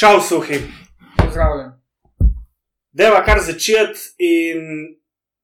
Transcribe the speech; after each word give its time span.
Čau, 0.00 0.20
suhi. 0.20 0.56
Pozdravljen. 1.16 1.72
Deva 2.92 3.18
kar 3.24 3.40
začeti 3.44 4.00
in 4.24 4.62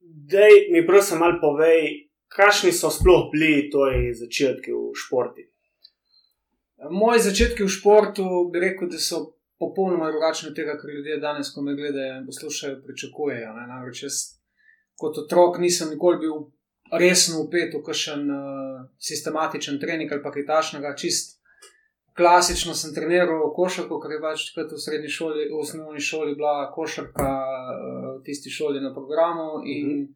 dej 0.01 0.71
mi 0.73 0.81
prosim 0.87 1.21
malo 1.21 1.37
povej, 1.43 2.09
kakšni 2.32 2.72
so 2.72 2.88
sploh 2.88 3.27
bili 3.34 3.66
tvoji 3.69 4.14
začetki 4.16 4.72
v 4.72 4.95
športu. 4.96 5.45
Moji 6.88 7.21
začetki 7.27 7.66
v 7.66 7.74
športu 7.77 8.24
bi 8.48 8.64
rekel, 8.64 8.88
da 8.88 8.96
so 8.96 9.21
popolnoma 9.61 10.09
drugačni 10.09 10.48
od 10.48 10.57
tega, 10.57 10.79
kar 10.80 10.88
ljudje 10.88 11.20
danes, 11.20 11.52
ko 11.52 11.61
me 11.61 11.77
gledajo 11.77 12.16
in 12.23 12.27
poslušajo, 12.27 12.80
pričakujejo. 12.86 13.52
ne. 13.61 13.66
Namreč 13.75 14.02
jaz 14.09 14.23
kot 14.96 15.18
otrok 15.18 15.61
nisem 15.61 15.93
nikoli 15.93 16.23
bil 16.25 16.36
resno 16.96 17.45
upet 17.45 17.77
v 17.77 17.84
kakšen 17.84 18.25
uh, 18.30 18.88
sistematičen 18.96 19.77
trening 19.84 20.12
ali 20.12 20.25
pa 20.25 20.32
kaj 20.32 20.48
takšnega, 20.48 20.96
čist 20.96 21.36
klasično 22.17 22.75
sem 22.75 22.95
treniral 22.95 23.53
košarko, 23.55 23.99
ker 24.01 24.17
je 24.17 24.21
pač 24.23 24.46
takrat 24.49 24.73
v 24.73 24.80
srednji 24.80 25.11
šoli, 25.12 25.49
v 25.50 25.61
osnovni 25.61 26.00
šoli 26.00 26.36
bila 26.39 26.71
košarka 26.75 27.27
uh, 27.27 28.07
v 28.17 28.23
tisti 28.25 28.50
šoli 28.50 28.81
na 28.81 28.95
programu 28.95 29.61
in 29.64 30.09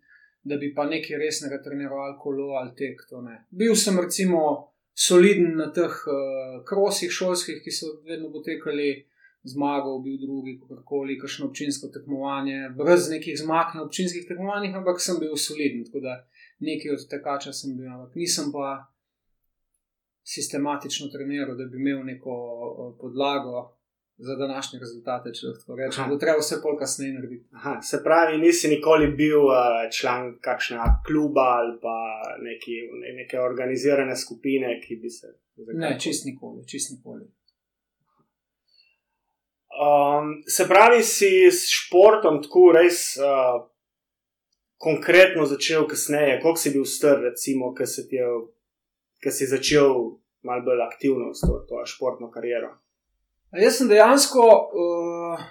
da 0.42 0.56
bi 0.56 0.72
pa 0.74 0.86
nekaj 0.88 1.20
resnega 1.20 1.60
treniral 1.62 2.16
kolo 2.20 2.54
ali 2.60 2.72
tek, 2.76 3.04
to 3.10 3.20
ne. 3.20 3.42
Bil 3.50 3.76
sem 3.76 4.00
recimo 4.00 4.72
soliden 4.96 5.56
na 5.60 5.68
teh 5.76 5.92
uh, 6.08 6.60
krosih 6.68 7.12
šolskih, 7.12 7.60
ki 7.64 7.74
so 7.74 7.94
vedno 8.08 8.32
potekali. 8.32 9.06
Zmagal, 9.40 10.02
bil 10.04 10.18
drugi, 10.20 10.58
kakorkoli, 10.60 11.14
kakšno 11.16 11.46
občinsko 11.48 11.88
tekmovanje, 11.88 12.74
brez 12.76 13.06
nekih 13.08 13.38
zmag 13.40 13.70
na 13.72 13.86
občinskih 13.86 14.26
tekmovanjih, 14.28 14.74
ampak 14.76 15.00
sem 15.00 15.16
bil 15.16 15.32
soliden, 15.32 15.86
tako 15.86 16.02
da 16.04 16.18
nekaj 16.60 16.92
od 16.92 17.06
tekača 17.08 17.54
sem 17.56 17.72
bil, 17.72 17.88
ampak 17.88 18.18
nisem 18.20 18.50
pa 18.52 18.74
sistematično 20.34 21.08
treniral, 21.08 21.56
da 21.56 21.64
bi 21.64 21.76
imel 21.80 22.04
neko 22.06 22.32
uh, 22.32 22.94
podlago 23.00 23.80
za 24.20 24.34
današnje 24.36 24.78
rezultate, 24.78 25.32
če 25.34 25.46
lahko 25.46 25.76
rečem. 25.76 26.10
Bo 26.10 26.16
treba 26.20 26.42
vse 26.42 26.60
pol 26.62 26.76
kasneje 26.78 27.14
narediti. 27.16 27.46
Aha, 27.56 27.78
se 27.82 28.02
pravi, 28.04 28.38
nisi 28.38 28.68
nikoli 28.68 29.08
bil 29.16 29.46
uh, 29.48 29.88
član 29.96 30.34
kakšnega 30.44 30.88
kluba 31.06 31.46
ali 31.60 31.78
pa 31.82 31.96
neki, 32.44 32.76
ne, 33.00 33.14
neke 33.22 33.40
organizirane 33.40 34.16
skupine, 34.16 34.76
ki 34.84 34.96
bi 35.02 35.10
se. 35.10 35.34
Ne, 35.74 35.96
čist 36.00 36.26
nikoli, 36.28 36.66
čist 36.68 36.92
nikoli. 36.96 37.26
Um, 39.80 40.42
se 40.46 40.68
pravi, 40.68 41.02
si 41.02 41.48
s 41.48 41.68
športom 41.72 42.42
tako 42.44 42.72
res 42.76 43.16
uh, 43.16 43.64
konkretno 44.76 45.46
začel 45.46 45.88
kasneje, 45.88 46.40
koliko 46.42 46.60
si 46.60 46.72
bil 46.76 46.84
star, 46.84 47.20
recimo, 47.24 47.72
ki 47.74 47.86
si, 47.86 48.08
ti 48.08 49.32
si 49.32 49.46
začel 49.46 50.19
malo 50.42 50.64
bolj 50.64 50.82
aktivno 50.86 51.34
s 51.34 51.40
to, 51.40 51.58
to 51.68 51.82
športno 51.86 52.30
kariero. 52.30 52.74
Jaz 53.52 53.80
sem 53.80 53.88
dejansko 53.90 54.44
uh, 54.46 55.42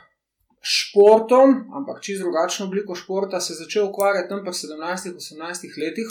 športom, 0.62 1.56
ampak 1.76 2.02
čisto 2.04 2.24
drugačno 2.24 2.66
obliko 2.66 2.96
športa, 2.96 3.42
se 3.42 3.54
začel 3.54 3.90
ukvarjati 3.90 4.30
tam 4.30 4.44
pri 4.44 4.56
17-18 4.56 5.80
letih, 5.84 6.08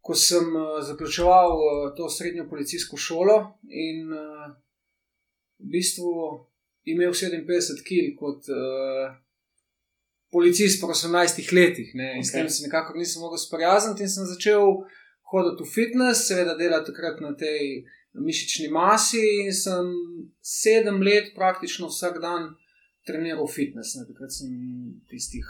ko 0.00 0.14
sem 0.14 0.56
uh, 0.56 0.80
zaključoval 0.82 1.50
uh, 1.56 1.96
to 1.96 2.10
srednjo 2.10 2.48
policijsko 2.50 2.96
šolo 2.96 3.36
in 3.62 4.12
uh, 4.12 4.54
v 5.62 5.70
bistvu 5.76 6.12
imel 6.84 7.14
57 7.14 7.84
kg 7.86 8.16
kot 8.18 8.50
uh, 8.50 9.14
policist 10.32 10.80
po 10.80 10.90
18 10.90 11.52
letih. 11.52 11.94
Ne? 11.94 12.16
In 12.16 12.24
s 12.24 12.32
tem 12.32 12.48
se 12.50 12.66
nekako 12.66 12.98
nisem 12.98 13.22
mogel 13.22 13.38
sprijazniti 13.38 14.02
in 14.02 14.10
sem 14.10 14.26
začel 14.26 14.82
hoditi 15.32 15.64
v 15.64 15.72
fitness, 15.74 16.28
seveda 16.28 16.54
delati 16.58 16.92
takrat 16.92 17.20
na 17.24 17.32
tej 17.36 17.84
mišični 18.12 18.68
masi 18.68 19.22
in 19.46 19.52
sem 19.56 19.88
sedem 20.44 21.00
let 21.02 21.32
praktično 21.34 21.88
vsak 21.88 22.20
dan 22.20 22.52
treniral 23.08 23.48
fitness. 23.48 23.96
Ne. 23.96 24.06
Takrat 24.06 24.32
sem 24.32 24.50
tistih 25.10 25.46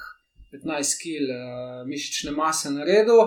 15 0.54 1.00
kg 1.02 1.30
uh, 1.30 1.82
mišične 1.88 2.34
mase 2.36 2.70
naredil. 2.70 3.18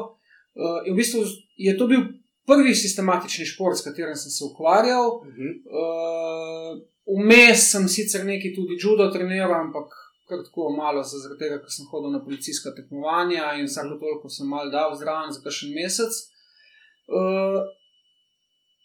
Uh, 0.56 0.85
in 0.88 0.96
v 0.96 1.02
bistvu 1.02 1.25
je 1.59 1.75
to 1.78 1.88
bil 1.91 2.07
prvi 2.47 2.75
sistematični 2.78 3.46
šport, 3.46 3.78
s 3.78 3.84
katerim 3.84 4.16
sem 4.16 4.31
se 4.31 4.44
ukvarjal. 4.46 5.19
Uh 5.19 5.28
-huh. 5.28 5.53
Uh, 5.66 6.84
Vmes 7.06 7.69
sem 7.72 7.88
sicer 7.88 8.25
nekaj 8.25 8.56
tudi 8.56 8.78
judo 8.81 9.12
treniral, 9.13 9.53
ampak 9.53 9.91
kar 10.28 10.41
tako 10.44 10.69
malo, 10.74 11.03
za- 11.03 11.19
zaradi 11.22 11.40
tega, 11.40 11.59
ker 11.62 11.69
sem 11.69 11.85
hodil 11.91 12.12
na 12.12 12.24
policijska 12.24 12.74
tekmovanja 12.75 13.53
in 13.59 13.66
vsako 13.69 14.00
toliko 14.01 14.30
sem 14.30 14.47
mal 14.47 14.72
dal 14.72 14.96
zraven 14.97 15.31
za 15.31 15.41
kakšen 15.41 15.74
mesec. 15.74 16.13
Uh, 17.08 17.62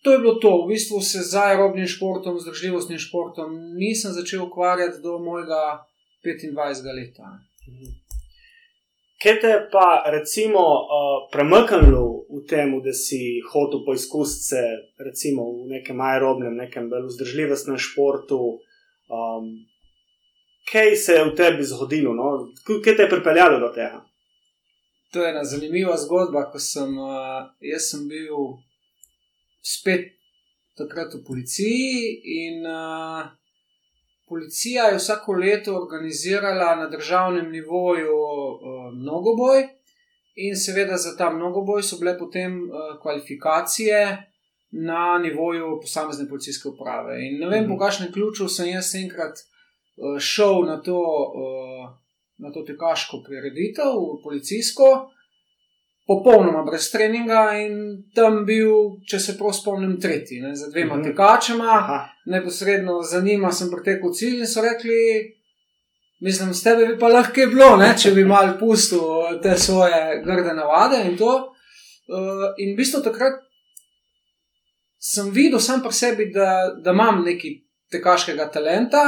to 0.02 0.12
je 0.12 0.18
bilo 0.18 0.34
to. 0.34 0.64
V 0.64 0.68
bistvu 0.68 1.00
se 1.00 1.22
z 1.22 1.36
aerobnim 1.36 1.86
športom, 1.86 2.40
zdržljivostnim 2.40 2.98
športom 2.98 3.56
nisem 3.74 4.12
začel 4.12 4.44
ukvarjati 4.44 5.02
do 5.02 5.18
mojega 5.18 5.84
25. 6.24 6.94
leta. 6.96 7.38
Kaj 9.22 9.40
te 9.40 9.46
je 9.46 9.68
pa, 9.72 10.04
recimo, 10.06 10.58
uh, 10.58 11.28
premaknilo 11.32 12.24
v 12.30 12.40
tem, 12.48 12.72
da 12.80 12.92
si 12.92 13.40
hotel 13.52 13.84
poizkusiti 13.84 14.44
se, 14.44 14.62
recimo, 15.04 15.44
v 15.52 15.68
nekem 15.76 16.00
aerobnem, 16.00 16.56
nekem 16.56 16.88
bolj 16.88 17.10
vzdržljivostnem 17.10 17.76
športu? 17.78 18.40
Um, 19.12 19.50
kaj 20.72 20.96
se 20.96 21.18
je 21.18 21.24
v 21.24 21.34
tebi 21.36 21.64
zgodilo? 21.64 22.14
No? 22.14 22.48
Kaj 22.64 22.96
te 22.96 23.02
je 23.02 23.12
pripeljalo 23.12 23.60
do 23.60 23.68
tega? 23.76 24.00
To 25.12 25.22
je 25.22 25.30
ena 25.30 25.44
zanimiva 25.44 25.96
zgodba, 25.96 26.44
ko 26.52 26.58
sem, 26.58 26.98
uh, 26.98 27.50
jaz 27.60 27.88
sem 27.90 28.04
bil 28.08 28.36
spet 29.62 30.12
takrat 30.78 31.14
v 31.14 31.24
policiji 31.26 32.20
in 32.46 32.66
uh, 32.66 33.26
policija 34.28 34.84
je 34.88 34.98
vsako 35.00 35.32
leto 35.32 35.74
organizirala 35.76 36.76
na 36.76 36.86
državnem 36.88 37.50
nivoju 37.50 38.14
uh, 38.16 38.60
mnogoboj 38.94 39.66
in 40.36 40.56
seveda 40.56 40.96
za 40.96 41.16
ta 41.18 41.30
mnogoboj 41.30 41.82
so 41.82 41.98
bile 41.98 42.14
potem 42.18 42.62
uh, 42.62 42.70
kvalifikacije 43.02 44.26
na 44.70 45.18
nivoju 45.18 45.80
posamezne 45.82 46.28
policijske 46.28 46.68
uprave. 46.68 47.18
In 47.26 47.40
ne 47.40 47.48
vem, 47.48 47.64
Mhm. 47.64 47.72
po 47.72 47.78
kakšnem 47.78 48.12
ključu 48.12 48.48
sem 48.48 48.68
jaz 48.68 48.94
enkrat 48.94 49.34
uh, 49.38 50.18
šel 50.20 50.62
na 50.64 50.82
to. 50.82 50.96
Uh, 51.34 51.99
na 52.40 52.52
to 52.52 52.62
tekaško 52.66 53.22
prireditev, 53.26 53.96
policijsko, 54.24 55.10
popolnoma 56.08 56.62
brez 56.66 56.88
treninga 56.90 57.42
in 57.62 57.74
tam 58.14 58.44
bil, 58.46 58.72
če 59.06 59.20
se 59.20 59.36
prav 59.38 59.52
spomnim, 59.54 59.98
tretji, 60.00 60.40
ne, 60.42 60.54
za 60.56 60.70
dvema 60.70 60.96
Mhm. 60.96 61.02
mhm. 61.02 61.10
tekačema, 61.10 61.76
Aha, 61.76 62.00
neposredno 62.26 63.02
za 63.02 63.20
njima 63.20 63.52
sem 63.52 63.70
pretekel 63.70 64.12
cilj 64.12 64.40
in 64.40 64.46
so 64.46 64.62
rekli. 64.62 65.36
Mislim, 66.20 66.54
s 66.54 66.62
tebe 66.62 66.86
bi 66.86 66.98
pa 66.98 67.08
lahko 67.08 67.46
bilo, 67.48 67.76
ne, 67.76 67.94
če 67.98 68.10
bi 68.12 68.24
mal 68.24 68.58
pustil 68.58 69.00
te 69.42 69.54
svoje 69.56 70.22
grde 70.24 70.52
navade 70.54 71.04
in 71.08 71.16
to. 71.16 71.30
Uh, 72.10 72.50
in 72.58 72.74
v 72.74 72.76
bistvu 72.76 73.00
takrat 73.02 73.38
sem 74.98 75.30
videl 75.30 75.60
sam 75.60 75.80
pri 75.82 75.92
sebi, 75.92 76.26
da, 76.34 76.74
da 76.84 76.92
imam 76.92 77.22
nekaj 77.24 77.54
tekaškega 77.90 78.50
talenta, 78.52 79.04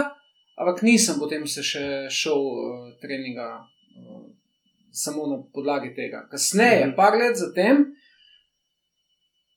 ampak 0.62 0.82
nisem 0.86 1.18
potem 1.18 1.46
se 1.46 1.62
še 1.66 2.06
šel 2.10 2.38
uh, 2.38 2.86
treninga 3.02 3.48
uh, 3.58 4.22
samo 4.92 5.26
na 5.26 5.42
podlagi 5.54 5.94
tega. 5.96 6.28
Kasneje, 6.30 6.86
Mhm. 6.86 6.96
par 6.96 7.18
let 7.18 7.36
zatem, 7.36 7.86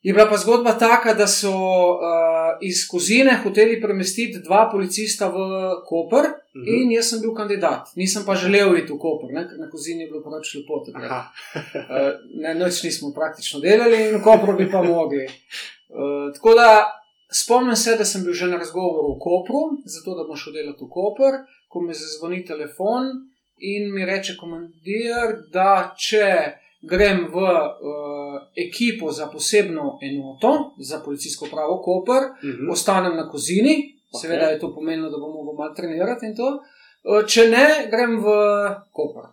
je 0.05 0.13
bila 0.13 0.29
pa 0.29 0.37
zgodba 0.37 0.77
taka, 0.77 1.13
da 1.13 1.27
so 1.27 1.49
uh, 1.49 2.57
iz 2.61 2.87
Kozine 2.87 3.39
hoteli 3.43 3.81
premestiti 3.81 4.39
dva 4.39 4.69
policista 4.71 5.27
v 5.27 5.37
Koper 5.85 6.29
mhm. 6.55 6.65
in 6.67 6.91
jaz 6.91 7.09
sem 7.09 7.21
bil 7.21 7.33
kandidat. 7.33 7.89
Nisem 7.95 8.25
pa 8.25 8.35
želel 8.35 8.77
iti 8.77 8.93
v 8.93 8.99
Koper, 9.01 9.33
ne, 9.33 9.47
ker 9.49 9.57
na 9.59 9.69
Kozini 9.69 10.05
je 10.05 10.11
bilo 10.11 10.21
pač 10.21 10.55
lepo. 10.55 10.83
Uh, 10.85 12.11
ne, 12.41 12.53
noč 12.55 12.83
nismo 12.83 13.13
praktično 13.13 13.59
delali, 13.59 14.09
in 14.09 14.21
Kopro 14.21 14.53
bi 14.53 14.69
pa 14.71 14.83
mogli. 14.83 15.25
Uh, 15.89 16.29
tako 16.33 16.53
da 16.53 16.69
spomnim 17.35 17.75
se, 17.75 17.95
da 17.99 18.05
sem 18.05 18.23
bil 18.23 18.33
že 18.33 18.47
na 18.47 18.57
razgovoru 18.57 19.15
v 19.15 19.19
Kopru, 19.19 19.61
zato 19.85 20.15
da 20.15 20.23
bom 20.27 20.37
šel 20.39 20.53
delati 20.53 20.85
v 20.85 20.89
Koper, 20.89 21.39
ko 21.67 21.81
mi 21.81 21.93
zazvoni 21.93 22.45
telefon 22.45 23.09
in 23.57 23.91
mi 23.93 24.05
reče 24.05 24.35
komandir, 24.39 25.35
da 25.51 25.95
če 25.99 26.27
grem 26.85 27.25
v 27.33 27.41
uh, 27.41 28.37
ekipo 28.55 29.11
za 29.11 29.27
posebno 29.31 29.97
enoto, 30.03 30.75
za 30.79 31.01
policijsko 31.05 31.49
pravo 31.51 31.81
Koper, 31.81 32.31
mhm. 32.43 32.71
ostanem 32.71 33.17
na 33.17 33.29
kozini, 33.29 33.91
Ok. 34.11 34.21
seveda 34.21 34.51
je 34.53 34.59
to 34.59 34.71
pomenilo, 34.75 35.09
da 35.09 35.17
bom 35.17 35.33
mogel 35.33 35.53
malo 35.57 35.73
trenirati 35.73 36.25
in 36.25 36.35
to. 36.35 36.59
Uh, 37.03 37.25
Če 37.27 37.49
ne, 37.49 37.65
grem 37.91 38.19
v 38.23 38.37
Koper. 38.95 39.27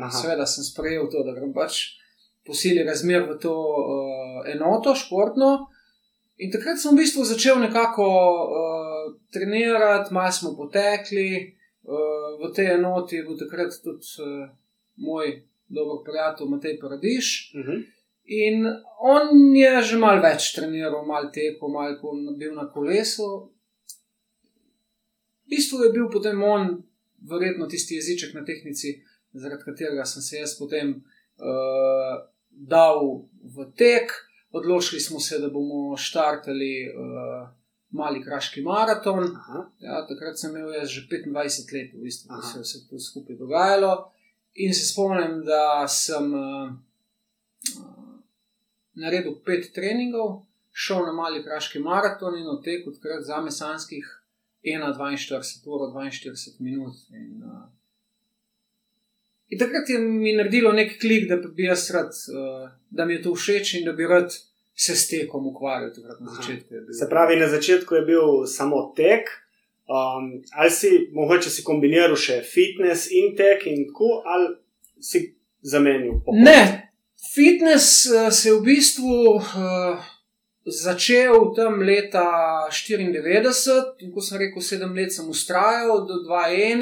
Aha. 0.00 0.10
Seveda 0.10 0.46
sem 0.46 0.64
sprejel 0.64 1.10
to, 1.12 1.22
da 1.26 1.34
grem 1.36 1.52
pač 1.54 1.98
po 2.46 2.54
sili 2.56 2.82
razmer 2.84 3.26
v 3.28 3.36
to 3.40 3.52
uh, 3.54 4.40
enoto, 4.50 4.94
športno. 4.96 5.68
In 6.44 6.50
takrat 6.52 6.76
sem 6.76 6.92
v 6.92 7.00
bistvu 7.00 7.24
začel 7.24 7.56
nekako 7.56 8.04
uh, 8.04 9.04
trenirati, 9.32 10.12
malo 10.12 10.32
smo 10.32 10.50
potekli, 10.52 11.56
uh, 11.88 12.36
v 12.36 12.52
tej 12.52 12.74
enoti 12.74 13.16
je 13.16 13.24
bil 13.24 13.38
takrat 13.40 13.72
tudi 13.80 14.04
uh, 14.20 14.50
moj 15.00 15.40
dober 15.72 16.02
prijatelj 16.04 16.50
Matej 16.50 16.76
Paradiš. 16.80 17.28
Mhm. 17.56 17.84
In 18.24 18.66
on 19.00 19.56
je 19.56 19.72
že 19.82 19.96
malo 20.00 20.20
več 20.24 20.52
treniral, 20.56 21.04
malo 21.04 21.28
tekel, 21.32 21.68
malo 21.68 22.36
bil 22.36 22.52
na 22.56 22.68
kolesu. 22.72 23.52
V 25.44 25.56
bistvu 25.56 25.84
je 25.84 25.92
bil 25.92 26.08
potem 26.12 26.42
on, 26.42 26.84
verjetno 27.20 27.68
tisti 27.68 27.96
jeziček 28.00 28.32
na 28.34 28.44
tehnici, 28.44 29.00
zaradi 29.32 29.64
katerega 29.64 30.04
sem 30.04 30.22
se 30.22 30.40
jaz 30.40 30.56
potem 30.58 31.04
uh, 31.40 32.24
dal 32.48 33.28
v 33.44 33.68
tek. 33.76 34.12
Odločili 34.54 35.00
smo 35.00 35.20
se, 35.20 35.38
da 35.38 35.48
bomo 35.50 35.96
štartali 35.96 36.86
uh, 36.88 37.48
mali 37.90 38.22
kraški 38.22 38.62
maraton. 38.62 39.24
Ja, 39.80 40.06
takrat 40.06 40.38
sem 40.38 40.56
imel 40.56 40.74
jaz 40.74 40.88
že 40.88 41.06
25 41.10 41.74
let, 41.74 41.94
v 41.94 42.02
bistvu, 42.06 42.30
da 42.30 42.42
se 42.42 42.58
je 42.58 42.62
vse 42.62 42.82
to 42.90 42.98
skupaj 42.98 43.36
dogajalo. 43.36 44.10
In 44.54 44.74
se 44.74 44.86
spomnim, 44.86 45.40
da 45.44 45.88
sem 45.88 46.34
uh, 46.34 46.70
naredil 48.94 49.34
pet 49.46 49.72
treningov, 49.74 50.44
šel 50.70 51.06
na 51.06 51.12
mali 51.12 51.42
kraški 51.42 51.82
maraton 51.82 52.38
in 52.38 52.46
odtekel 52.46 52.92
odkrat 52.92 53.26
za 53.26 53.40
mesanskih 53.40 54.06
41, 54.62 55.66
uro 55.66 55.90
42 55.90 56.60
minut. 56.60 56.94
In, 57.10 57.42
uh, 57.42 57.66
in 59.48 59.58
takrat 59.58 59.88
je 59.88 59.98
mi 59.98 60.32
naredilo 60.36 60.72
nek 60.72 60.98
klik, 61.00 61.28
da 61.28 61.36
bi 61.36 61.68
jaz 61.68 61.90
rad, 61.94 62.10
uh, 62.32 62.68
da 62.90 63.04
mi 63.04 63.14
je 63.14 63.22
to 63.22 63.34
všeč 63.34 63.74
in 63.80 63.84
da 63.84 63.92
bi 63.92 64.06
rad 64.06 64.32
se 64.76 64.96
s 64.96 65.08
tekom 65.08 65.46
ukvarjal. 65.46 65.90
Na 66.20 66.34
začetku 66.34 66.74
se 66.98 67.08
pravi, 67.10 67.36
na 67.36 67.48
začetku 67.48 67.94
je 67.94 68.02
bil 68.02 68.46
samo 68.46 68.92
tek. 68.96 69.28
Um, 69.84 70.42
ali 70.56 70.70
si 70.70 70.88
mogoče 71.12 71.50
si 71.50 71.62
kombiniral 71.64 72.16
še 72.16 72.40
fitness 72.40 73.10
in 73.12 73.34
tek, 73.36 73.66
in 73.68 73.84
tako, 73.90 74.22
ali 74.24 74.54
si 75.00 75.26
zamenil? 75.60 76.22
Ne, 76.32 76.88
fitness 77.34 78.06
uh, 78.08 78.30
se 78.32 78.48
je 78.48 78.54
v 78.56 78.64
bistvu. 78.64 79.20
Uh, 79.36 80.10
začel 80.64 81.52
tam 81.56 81.82
leta 81.84 82.24
94, 82.72 84.00
in 84.00 84.12
ko 84.12 84.24
sem 84.24 84.40
rekel, 84.40 84.64
sedem 84.64 84.94
let 84.96 85.12
sem 85.12 85.28
ustrajal, 85.28 86.06
do 86.08 86.22
2-1. 86.24 86.80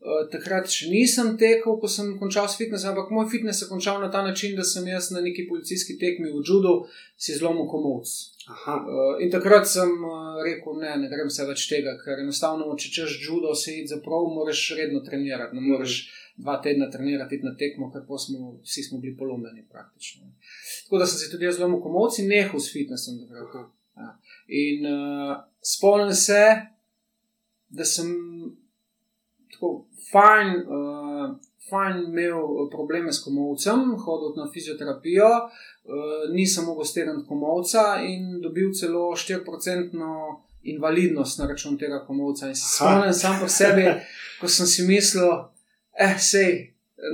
Eh, 0.00 0.20
takrat 0.32 0.64
še 0.72 0.86
nisem 0.88 1.34
tekel, 1.36 1.74
ko 1.76 1.88
sem 1.92 2.14
končal 2.16 2.46
s 2.48 2.56
fitnessom, 2.56 2.94
ampak 2.94 3.10
moj 3.12 3.26
fitness 3.28 3.60
je 3.60 3.66
končal 3.68 3.98
na 4.00 4.08
ta 4.08 4.22
način, 4.24 4.54
da 4.56 4.64
sem 4.64 4.86
jaz 4.88 5.10
na 5.12 5.20
neki 5.20 5.44
policijski 5.44 5.98
tekmi 6.00 6.30
v 6.32 6.40
Džudu 6.40 6.72
si 7.20 7.34
zlomil 7.36 7.66
komovc. 7.68 8.08
Uh, 8.48 9.20
in 9.20 9.28
takrat 9.28 9.68
sem 9.68 9.90
uh, 9.92 10.38
rekel, 10.40 10.78
ne, 10.80 10.94
ne 11.02 11.10
grem 11.10 11.28
se 11.28 11.44
več 11.44 11.66
tega, 11.68 11.92
ker 12.00 12.22
enostavno, 12.22 12.70
če 12.80 12.88
češ 12.94 13.18
Džudo, 13.20 13.52
se 13.52 13.74
jih 13.74 13.90
zaprav, 13.90 14.24
moraš 14.32 14.62
redno 14.78 15.02
trenirati. 15.04 15.58
Ne 15.58 15.66
moreš 15.66 15.98
dva 16.40 16.56
tedna 16.64 16.88
trenirati 16.88 17.42
na 17.44 17.52
tekmo, 17.60 17.90
ker 17.92 18.06
smo 18.24 18.54
vsi 18.64 18.86
smo 18.86 19.02
bili 19.04 19.12
polomljeni 19.20 19.66
praktično. 19.68 20.32
Tako 20.86 21.02
da 21.02 21.10
sem 21.10 21.20
se 21.20 21.28
tudi 21.28 21.44
jaz 21.44 21.60
zelo 21.60 21.76
komovci, 21.84 22.24
nehal 22.24 22.56
s 22.56 22.72
fitnessom. 22.72 23.20
Ja. 24.00 24.14
In 24.48 24.88
uh, 24.88 25.36
spomnim 25.60 26.16
se, 26.16 26.40
da 27.68 27.84
sem 27.84 28.16
tako 29.52 29.86
fajn, 30.12 30.48
uh, 30.66 31.36
fajn 31.70 32.04
imel 32.08 32.68
probleme 32.72 33.12
s 33.12 33.22
komovcem, 33.24 33.94
hodil 34.04 34.36
na 34.36 34.50
fizioterapijo, 34.52 35.28
uh, 35.28 36.34
nisem 36.34 36.64
mogel 36.64 36.84
stenati 36.84 37.26
komovca 37.28 38.00
in 38.06 38.40
dobil 38.42 38.72
celo 38.72 39.10
4-procentno. 39.16 40.14
Invalidnost 40.62 41.38
na 41.38 41.46
račun 41.48 41.78
tega 41.80 42.02
komovca. 42.04 42.48
In 42.48 42.54
se 42.54 42.66
spomnim 42.68 43.14
sam 43.16 43.38
po 43.40 43.46
sebi, 43.48 43.86
ko 44.40 44.48
sem 44.48 44.66
si 44.68 44.82
mislil, 44.84 45.30
eh, 45.96 46.18
sej, 46.18 46.50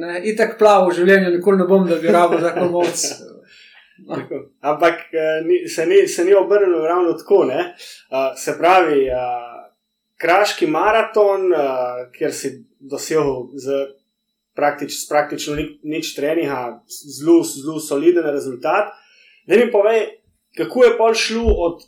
ne, 0.00 0.16
itak 0.26 0.56
plav 0.58 0.88
v 0.88 0.96
življenju, 0.98 1.30
nikoli 1.36 1.60
ne 1.60 1.66
bom, 1.70 1.86
da 1.86 2.00
bi 2.02 2.10
rabo 2.10 2.40
za 2.42 2.50
komoc. 2.56 3.04
No. 4.06 4.18
Ampak 4.70 5.14
eh, 5.14 5.68
se 5.68 5.86
ni, 5.86 6.02
se 6.08 6.24
ni 6.24 6.34
obrnil 6.34 6.84
ravno 6.84 7.12
tako. 7.12 7.44
Uh, 7.46 8.34
se 8.36 8.56
pravi, 8.58 9.06
uh, 9.10 9.55
kraški 10.20 10.66
maraton, 10.66 11.50
uh, 11.52 12.06
kjer 12.12 12.34
si 12.34 12.52
dosegel 12.80 13.50
z, 13.54 13.86
praktič, 14.56 14.94
z 15.02 15.08
praktično 15.08 15.56
ni, 15.56 15.66
nič 15.84 16.14
treninga, 16.16 16.80
zelo, 16.88 17.42
zelo 17.44 17.80
soliden 17.80 18.24
rezultat. 18.24 18.94
Da 19.46 19.56
mi 19.56 19.70
povej, 19.72 20.06
kako 20.56 20.84
je 20.84 20.96
pol 20.98 21.14
šlo 21.14 21.52
od 21.68 21.84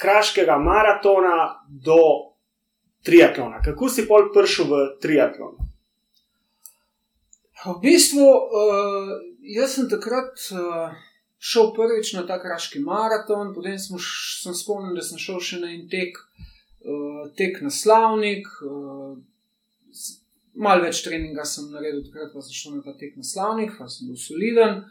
kraškega 0.00 0.56
maratona 0.58 1.64
do 1.68 2.00
triatlona, 3.04 3.60
kako 3.62 3.88
si 3.88 4.06
pol 4.08 4.30
prišel 4.34 4.66
v 4.70 4.82
triatlon? 5.02 5.60
V 7.62 7.78
bistvu, 7.78 8.26
uh, 8.26 9.12
jaz 9.54 9.76
sem 9.76 9.86
takrat 9.90 10.34
uh, 10.50 10.90
šel 11.38 11.70
prvič 11.76 12.16
na 12.16 12.24
ta 12.26 12.40
kraški 12.42 12.80
maraton, 12.82 13.52
potem 13.54 13.78
sem 13.78 14.54
spomnil, 14.56 14.96
da 14.96 15.04
sem 15.04 15.20
šel 15.20 15.38
še 15.38 15.60
na 15.62 15.70
en 15.70 15.84
tek, 15.90 16.18
uh, 16.18 16.31
tek 17.36 17.60
na 17.62 17.70
slavnik. 17.70 18.48
Uh, 18.66 19.18
Mal 20.52 20.82
več 20.84 20.98
treninga 21.00 21.46
sem 21.48 21.70
naredil, 21.72 22.02
takrat 22.04 22.34
pa 22.34 22.42
sem 22.44 22.52
šel 22.52 22.74
na 22.74 22.82
ta 22.84 22.92
tek 23.00 23.14
na 23.16 23.24
slavnik, 23.24 23.70
pa 23.78 23.86
sem 23.88 24.10
bil 24.10 24.18
soliden. 24.20 24.82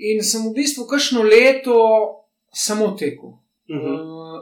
In 0.00 0.22
sem 0.24 0.46
v 0.46 0.54
bistvu 0.56 0.86
kašno 0.88 1.20
leto 1.26 1.76
samo 2.48 2.94
tekel. 2.96 3.34
Uh 3.68 3.82
-huh. 3.82 3.98
uh, 4.00 4.38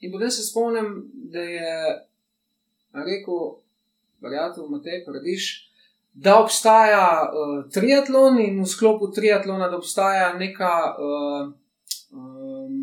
in 0.00 0.12
potem 0.12 0.30
se 0.30 0.44
spomnim, 0.44 1.08
da 1.32 1.40
je 1.40 1.72
rekel, 2.92 3.40
prijatelj 4.20 4.68
Matej, 4.68 5.04
prediš 5.06 5.66
da 6.16 6.40
obstaja 6.40 7.28
uh, 7.28 7.70
triatlon 7.72 8.40
in 8.40 8.60
v 8.62 8.66
sklopu 8.66 9.10
triatlona, 9.12 9.68
da 9.68 9.76
obstaja 9.76 10.32
neka 10.38 10.72
uh, 10.96 11.50
um, 12.10 12.78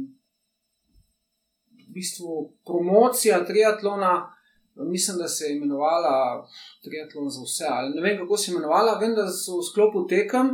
v 1.94 2.00
bistvu 2.00 2.52
promocija 2.66 3.44
triatlona. 3.46 4.30
Mislim, 4.76 5.18
da 5.18 5.28
se 5.28 5.46
je 5.46 5.56
imenovala 5.56 6.48
Triatlon 6.82 7.30
za 7.30 7.42
vse. 7.46 7.66
Ali 7.70 7.94
ne 7.96 8.02
vem, 8.02 8.18
kako 8.18 8.38
se 8.38 8.52
je 8.52 8.54
imenovala, 8.54 8.98
vem, 8.98 9.14
da 9.14 9.28
so 9.30 9.60
v 9.60 9.68
sklopu 9.68 10.08
tekem 10.10 10.50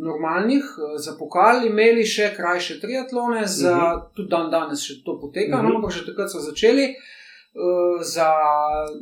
normalnih 0.00 0.64
za 0.96 1.12
pokal 1.18 1.66
imeli 1.66 2.06
še 2.08 2.30
krajše 2.36 2.78
triatlone, 2.80 3.44
za, 3.46 3.70
uh 3.70 3.76
mhm. 3.76 3.84
-huh. 3.84 4.16
tudi 4.16 4.28
dan 4.28 4.50
danes 4.50 4.80
še 4.80 5.02
to 5.04 5.20
poteka, 5.20 5.56
uh 5.56 5.62
-huh. 5.62 5.68
no, 5.68 5.76
ampak 5.76 5.92
že 5.92 6.06
takrat 6.06 6.32
so 6.32 6.40
začeli. 6.40 6.88
Uh, 6.88 7.20
Eh, 7.50 8.04
za 8.04 8.30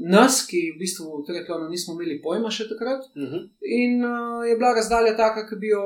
nas, 0.00 0.46
ki 0.48 0.72
v 0.72 0.78
bistvu 0.80 1.20
v 1.20 1.24
triatlonu 1.28 1.68
nismo 1.68 1.92
imeli 1.92 2.16
pojma 2.24 2.48
še 2.48 2.64
takrat. 2.68 3.04
Uh 3.12 3.22
mhm. 3.22 3.34
-huh. 3.34 3.42
In 3.60 4.04
uh, 4.04 4.40
je 4.48 4.56
bila 4.56 4.72
razdalja 4.72 5.16
taka, 5.16 5.44
ki 5.48 5.56
bi 5.60 5.68
jo 5.68 5.84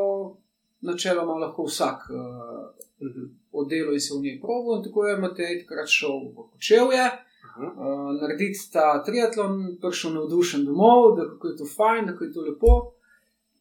načeloma 0.83 1.33
lahko 1.33 1.65
vsak 1.65 2.11
uh, 2.11 2.17
uh 2.17 3.15
-huh. 3.15 3.29
oddelal 3.53 3.95
in 3.95 4.01
se 4.01 4.15
v 4.15 4.23
njej 4.23 4.41
proval. 4.41 4.79
In 4.79 4.85
tako 4.85 5.07
je 5.07 5.17
Matej 5.17 5.61
takrat 5.61 5.89
šel 5.89 6.19
v 6.37 6.49
Kočevje. 6.53 7.07
Uh, 7.53 8.21
narediti 8.21 8.71
ta 8.73 9.03
triatlon, 9.05 9.77
prišel 9.81 10.13
navdušen 10.13 10.65
domov, 10.65 11.17
da 11.17 11.29
kako 11.29 11.49
je 11.49 11.57
to 11.57 11.67
fajn, 11.77 12.07
da 12.07 12.25
je 12.25 12.33
to 12.33 12.41
lepo. 12.41 12.93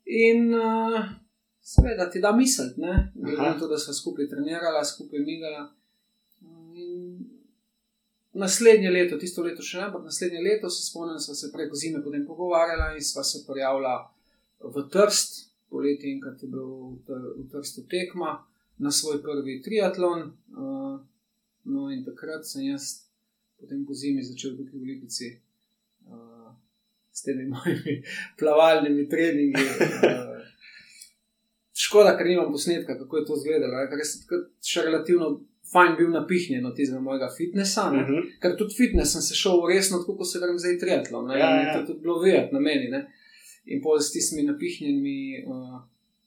In 0.05 0.53
uh, 0.53 0.99
seveda 1.61 2.09
ti 2.09 2.21
da 2.21 2.31
misliti, 2.31 2.81
glede 3.15 3.41
na 3.41 3.59
to, 3.59 3.67
da 3.67 3.77
smo 3.77 3.93
skupaj 3.93 4.29
trenirali, 4.29 4.85
skupaj 4.85 5.19
migali 5.19 5.67
naslednje 8.33 8.89
leto, 8.89 9.17
tisto 9.17 9.43
leto 9.43 9.63
še 9.63 9.79
ne, 9.79 9.87
ampak 9.89 10.05
naslednje 10.07 10.41
leto 10.43 10.69
se 10.69 10.85
spomnim, 10.85 11.17
da 11.17 11.23
smo 11.23 11.35
se 11.35 11.51
preko 11.51 11.75
zime 11.75 12.03
potem 12.03 12.25
pogovarjali 12.25 12.99
in 12.99 13.03
sva 13.05 13.23
se 13.27 13.43
prijavila 13.47 13.95
v 14.61 14.87
Trst, 14.93 15.50
poleti 15.71 16.11
in 16.11 16.19
kad 16.21 16.41
je 16.41 16.49
bil 16.51 16.99
v 17.07 17.47
Trstu 17.51 17.87
tekma 17.87 18.43
na 18.77 18.91
svoj 18.91 19.21
prvi 19.23 19.61
triatlon. 19.63 20.21
Uh, 20.51 20.99
no 21.63 21.89
in 21.91 22.03
takrat 22.05 22.45
sem 22.45 22.67
jaz 22.67 23.07
potem 23.59 23.85
po 23.85 23.93
zimi 23.93 24.23
začel 24.25 24.57
tukaj 24.57 24.79
v 24.79 24.89
Lipici. 24.89 25.29
Uh, 26.09 26.51
S 27.11 27.23
temi 27.23 27.45
mojimi 27.53 28.01
plavalnimi 28.39 29.07
treningi. 29.09 29.63
Uh, 29.77 30.43
škoda, 31.73 32.17
ker 32.17 32.27
nimam 32.27 32.51
posnetka, 32.51 32.97
kako 32.97 33.17
je 33.17 33.25
to 33.25 33.39
izgledalo. 33.39 33.85
Ker 33.91 34.03
sem 34.07 34.43
še 34.73 34.85
relativno 34.89 35.31
fajn 35.71 35.95
bil 35.97 36.11
napihnjen 36.11 36.65
od 36.67 36.75
tistega 36.75 36.99
mojega 36.99 37.29
fitnesa. 37.37 37.87
Uh 37.87 38.01
mhm. 38.01 38.11
-huh. 38.11 38.39
Ker 38.41 38.57
tudi 38.57 38.75
fitness 38.75 39.13
sem 39.13 39.21
se 39.21 39.35
šel 39.35 39.65
resno, 39.73 39.99
tako 40.03 40.17
kot 40.17 40.31
se 40.31 40.39
grem 40.43 40.59
zdaj 40.59 40.77
triatlon. 40.83 41.31
Ja, 41.31 41.37
ja. 41.37 41.73
To 41.73 41.79
je 41.79 41.85
tudi 41.85 42.01
bilo 42.01 42.19
videti 42.19 42.53
na 42.53 42.59
meni. 42.59 42.89
Ne? 42.89 43.01
In 43.65 43.81
pol 43.81 43.99
s 44.01 44.11
tistimi 44.11 44.43
napihnjenimi 44.47 45.43
uh, 45.45 45.81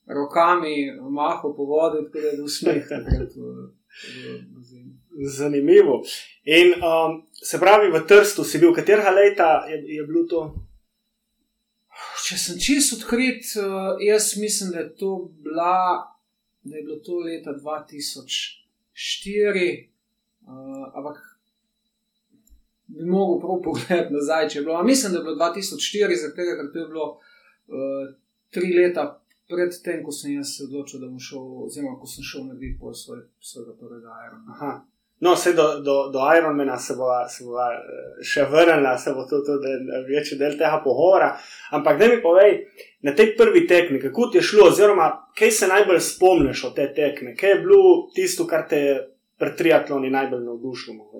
rokami, 0.07 0.91
maho 1.09 1.53
po 1.55 1.65
vodi, 1.65 2.05
tako 2.05 2.19
da 2.19 2.27
je 2.27 2.37
bil 2.37 2.47
smeh. 2.47 2.83
Zanimivo. 5.37 6.03
In 6.43 6.73
um, 6.83 7.23
se 7.31 7.59
pravi, 7.59 7.91
v 7.91 8.05
Trstu 8.07 8.43
si 8.43 8.59
bil, 8.59 8.73
katerega 8.75 9.09
leta 9.09 9.65
je, 9.69 9.79
je 9.95 10.03
bilo 10.07 10.25
to? 10.29 10.41
Če 12.25 12.37
sem 12.41 12.59
čisto 12.59 12.99
odkrit, 12.99 13.45
uh, 13.61 13.95
jaz 14.03 14.33
mislim, 14.37 14.71
da 14.73 14.83
je, 14.83 14.89
bila, 15.45 15.75
da 16.63 16.75
je 16.75 16.83
bilo 16.83 16.99
to 17.05 17.21
leta 17.23 17.55
2000 17.55 18.25
štiri, 18.93 19.69
uh, 20.47 20.91
ampak 20.95 21.21
bi 22.87 23.05
mogel 23.05 23.39
prav 23.39 23.61
pogledati 23.63 24.13
nazaj, 24.13 24.49
če 24.49 24.59
je 24.59 24.65
bilo. 24.65 24.83
Mislim, 24.83 25.13
da 25.13 25.19
je 25.19 25.23
bilo 25.23 25.35
2004, 25.35 26.19
zaradi 26.21 26.35
tega, 26.35 26.57
ker 26.59 26.73
to 26.73 26.79
je 26.79 26.87
bilo 26.91 27.07
uh, 27.67 28.15
tri 28.53 28.73
leta 28.73 29.07
pred 29.49 29.71
tem, 29.83 30.03
ko 30.03 30.11
sem 30.11 30.43
se 30.43 30.65
odločil, 30.65 30.99
da 31.01 31.07
bom 31.07 31.21
šel, 31.21 31.45
oziroma 31.67 31.99
ko 31.99 32.09
sem 32.09 32.25
šel 32.25 32.49
narediti 32.49 32.79
pol 32.81 32.93
svoj, 32.93 33.25
svojega 33.39 33.77
prvega 33.79 34.19
aerona. 34.23 34.59
No, 35.19 35.31
vse 35.33 35.53
do, 35.53 35.79
do, 35.79 36.09
do 36.11 36.19
Ironmana 36.37 36.77
se 36.79 36.95
bo, 36.95 37.07
se 37.31 37.45
bo 37.47 37.63
še 38.25 38.43
vrnila, 38.51 38.97
se 38.99 39.13
bo 39.15 39.23
tudi 39.29 39.47
to 39.47 39.55
večji 40.09 40.37
del 40.37 40.57
tega 40.59 40.81
pogovora. 40.83 41.31
Ampak 41.71 41.99
da 41.99 42.09
mi 42.11 42.19
povej, 42.21 42.57
na 43.07 43.15
tej 43.15 43.31
prvi 43.37 43.63
tekmi, 43.67 44.01
kako 44.01 44.27
ti 44.31 44.41
je 44.41 44.47
šlo, 44.49 44.67
oziroma 44.73 45.07
kaj 45.37 45.51
se 45.51 45.71
najbolj 45.71 46.01
spomniš 46.03 46.63
od 46.67 46.75
te 46.75 46.89
tekme, 46.93 47.35
kaj 47.35 47.49
je 47.49 47.59
bilo 47.63 47.91
tisto, 48.15 48.47
kar 48.47 48.67
te 48.69 48.81
je 48.81 48.95
pri 49.39 49.55
triatlonu 49.55 50.09
najbolj 50.11 50.43
navdušilo? 50.43 51.11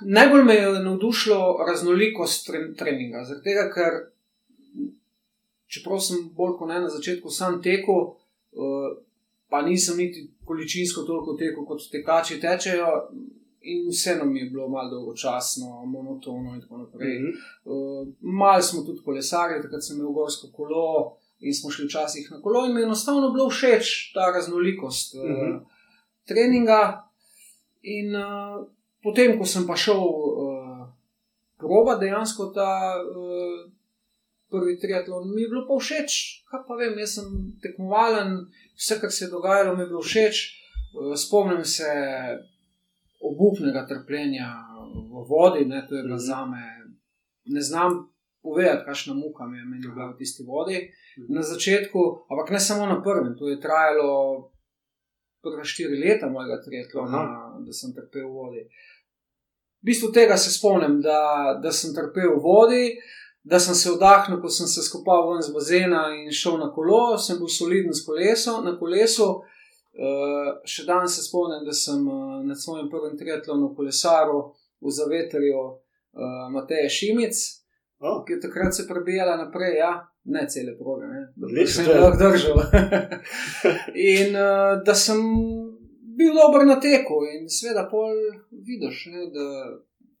Najbolj 0.00 0.44
me 0.44 0.54
je 0.54 0.72
navdušilo 0.84 1.64
raznolikost 1.68 2.50
treninga. 2.78 3.24
Zaradi 3.24 3.44
tega, 3.44 3.66
ker 3.74 3.98
čeprav 5.68 6.00
sem 6.00 6.28
bolj 6.36 6.56
kot 6.58 6.68
ne 6.68 6.80
na 6.80 6.88
začetku 6.88 7.30
sam 7.30 7.60
tekel, 7.62 7.94
uh, 7.94 8.88
pa 9.48 9.62
nisem 9.62 9.98
niti 9.98 10.28
količinsko 10.44 11.02
toliko 11.02 11.36
tekel 11.36 11.66
kot 11.68 11.90
tekači 11.92 12.40
tečejo. 12.40 12.92
In 13.68 13.88
vseeno 13.90 14.24
mi 14.24 14.40
je 14.40 14.50
bilo 14.50 14.68
malo 14.68 14.90
dolgočasno, 14.90 15.84
monotono 15.86 16.54
in 16.54 16.60
tako 16.60 16.78
naprej. 16.78 17.18
Mm 17.18 17.24
-hmm. 17.24 17.32
uh, 17.64 18.08
Mal 18.20 18.62
smo 18.62 18.82
tudi 18.82 19.02
kolesarili, 19.04 19.62
takrat 19.62 19.84
sem 19.84 19.96
imel 19.96 20.12
gorsko 20.12 20.48
kolo 20.52 21.16
in 21.40 21.54
smo 21.54 21.70
šli 21.70 21.86
včasih 21.86 22.28
na 22.30 22.40
kolo. 22.40 22.66
In 22.66 22.74
mi 22.74 22.80
je 22.80 22.84
enostavno 22.84 23.30
bilo 23.30 23.48
všeč 23.50 24.12
ta 24.14 24.30
raznolikost 24.34 25.14
mm 25.14 25.18
-hmm. 25.18 25.56
uh, 25.56 25.62
treninga. 26.26 27.10
In 27.82 28.16
uh, 28.16 28.66
potem, 29.02 29.38
ko 29.38 29.46
sem 29.46 29.66
pa 29.66 29.76
šel 29.76 30.00
uh, 30.00 30.84
proba 31.60 31.96
dejansko 32.00 32.50
ta 32.54 32.98
uh, 32.98 33.70
prvi 34.50 34.78
triatlon, 34.80 35.28
mi 35.34 35.42
je 35.42 35.48
bilo 35.48 35.64
pa 35.68 35.78
všeč, 35.80 36.18
kaj 36.50 36.64
pa 36.68 36.78
vem, 36.80 36.98
jaz 36.98 37.18
sem 37.18 37.32
tekmovalen, 37.62 38.46
vse, 38.76 39.00
kar 39.00 39.12
se 39.12 39.24
je 39.26 39.32
dogajalo, 39.32 39.76
mi 39.76 39.84
je 39.84 39.90
bilo 39.92 40.02
všeč. 40.02 40.44
Uh, 40.94 41.12
spomnim 41.16 41.64
se 41.64 41.90
obupnega 43.20 43.86
trpljenja 43.86 44.48
v 44.88 45.24
vodi, 45.28 45.66
ne, 45.66 45.82
to 45.88 45.96
je 45.96 46.02
bilo 46.02 46.14
mm 46.14 46.22
-hmm. 46.22 46.30
za 46.30 46.46
me. 46.46 46.64
Ne 47.44 47.60
znam 47.60 48.12
povedati, 48.42 48.84
kakšna 48.84 49.14
muka 49.14 49.46
mi 49.46 49.58
je 49.58 49.64
meni 49.64 49.88
bila 49.88 50.10
v 50.10 50.18
tisti 50.18 50.42
vodi 50.42 50.78
-hmm. 51.18 51.34
na 51.34 51.42
začetku, 51.42 51.98
ampak 52.30 52.50
ne 52.50 52.60
samo 52.60 52.86
na 52.86 53.02
prvem, 53.02 53.36
to 53.38 53.48
je 53.48 53.60
trajalo 53.60 54.50
prva 55.42 55.64
štiri 55.64 55.96
leta 55.98 56.28
mojega 56.28 56.62
triatlona, 56.62 57.22
da 57.66 57.72
sem 57.72 57.94
trpel 57.94 58.28
v 58.28 58.32
vodi. 58.32 58.62
V 59.82 59.90
bistvu 59.90 60.10
tega 60.12 60.36
se 60.36 60.50
spomnim, 60.50 60.98
da, 61.00 61.58
da 61.62 61.72
sem 61.72 61.94
trpel 61.94 62.34
v 62.34 62.42
vodi, 62.42 62.84
da 63.48 63.60
sem 63.60 63.74
se 63.74 63.92
vdahnil, 63.94 64.40
ko 64.42 64.50
sem 64.50 64.66
se 64.66 64.82
skopal 64.82 65.30
ven 65.30 65.42
z 65.42 65.54
bazena 65.54 66.08
in 66.16 66.32
šel 66.34 66.58
na 66.58 66.72
kolo, 66.74 67.16
sem 67.18 67.38
bil 67.38 67.48
soliden 67.48 67.94
s 67.94 68.04
kolesom, 68.06 68.64
na 68.66 68.74
kolesu. 68.78 69.28
Uh, 69.98 70.50
še 70.68 70.84
danes 70.86 71.16
se 71.16 71.24
spomnim, 71.26 71.64
da 71.66 71.74
sem 71.74 72.02
uh, 72.06 72.38
na 72.46 72.54
svojem 72.54 72.90
prvem 72.90 73.16
triatlonu 73.18 73.72
kolesaru 73.74 74.52
v 74.78 74.92
zavetrju 74.94 75.62
uh, 75.64 76.44
Mateja 76.54 76.90
Šimic, 76.92 77.40
oh. 77.98 78.20
ki 78.26 78.36
je 78.36 78.42
takrat 78.44 78.76
se 78.76 78.86
prebijala 78.86 79.34
naprej, 79.40 79.80
ja, 79.80 79.90
ne 80.30 80.44
cele 80.46 80.76
proge, 80.78 81.08
da 81.40 81.66
sem 81.66 81.88
jih 81.88 81.98
lahko 81.98 82.20
držal. 82.20 82.62
in 83.94 84.38
uh, 84.38 84.78
da 84.86 84.94
sem 84.94 85.24
bil 86.18 86.32
dober 86.34 86.66
na 86.66 86.76
teku 86.80 87.20
in 87.32 87.46
seveda 87.48 87.84
pol 87.90 88.16
vidiš, 88.50 89.06
ne, 89.12 89.28
da 89.34 89.46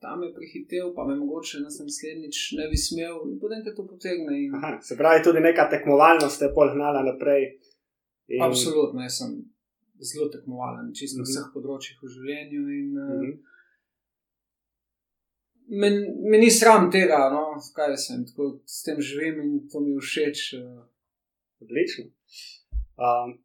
tam 0.02 0.22
je 0.22 0.30
prehitev, 0.34 0.92
pa 0.96 1.04
me 1.04 1.16
mogoče 1.18 1.60
naslednjič 1.64 2.38
ne 2.58 2.68
bi 2.70 2.76
smel 2.76 3.16
in 3.30 3.38
potem 3.42 3.64
te 3.64 3.74
to 3.74 3.86
potegne. 3.86 4.34
In... 4.44 4.54
Aha, 4.54 4.78
se 4.82 4.96
pravi, 4.96 5.24
tudi 5.24 5.42
neka 5.42 5.68
tekmovalnost 5.70 6.42
je 6.42 6.50
pol 6.54 6.70
gnala 6.74 7.02
naprej. 7.02 7.48
In... 8.28 8.42
Absolutno, 8.46 9.02
jaz 9.02 9.18
sem 9.22 9.32
zelo 10.10 10.28
tekmovalen, 10.30 10.92
čisto 10.94 11.18
na 11.18 11.24
mhm. 11.26 11.30
vseh 11.32 11.48
področjih 11.54 12.02
v 12.02 12.12
življenju. 12.14 12.62
In, 12.78 12.92
uh 12.94 13.10
-huh. 13.10 13.32
me, 15.82 15.90
me 16.30 16.38
ni 16.38 16.50
sram 16.50 16.90
tega, 16.94 17.24
no, 17.34 17.58
kaj 17.74 17.96
sem, 17.96 18.22
tako 18.30 18.60
s 18.66 18.84
tem 18.86 19.00
živim 19.00 19.42
in 19.42 19.68
to 19.72 19.80
mi 19.80 19.98
všeč. 19.98 20.54
Uh... 20.62 20.86
Odlično. 21.60 22.04
Um, 23.02 23.38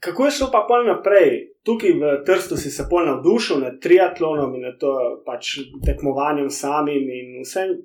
kako 0.00 0.24
je 0.24 0.30
šlo 0.30 0.48
pa 0.50 0.64
pol 0.68 0.82
naprej? 0.86 1.51
Tukaj 1.62 1.92
v 1.92 2.24
Trstu 2.26 2.56
si 2.56 2.70
se 2.70 2.86
pol 2.90 3.06
navdušil 3.06 3.60
nad 3.62 3.78
triatlonom 3.80 4.54
in 4.58 4.66
to 4.80 5.22
pač 5.26 5.58
tekmovanjem 5.86 6.50
samim 6.50 7.06
in 7.06 7.42
vsem. 7.44 7.78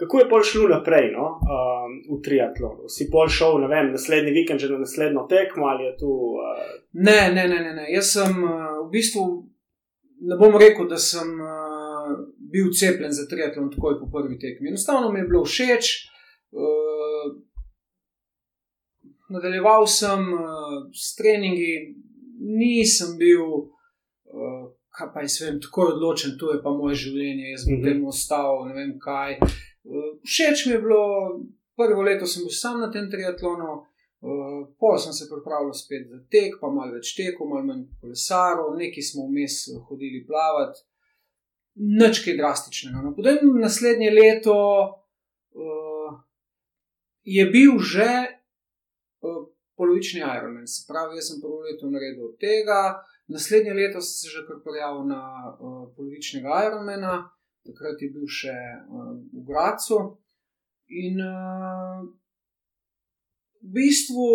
Kako 0.00 0.18
je 0.18 0.28
pol 0.28 0.42
šlo 0.42 0.68
naprej 0.68 1.10
no, 1.12 1.26
um, 1.44 1.98
v 2.08 2.22
triatlonu? 2.24 2.88
Si 2.88 3.10
pol 3.12 3.28
šel, 3.28 3.58
ne 3.60 3.68
vem, 3.68 3.90
naslednji 3.92 4.32
vikend 4.32 4.60
že 4.60 4.70
na 4.72 4.78
naslednjo 4.80 5.26
tekmo 5.28 5.68
ali 5.68 5.84
je 5.84 5.96
tu. 6.00 6.12
Uh... 6.40 6.62
Ne, 6.96 7.28
ne, 7.34 7.44
ne, 7.48 7.60
ne, 7.60 7.74
ne. 7.76 7.84
Jaz 7.92 8.14
sem 8.16 8.32
uh, 8.40 8.80
v 8.86 8.88
bistvu, 8.94 9.26
ne 10.24 10.40
bom 10.40 10.56
rekel, 10.56 10.88
da 10.88 10.96
sem 10.96 11.28
uh, 11.36 12.16
bil 12.52 12.72
cepljen 12.72 13.12
za 13.12 13.28
triatlon 13.28 13.68
takoj 13.68 14.00
po 14.00 14.08
prvi 14.08 14.40
tekmi. 14.40 14.72
Enostavno 14.72 15.12
mi 15.12 15.20
je 15.20 15.28
bilo 15.28 15.44
všeč. 15.44 15.92
Uh, 16.56 17.36
nadaljeval 19.28 19.84
sem 19.86 20.32
uh, 20.32 20.88
s 20.96 21.12
treningi, 21.20 22.00
nisem 22.40 23.16
bil. 23.18 23.46
Uh, 24.30 24.68
Kaj 24.90 25.06
pa 25.14 25.22
jaz 25.22 25.36
vem, 25.38 25.60
tako 25.62 25.84
odločen, 25.92 26.32
to 26.38 26.48
je 26.50 26.58
pa 26.64 26.70
moje 26.74 26.96
življenje, 27.04 27.52
jaz 27.52 27.64
bom 27.64 27.76
mm 27.76 27.78
-hmm. 27.78 27.84
temu 27.92 28.08
ostal, 28.08 28.64
ne 28.68 28.74
vem 28.74 28.98
kaj. 28.98 29.36
Uh, 29.84 30.08
Všeč 30.24 30.66
mi 30.66 30.72
je 30.72 30.80
bilo, 30.82 31.04
prvo 31.76 32.02
leto 32.02 32.26
sem 32.26 32.42
bil 32.42 32.50
sam 32.50 32.80
na 32.80 32.90
tem 32.90 33.06
triatlonu, 33.10 33.70
uh, 33.74 34.66
pol 34.80 34.98
sem 34.98 35.12
se 35.12 35.28
pripravljal 35.30 35.72
spet 35.74 36.08
za 36.08 36.18
tek, 36.30 36.58
pa 36.60 36.68
malo 36.68 36.92
več 36.92 37.14
teku, 37.14 37.46
malo 37.48 37.64
manj 37.64 37.84
kolesarov, 38.00 38.76
neki 38.76 39.02
smo 39.02 39.26
vmes 39.28 39.54
hodili 39.88 40.26
plavati, 40.26 40.82
nič 41.74 42.24
kaj 42.24 42.36
drastičnega. 42.36 43.02
No, 43.04 43.14
potem 43.16 43.38
naslednje 43.60 44.10
leto 44.10 44.56
uh, 45.54 46.18
je 47.22 47.46
bil 47.46 47.78
že 47.78 48.29
polovični 49.80 50.20
Ironman, 50.20 50.68
se 50.68 50.84
pravi, 50.88 51.16
jaz 51.16 51.32
sem 51.32 51.40
prvo 51.40 51.64
leto 51.64 51.88
naredil 51.88 52.28
od 52.28 52.36
tega, 52.44 53.00
naslednje 53.32 53.72
leto 53.80 54.04
sem 54.04 54.16
se 54.20 54.32
že 54.36 54.46
kar 54.46 54.60
prijavil 54.64 55.04
na 55.08 55.22
uh, 55.48 55.84
polovičnega 55.96 56.64
Ironmana 56.68 57.14
takrat 57.66 58.02
je 58.02 58.10
bil 58.14 58.26
še 58.28 58.54
uh, 58.54 59.12
v 59.18 59.44
Gracu. 59.48 60.00
In 61.00 61.20
uh, 61.22 62.02
v 63.60 63.72
bistvu, 63.76 64.26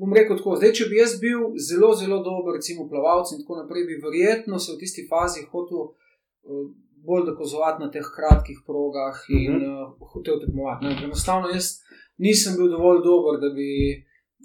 bom 0.00 0.14
rekel 0.16 0.38
tako, 0.40 0.56
zdaj, 0.58 0.72
če 0.80 0.88
bi 0.90 0.98
jaz 0.98 1.18
bil 1.22 1.52
zelo, 1.60 1.92
zelo 1.98 2.22
dober, 2.26 2.58
recimo, 2.58 2.88
plavalec 2.90 3.34
in 3.34 3.42
tako 3.44 3.60
naprej, 3.60 3.86
bi 3.90 4.00
verjetno 4.02 4.58
se 4.58 4.74
v 4.74 4.80
tisti 4.82 5.06
fazi 5.10 5.44
hotel 5.52 5.92
uh, 5.92 6.64
bolj 7.02 7.28
dokazovati 7.32 7.82
na 7.82 7.90
teh 7.90 8.06
kratkih 8.16 8.62
progah 8.66 9.18
in 9.30 9.62
uh, 9.62 9.94
hotel 10.14 10.40
tekmovati. 10.42 10.90
Enostavno, 11.06 11.52
jaz 11.54 11.82
nisem 12.22 12.56
bil 12.58 12.70
dovolj 12.72 13.02
dober, 13.04 13.40
da 13.42 13.50
bi. 13.56 13.70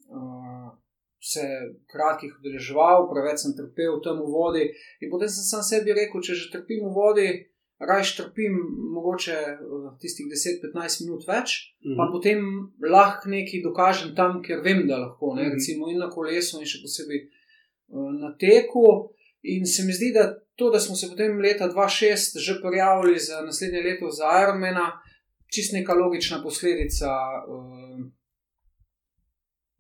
Uh, 0.08 0.48
se 1.28 1.44
kratkih 1.92 2.38
udeleževal, 2.40 3.08
preveč 3.12 3.44
sem 3.44 3.56
trpel 3.58 3.98
v 3.98 4.04
tem 4.06 4.20
vodi. 4.24 4.66
In 5.02 5.12
potem 5.12 5.30
sem 5.30 5.44
sam 5.44 5.64
sebi 5.66 5.96
rekel, 5.98 6.24
če 6.24 6.38
že 6.38 6.52
trpim 6.54 6.86
v 6.88 6.94
vodi, 6.96 7.28
raje 7.80 8.16
trpim 8.18 8.54
mogoče 8.96 9.36
uh, 9.36 9.90
tistih 10.02 10.30
10-15 10.32 11.06
minut 11.06 11.28
več, 11.28 11.74
mm 11.82 11.92
-hmm. 11.92 11.98
pa 11.98 12.10
potem 12.12 12.40
lahko 12.82 13.30
nekaj 13.30 13.62
dokažem 13.64 14.16
tam, 14.16 14.42
ker 14.42 14.62
vem, 14.62 14.88
da 14.88 14.98
lahko, 14.98 15.36
ne, 15.36 15.42
mm 15.42 15.46
-hmm. 15.46 15.54
recimo 15.54 15.90
in 15.90 16.00
na 16.00 16.10
kolesu, 16.10 16.60
in 16.60 16.66
še 16.66 16.82
posebej 16.84 17.20
uh, 17.90 18.12
na 18.22 18.36
teku. 18.38 19.10
In 19.44 19.66
se 19.66 19.84
mi 19.86 19.94
zdi, 19.94 20.12
da 20.14 20.24
to, 20.56 20.70
da 20.70 20.80
smo 20.80 20.96
se 20.96 21.08
potem 21.10 21.40
leta 21.40 21.70
2006 21.70 22.40
že 22.40 22.62
prijavili 22.62 23.20
za 23.20 23.42
naslednje 23.42 23.82
leto 23.82 24.10
za 24.10 24.26
Ironmana, 24.44 24.88
čist 25.54 25.74
neka 25.74 25.94
logična 25.94 26.44
posledica. 26.44 27.12
Uh, 27.48 28.06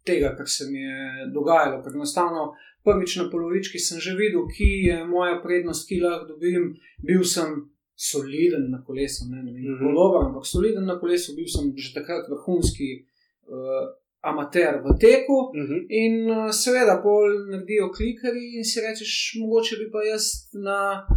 tega, 0.08 0.36
kar 0.38 0.48
se 0.48 0.66
mi 0.72 0.80
je 0.82 1.28
dogajalo. 1.34 1.84
Ker 1.84 1.96
enostavno 1.96 2.54
prvič 2.84 3.16
na 3.20 3.30
polovički 3.32 3.80
sem 3.80 4.00
že 4.00 4.16
videl, 4.16 4.48
ki 4.48 4.70
je 4.88 4.98
moja 5.06 5.42
prednost, 5.44 5.88
ki 5.90 6.02
lahko 6.04 6.34
dobim. 6.34 6.74
Bil 7.04 7.24
sem 7.24 7.68
soliden 7.98 8.70
na 8.72 8.84
kolesu, 8.86 9.26
ne 9.30 9.42
vem, 9.42 9.56
kako 9.66 9.94
dobro, 10.00 10.26
ampak 10.30 10.46
soliden 10.46 10.86
na 10.86 11.00
kolesu, 11.00 11.36
bil 11.36 11.50
sem 11.50 11.74
že 11.76 11.96
takrat 11.98 12.30
vrhunski. 12.32 13.06
Uh, 13.48 13.88
Amater 14.28 14.82
v 14.84 14.98
teku, 15.00 15.54
uh 15.54 15.56
mhm. 15.56 15.74
-huh. 15.74 15.86
in 15.90 16.16
uh, 16.32 16.52
seveda, 16.52 17.00
pol 17.04 17.30
naredijo 17.52 17.92
klikari, 17.96 18.58
in 18.58 18.66
si 18.66 18.82
rečeš, 18.82 19.38
mogoče 19.40 19.76
bi 19.80 19.92
pa 19.92 20.02
jaz 20.04 20.24
na, 20.54 21.08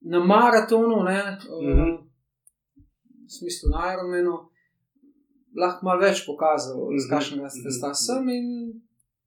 na 0.00 0.18
maratonu, 0.24 1.02
ne, 1.04 1.20
uh, 1.50 1.58
uh 1.58 1.76
-huh. 1.76 2.07
V 3.28 3.32
smislu 3.32 3.70
na 3.70 3.92
Ironmanu, 3.92 4.36
lahko 5.56 5.86
malo 5.86 6.00
več 6.00 6.24
pokazal, 6.26 6.76
mm 6.76 6.88
-hmm. 6.88 7.00
z 7.04 7.10
kakšnega 7.10 7.48
ste 7.48 7.70
sta 7.70 7.94
sem. 7.94 8.28
In 8.28 8.46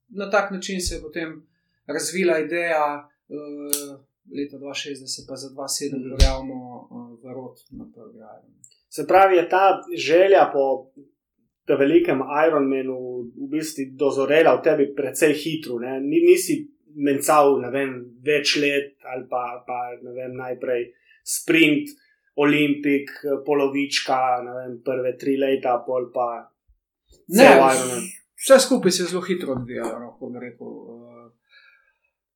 na 0.08 0.30
tak 0.30 0.50
način 0.50 0.80
se 0.80 0.94
je 0.94 1.02
potem 1.02 1.42
razvila 1.86 2.38
ideja, 2.38 3.08
uh, 3.28 3.98
leta 4.38 4.56
2060, 4.56 5.28
pa 5.28 5.36
za 5.36 5.48
2007, 5.48 6.02
da 6.02 6.16
pojavimo 6.16 6.58
uh, 6.90 7.22
v 7.22 7.24
rod 7.34 7.56
na 7.70 7.84
prvi 7.94 8.18
raven. 8.20 8.50
Se 8.88 9.06
pravi, 9.06 9.36
je 9.36 9.48
ta 9.48 9.80
želja 9.96 10.50
po 10.52 10.92
tem 11.66 11.78
velikem 11.78 12.20
Ironmanu 12.48 12.98
v 13.22 13.48
bistvu 13.50 13.82
dozorela 13.94 14.56
v 14.58 14.62
tebi 14.62 14.94
precej 14.94 15.32
hitro. 15.34 15.78
Ne? 15.78 16.00
Nisi 16.00 16.68
mencal, 16.94 17.60
vem, 17.72 17.94
več 18.24 18.56
let 18.56 18.98
ali 19.14 19.26
pa, 19.30 19.62
pa 19.66 19.78
vem, 20.02 20.34
najprej 20.36 20.90
sprint, 21.24 21.94
olimpik, 22.34 23.10
polovička, 23.46 24.18
vem, 24.46 24.78
prve 24.84 25.16
tri 25.18 25.36
leta, 25.36 25.76
pol 25.86 26.08
pa. 26.14 26.28
Ne, 27.28 27.48
vse 28.40 28.58
skupaj 28.66 28.90
se 28.90 29.08
zelo 29.10 29.22
hitro 29.26 29.52
odvija, 29.52 29.84
lahko 29.84 30.30
bi 30.32 30.40
rekel. 30.40 30.72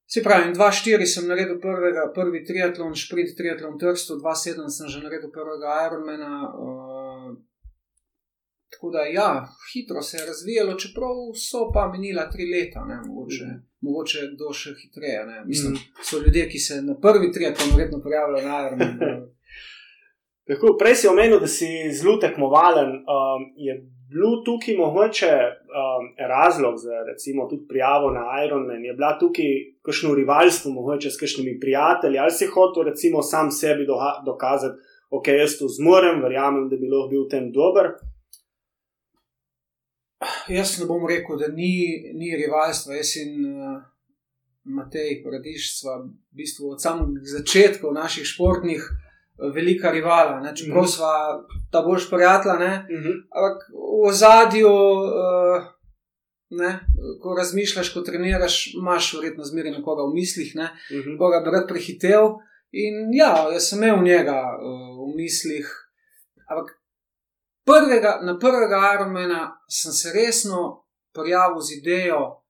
Se 0.06 0.22
pravi, 0.22 0.52
2-4 0.54 1.06
sem 1.10 1.26
naredil 1.26 1.58
prvega, 1.60 2.06
prvi 2.14 2.44
triatlon, 2.46 2.94
sprint 2.94 3.34
triatlon, 3.36 3.74
Trsto, 3.78 4.14
2-7 4.22 4.68
sem 4.70 4.88
že 4.88 5.02
naredil 5.02 5.32
prvega 5.34 5.80
Ironmana. 5.88 6.46
Uh, 6.54 7.34
tako 8.70 8.90
da, 8.90 9.02
ja, 9.10 9.48
hitro 9.72 10.02
se 10.02 10.16
je 10.16 10.26
razvijalo, 10.26 10.78
čeprav 10.78 11.16
so 11.34 11.70
pa 11.74 11.88
minila 11.92 12.30
tri 12.30 12.46
leta, 12.52 12.84
ne, 12.84 13.00
mogoče, 13.06 13.44
mm. 13.44 13.62
mogoče 13.80 14.28
do 14.38 14.52
še 14.52 14.76
hitreje. 14.78 15.24
Ne. 15.26 15.44
Mislim, 15.44 15.72
mm. 15.72 16.04
so 16.04 16.22
ljudje, 16.22 16.48
ki 16.52 16.58
se 16.58 16.82
na 16.82 16.94
prvi 17.00 17.32
triatlon 17.32 17.74
verjetno 17.74 18.02
prijavljajo 18.02 18.48
na 18.48 18.60
Ironman. 18.66 19.26
Tako, 20.46 20.76
prej 20.78 20.94
si 20.94 21.08
omenil, 21.08 21.40
da 21.42 21.46
si 21.50 21.66
zelo 21.92 22.16
tekmovalen. 22.22 22.90
Um, 23.02 23.46
je 23.56 23.74
bil 24.10 24.44
tukaj 24.44 24.76
mogoče 24.76 25.26
um, 25.26 26.04
razlog 26.18 26.78
za 26.78 27.02
recimo, 27.10 27.48
tudi 27.48 27.66
prijavo 27.68 28.10
na 28.10 28.24
Ironman? 28.46 28.84
Je 28.84 28.92
bila 28.94 29.18
tukaj 29.18 29.50
kakšno 29.82 30.14
rivalstvo, 30.14 30.72
mogoče 30.72 31.10
s 31.10 31.18
kakšnimi 31.20 31.60
prijatelji, 31.60 32.18
ali 32.18 32.30
si 32.30 32.46
hotel 32.46 32.82
recimo 32.82 33.22
sam 33.22 33.50
sebi 33.50 33.86
dokazati, 34.26 34.76
da 34.76 35.16
okay, 35.16 35.40
jaz 35.40 35.58
to 35.58 35.68
zmorem, 35.68 36.22
verjamem, 36.22 36.68
da 36.68 36.76
bi 36.76 36.88
lahko 36.88 37.08
bil 37.08 37.24
v 37.24 37.30
tem 37.30 37.50
dober. 37.52 37.90
Jaz 40.48 40.78
ne 40.80 40.86
bom 40.86 41.06
rekel, 41.06 41.38
da 41.38 41.48
ni, 41.48 41.72
ni 42.14 42.30
rivalstva. 42.36 42.94
Jaz 42.94 43.16
in 43.18 43.50
uh, 43.50 43.82
Matej, 44.64 45.24
Radiš, 45.26 45.80
sva 45.80 45.98
v 46.04 46.14
bistvu 46.38 46.70
od 46.70 46.82
samega 46.82 47.26
začetka 47.34 47.90
naših 47.90 48.26
športnih 48.26 48.86
velika 49.38 49.90
rivala, 49.90 50.40
ne? 50.40 50.56
čeprav 50.56 50.82
mm 50.82 50.86
-hmm. 50.86 50.96
sva 50.96 51.44
ta 51.70 51.82
boljša 51.82 52.08
prijatelja. 52.10 52.86
Mm 52.90 53.02
-hmm. 53.02 53.16
Ampak 53.30 53.62
v 54.06 54.12
zadju, 54.12 54.68
uh, 54.68 55.64
ne, 56.50 56.80
ko 57.22 57.34
razmišljaš, 57.38 57.94
ko 57.94 58.00
treniraš, 58.00 58.74
imaš 58.74 59.14
verjetno 59.14 59.44
zmeraj 59.44 59.72
nekoga 59.72 60.02
v 60.02 60.14
mislih, 60.14 60.54
ne, 60.54 60.64
mm 60.90 60.96
-hmm. 60.96 61.18
koga 61.18 61.40
bi 61.40 61.50
rad 61.50 61.68
prehitev. 61.68 62.22
In 62.72 63.14
ja, 63.14 63.48
jaz 63.52 63.68
sem 63.68 63.82
imel 63.82 64.02
njega 64.02 64.42
uh, 64.42 65.12
v 65.12 65.16
mislih. 65.16 65.66
Ampak 66.50 66.68
prvega, 67.64 68.20
na 68.22 68.38
prvega 68.38 68.94
Ironmana 68.94 69.60
sem 69.68 69.92
se 69.92 70.12
resno 70.12 70.84
prijavil 71.14 71.60
z 71.60 71.78
idejo, 71.78 72.42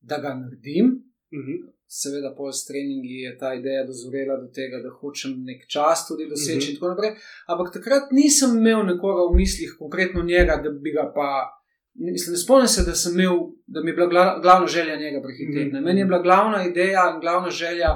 da 0.00 0.18
ga 0.18 0.34
naredim. 0.34 0.86
Mm 1.32 1.42
-hmm 1.46 1.77
seveda, 1.88 2.34
pol 2.36 2.52
s 2.52 2.66
treningi 2.68 3.22
je 3.24 3.32
ta 3.38 3.54
ideja 3.54 3.86
dozorela 3.88 4.36
do 4.36 4.48
tega, 4.52 4.82
da 4.84 4.92
hočem 5.00 5.38
nek 5.44 5.64
čas 5.72 6.06
tudi 6.08 6.28
doseči 6.28 6.56
uh 6.56 6.62
-huh. 6.62 6.70
in 6.70 6.76
tako 6.76 6.88
naprej. 6.88 7.12
Ampak 7.46 7.72
takrat 7.72 8.12
nisem 8.12 8.58
imel 8.58 8.84
nekoga 8.86 9.22
v 9.32 9.36
mislih, 9.36 9.76
konkretno 9.78 10.22
njega, 10.22 10.60
da 10.64 10.70
bi 10.70 10.92
ga 10.92 11.12
pa. 11.14 11.54
Mislim, 11.94 12.32
ne 12.32 12.38
spomnim 12.38 12.68
se, 12.68 12.82
da, 12.82 12.92
imel, 13.12 13.36
da 13.66 13.80
mi 13.80 13.90
je 13.90 13.94
bila 13.94 14.38
glavna 14.42 14.66
želja 14.66 14.96
njega 14.96 15.22
prehiteti. 15.22 15.70
Mm 15.72 15.76
-hmm. 15.76 15.84
Meni 15.84 16.00
je 16.00 16.06
bila 16.06 16.22
glavna 16.22 16.68
ideja 16.68 17.12
in 17.14 17.20
glavna 17.20 17.50
želja 17.50 17.90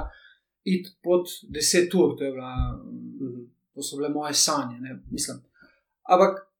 iti 0.63 0.89
pod 1.03 1.25
10 1.49 2.03
ur, 2.03 2.17
to, 2.17 2.23
bila, 2.31 2.51
mm 2.85 3.27
-hmm. 3.29 3.45
to 3.73 3.81
so 3.81 3.97
bile 3.97 4.09
moje 4.09 4.33
sanje. 4.33 4.77
Ampak 6.03 6.53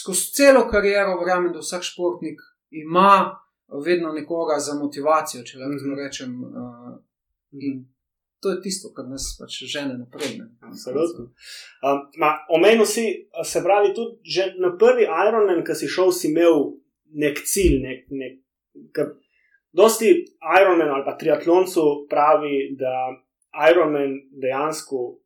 skozi 0.00 0.32
celo 0.32 0.68
kariero 0.70 1.18
verjamem, 1.18 1.52
da 1.52 1.58
vsak 1.58 1.82
športnik 1.82 2.40
ima 2.70 3.45
vedno 3.68 4.12
nekoga 4.12 4.58
za 4.58 4.74
motivacijo, 4.74 5.42
če 5.42 5.58
lahko 5.58 5.74
mm 5.74 5.90
-hmm. 5.90 6.04
rečem. 6.04 6.44
Uh, 6.44 6.98
in 7.50 7.86
to 8.40 8.50
je 8.50 8.62
tisto, 8.62 8.92
kar 8.94 9.04
nas 9.08 9.36
pač 9.40 9.62
žene 9.72 9.98
naprej. 9.98 10.40
Absolutno. 10.60 11.24
Um, 11.82 12.00
Omenil 12.48 12.86
si, 12.86 13.04
se 13.44 13.62
pravi, 13.62 13.94
tudi 13.94 14.44
na 14.60 14.76
prvi 14.78 15.06
Ironman, 15.28 15.64
ki 15.64 15.74
si 15.74 15.88
šel, 15.88 16.12
si 16.12 16.28
imel 16.28 16.72
nek 17.12 17.42
cilj. 17.44 17.78
Nek, 17.82 18.06
nek, 18.10 18.38
kar, 18.92 19.14
dosti 19.72 20.12
Ironman 20.60 20.88
ali 20.88 21.04
pa 21.04 21.16
triatloncu 21.18 22.06
pravi, 22.10 22.76
da 22.78 22.94
Ironman 23.70 24.20
dejansko 24.42 25.20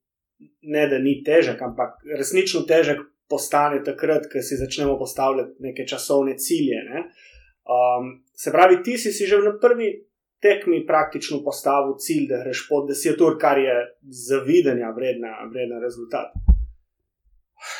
ne 0.62 0.88
da 0.88 0.98
ni 0.98 1.22
težek, 1.26 1.62
ampak 1.62 1.98
resnično 2.18 2.62
težek 2.62 3.00
postane 3.28 3.82
takrat, 3.84 4.30
ko 4.32 4.40
si 4.42 4.56
začnemo 4.56 4.98
postavljati 4.98 5.52
neke 5.58 5.86
časovne 5.86 6.38
cilje. 6.38 6.78
Ne? 6.88 7.00
Uh, 7.00 7.29
Um, 7.64 8.24
se 8.34 8.50
pravi, 8.50 8.82
ti 8.82 8.98
si, 8.98 9.12
si 9.12 9.26
že 9.26 9.38
na 9.38 9.52
prvi 9.60 10.10
tekmi 10.40 10.86
praktično 10.86 11.42
postavil 11.44 11.96
cilj, 11.98 12.28
da 12.28 12.40
greš 12.44 12.66
pod 12.68 12.88
10 12.88 13.24
ur, 13.26 13.36
kar 13.38 13.58
je 13.58 13.74
zavidanja 14.02 14.90
vredna, 14.96 15.36
vredna 15.50 15.78
rezultat. 15.78 16.32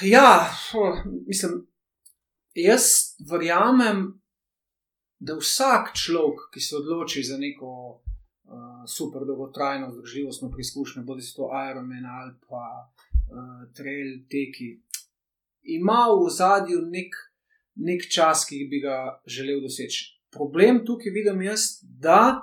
Ja, 0.05 0.51
mislim, 1.27 1.67
jaz 2.55 3.17
verjamem, 3.31 4.21
da 5.21 5.37
vsak 5.37 5.95
človek, 5.97 6.49
ki 6.53 6.61
se 6.61 6.77
odloči 6.77 7.23
za 7.23 7.37
neko 7.39 7.73
uh, 8.01 8.85
super 8.89 9.25
dolgotrajno 9.27 9.91
zdržljivostno 9.91 10.51
preizkušnjo, 10.51 11.03
bodi 11.03 11.23
se 11.23 11.35
to 11.37 11.51
Ironman 11.71 12.07
ali 12.07 12.33
pa 12.49 12.65
uh, 12.85 13.73
trail 13.77 14.21
teki, 14.29 14.71
ima 15.63 16.07
v 16.13 16.31
zadju 16.31 16.81
nek 16.81 17.17
nek 17.75 18.09
čas, 18.11 18.45
ki 18.49 18.67
bi 18.71 18.81
ga 18.81 19.21
želel 19.27 19.61
doseči. 19.61 20.21
Problem 20.31 20.85
tukaj 20.87 21.13
vidim 21.13 21.43
jaz, 21.43 21.81
da 21.83 22.41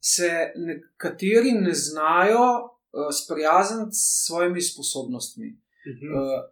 se 0.00 0.52
nekateri 0.56 1.52
ne 1.52 1.74
znajo 1.74 2.46
uh, 2.64 3.08
sprijazniti 3.12 3.92
s 3.92 4.26
svojimi 4.26 4.62
sposobnostmi. 4.62 5.48
Uh, 5.88 6.44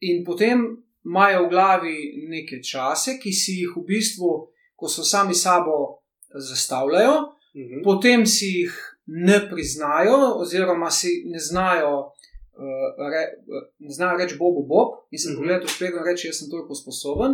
in 0.00 0.24
potem 0.24 0.84
imajo 1.04 1.46
v 1.46 1.50
glavi 1.50 1.96
neke 2.28 2.62
čase, 2.62 3.18
ki 3.22 3.32
si 3.32 3.60
jih 3.62 3.76
v 3.76 3.84
bistvu, 3.86 4.30
ko 4.76 4.88
so 4.88 5.02
sami 5.04 5.34
sabo 5.34 6.02
zastavljajo, 6.34 7.16
uh 7.18 7.34
-huh. 7.54 7.84
potem 7.84 8.26
si 8.26 8.46
jih 8.46 8.98
ne 9.06 9.48
priznajo, 9.50 10.38
oziroma 10.38 10.90
si 10.90 11.22
ne 11.26 11.38
znajo 11.38 12.12
uh, 12.58 13.08
re, 13.12 13.22
uh, 13.46 13.64
znajo 13.88 14.18
reči 14.18 14.36
Bobu 14.38 14.66
Bob 14.66 14.88
in 15.10 15.18
se 15.18 15.28
-hmm. 15.28 15.36
pogledati 15.36 15.66
v 15.66 15.74
špegel 15.76 15.98
in 15.98 16.04
reči, 16.04 16.26
jaz 16.28 16.36
sem 16.38 16.50
toliko 16.50 16.74
sposoben, 16.74 17.32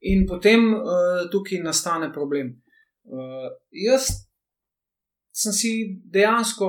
in 0.00 0.26
potem 0.26 0.74
uh, 0.74 0.82
tukaj 1.30 1.58
nastane 1.58 2.12
problem. 2.12 2.62
Uh, 3.04 3.48
jaz 3.70 4.02
sem 5.34 5.52
si 5.52 5.70
dejansko 6.04 6.68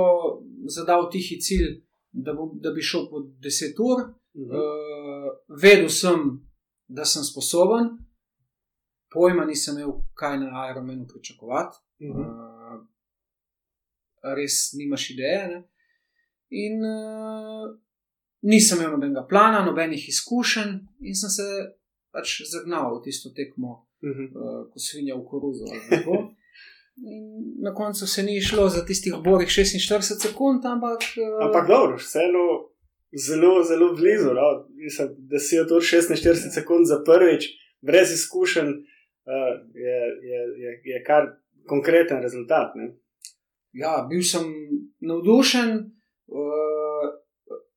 zadal 0.67 1.09
tihi 1.11 1.39
cilj, 1.41 1.81
da, 2.11 2.33
bo, 2.33 2.49
da 2.55 2.71
bi 2.71 2.81
šel 2.81 3.09
po 3.09 3.19
10 3.19 3.81
ur, 3.89 4.07
mm 4.33 4.43
-hmm. 4.43 4.55
uh, 4.55 5.29
vedel 5.61 5.89
sem, 5.89 6.19
da 6.87 7.05
sem 7.05 7.23
sposoben. 7.23 7.89
Pojma 9.13 9.45
nisem 9.45 9.77
imel, 9.77 9.93
kaj 10.13 10.37
na 10.39 10.69
Ironmanu 10.71 11.05
pričakovati, 11.07 11.77
uh 11.99 12.15
-huh. 12.15 12.21
uh, 12.21 12.85
res 14.35 14.73
nimaš 14.73 15.09
ideje. 15.09 15.47
Ne? 15.47 15.63
In 16.49 16.73
uh, 16.83 17.79
nisem 18.45 18.79
imel 18.79 18.91
nobenega 18.91 19.25
plana, 19.29 19.63
nobenih 19.65 20.09
izkušenj 20.09 20.77
in 21.09 21.17
sem 21.17 21.31
se 21.37 21.47
pač 22.13 22.39
zagnal 22.51 22.93
v 22.95 23.03
tisto 23.07 23.31
tekmo, 23.35 23.71
uh 24.03 24.09
-huh. 24.09 24.27
uh, 24.29 24.61
ko 24.71 24.79
svinja 24.79 25.15
v 25.15 25.25
koruzo. 25.29 25.65
Na 27.65 27.73
koncu 27.73 28.07
se 28.07 28.23
ni 28.23 28.41
šlo 28.41 28.69
za 28.69 28.85
tistih 28.85 29.13
borih 29.23 29.49
46 29.49 30.21
sekund, 30.27 30.65
ampak. 30.65 31.01
Uh, 31.19 31.45
ampak 31.45 31.67
dobro, 31.67 31.97
vseeno 31.97 32.45
zelo, 33.27 33.63
zelo 33.63 33.93
blizu. 33.93 34.33
No? 34.33 34.67
Mislim, 34.83 35.07
da 35.17 35.39
si 35.39 35.55
to 35.69 35.75
46 35.75 36.53
sekund 36.53 36.87
za 36.87 36.97
prvič, 37.05 37.43
brez 37.81 38.11
izkušenj, 38.11 38.69
uh, 38.69 39.53
je, 39.85 39.97
je, 40.29 40.39
je, 40.63 40.69
je 40.91 41.03
kar 41.03 41.23
konkreten 41.67 42.21
rezultat. 42.21 42.75
Ne? 42.75 42.95
Ja, 43.73 44.07
bil 44.09 44.21
sem 44.23 44.43
navdušen. 44.99 45.69
Uh, 46.27 46.84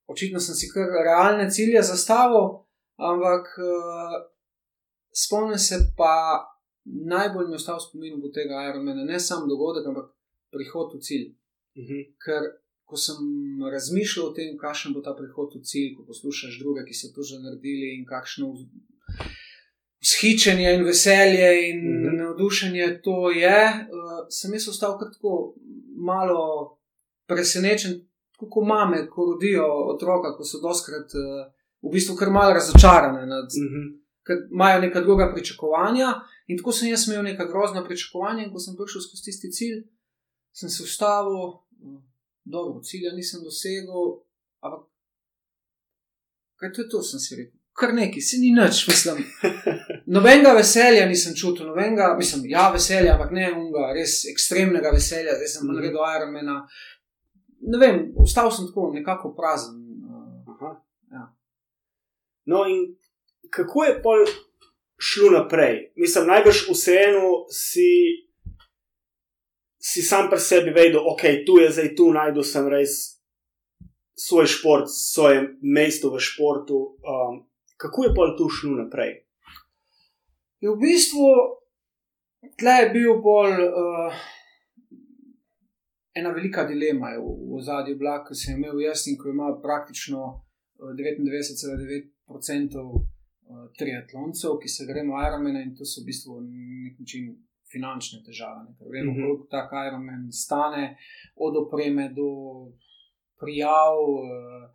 očitno 0.09 0.41
sem 0.41 0.55
si 0.55 0.71
kar 0.73 0.89
realne 1.05 1.51
cilje 1.51 1.83
zastavil, 1.83 2.65
ampak 2.97 3.47
uh, 3.59 4.17
spomnim 5.13 5.59
se 5.59 5.77
pa 5.97 6.15
najbolj 6.85 7.47
mi 7.47 7.53
je 7.53 7.57
ostal 7.57 7.81
spomin 7.81 8.15
od 8.25 8.35
tega 8.35 8.69
Ironmana, 8.71 9.05
ne 9.05 9.21
samo 9.21 9.47
dogodek, 9.47 9.87
ampak 9.87 10.09
prihod 10.53 10.95
v 10.95 11.01
cilj. 11.01 11.27
Uh 11.29 11.83
mhm. 11.83 11.93
-huh. 11.93 12.05
Ker 12.25 12.43
ko 12.85 12.97
sem 12.97 13.17
razmišljal 13.73 14.27
o 14.27 14.33
tem, 14.33 14.57
kakšen 14.59 14.93
bo 14.93 15.01
ta 15.01 15.13
prihod 15.17 15.53
v 15.55 15.63
cilj, 15.63 15.95
ko 15.97 16.07
poslušaš 16.07 16.59
druge, 16.59 16.85
ki 16.89 16.95
so 16.95 17.13
to 17.15 17.23
že 17.23 17.39
naredili 17.39 17.99
in 17.99 18.07
kakšno. 18.07 18.55
Vzhičenje 20.01 20.75
in 20.75 20.85
veselje 20.85 21.51
in 21.69 21.79
mm 21.79 22.03
-hmm. 22.03 22.19
navdušenje 22.19 23.01
to 23.05 23.31
je. 23.31 23.61
Uh, 23.97 24.27
sem 24.31 24.53
jaz 24.53 24.69
ostal 24.69 24.99
tako 24.99 25.55
malo 25.97 26.79
presenečen, 27.27 28.08
kako 28.41 28.65
mame, 28.65 29.07
ko 29.11 29.25
rodijo 29.33 29.67
otroka, 29.95 30.37
ko 30.37 30.45
so 30.45 30.61
doskrat 30.63 31.11
uh, 31.15 31.53
v 31.83 31.93
bistvu 31.93 32.17
kar 32.17 32.31
malo 32.31 32.55
razočarane 32.55 33.27
nad, 33.27 33.49
mm 33.61 33.69
-hmm. 33.71 33.87
ker 34.27 34.37
imajo 34.53 34.81
neka 34.81 35.01
druga 35.01 35.33
pričakovanja. 35.35 36.09
In 36.47 36.59
tako 36.59 36.73
sem 36.73 36.89
jaz 36.89 37.09
imel 37.09 37.23
neka 37.23 37.45
grozna 37.45 37.85
pričakovanja, 37.85 38.45
in 38.45 38.53
ko 38.53 38.59
sem 38.59 38.77
prišel 38.77 39.01
skozi 39.01 39.25
tisti 39.25 39.53
cilj, 39.53 39.79
sem 40.53 40.69
se 40.69 40.83
ustavil, 40.83 41.39
dobro, 42.45 42.81
cilja 42.83 43.13
nisem 43.13 43.41
dosegel, 43.45 44.03
ampak 44.61 44.87
kaj 46.57 46.73
to 46.73 46.83
je 46.83 46.89
to, 46.89 47.03
sem 47.03 47.21
si 47.21 47.37
rekel. 47.37 47.59
Kar 47.73 47.95
neki, 47.95 48.21
se 48.21 48.37
ni 48.39 48.51
nič, 48.51 48.89
mislim. 48.89 49.19
Nobenega 50.15 50.53
veselja 50.53 51.07
nisem 51.07 51.35
čutil, 51.35 51.67
nobenega, 51.67 52.15
mislim, 52.19 52.47
ja, 52.51 52.71
veselja, 52.73 53.13
ampak 53.15 53.31
ne 53.33 53.53
unga, 53.53 53.93
res 53.95 54.25
ekstremnega 54.33 54.91
veselja, 54.91 55.37
zdaj 55.37 55.49
sem 55.53 55.67
Mhm. 55.67 55.75
naredil 55.77 56.03
Ironmana. 56.17 56.57
Ne 57.61 57.79
vem, 57.79 58.15
ostal 58.23 58.51
sem 58.51 58.67
tako 58.67 58.91
nekako 58.95 59.35
prazen. 59.35 59.75
Aha. 60.49 60.71
Ja. 61.11 61.25
No, 62.45 62.65
in 62.69 62.97
kako 63.51 63.85
je 63.85 64.03
pol 64.03 64.25
šlo 64.97 65.31
naprej? 65.31 65.93
Mislim, 65.97 66.27
najbrž 66.27 66.65
vseeno 66.71 67.47
si, 67.51 67.91
si 69.79 70.03
sam 70.03 70.31
pri 70.31 70.41
sebi 70.41 70.71
vedel, 70.71 71.03
ok, 71.03 71.23
tu 71.47 71.59
je 71.63 71.71
zdaj 71.71 71.95
tu, 71.95 72.11
najdel 72.13 72.47
sem 72.47 72.69
res 72.69 73.19
svoj 74.19 74.47
šport, 74.51 74.91
svoje 74.91 75.55
mesto 75.63 76.11
v 76.11 76.23
športu. 76.23 76.99
Um, 77.03 77.47
kako 77.77 78.05
je 78.05 78.15
pol 78.15 78.35
tu 78.39 78.49
šlo 78.51 78.79
naprej? 78.83 79.23
Je 80.59 80.71
v 80.71 80.79
bistvu 80.81 81.59
tle 82.59 82.75
je 82.83 82.91
bil 82.91 83.21
bolj 83.23 83.63
uh, 83.67 84.15
ena 86.19 86.31
velika 86.31 86.65
dilema 86.65 87.11
je 87.11 87.19
v, 87.19 87.27
v 87.53 87.61
zadnji 87.63 87.95
oblak, 87.95 88.29
ki 88.29 88.35
sem 88.35 88.53
jo 88.53 88.59
imel 88.59 88.81
jaz 88.87 89.07
in 89.09 89.17
ko 89.19 89.29
ima 89.31 89.49
praktično 89.63 90.21
uh, 90.25 90.91
99,9% 90.93 92.79
uh, 92.81 93.01
triatloncev, 93.79 94.51
ki 94.63 94.69
se 94.69 94.87
gremo 94.87 95.13
Ironmana 95.27 95.61
in 95.63 95.75
to 95.77 95.85
so 95.85 96.03
v 96.03 96.07
bistvu 96.07 96.41
na 96.41 96.51
nek 96.85 96.99
način 96.99 97.25
finančne 97.73 98.19
težave. 98.27 98.61
Ne? 98.65 98.73
Ker 98.79 98.87
vemo, 98.89 99.13
Mhm. 99.13 99.23
koliko 99.23 99.45
tak 99.51 99.69
Ironman 99.87 100.29
stane, 100.33 100.97
od 101.37 101.57
opreme 101.57 102.09
do 102.11 102.29
prijav. 103.41 103.95
Uh, 104.15 104.69